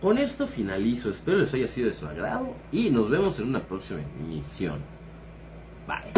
con 0.00 0.18
esto 0.18 0.46
finalizo, 0.46 1.08
espero 1.08 1.38
les 1.38 1.54
haya 1.54 1.68
sido 1.68 1.88
de 1.88 1.94
su 1.94 2.06
agrado 2.06 2.54
y 2.70 2.90
nos 2.90 3.08
vemos 3.08 3.38
en 3.38 3.48
una 3.48 3.60
próxima 3.60 4.00
emisión. 4.20 4.80
Bye. 5.86 6.12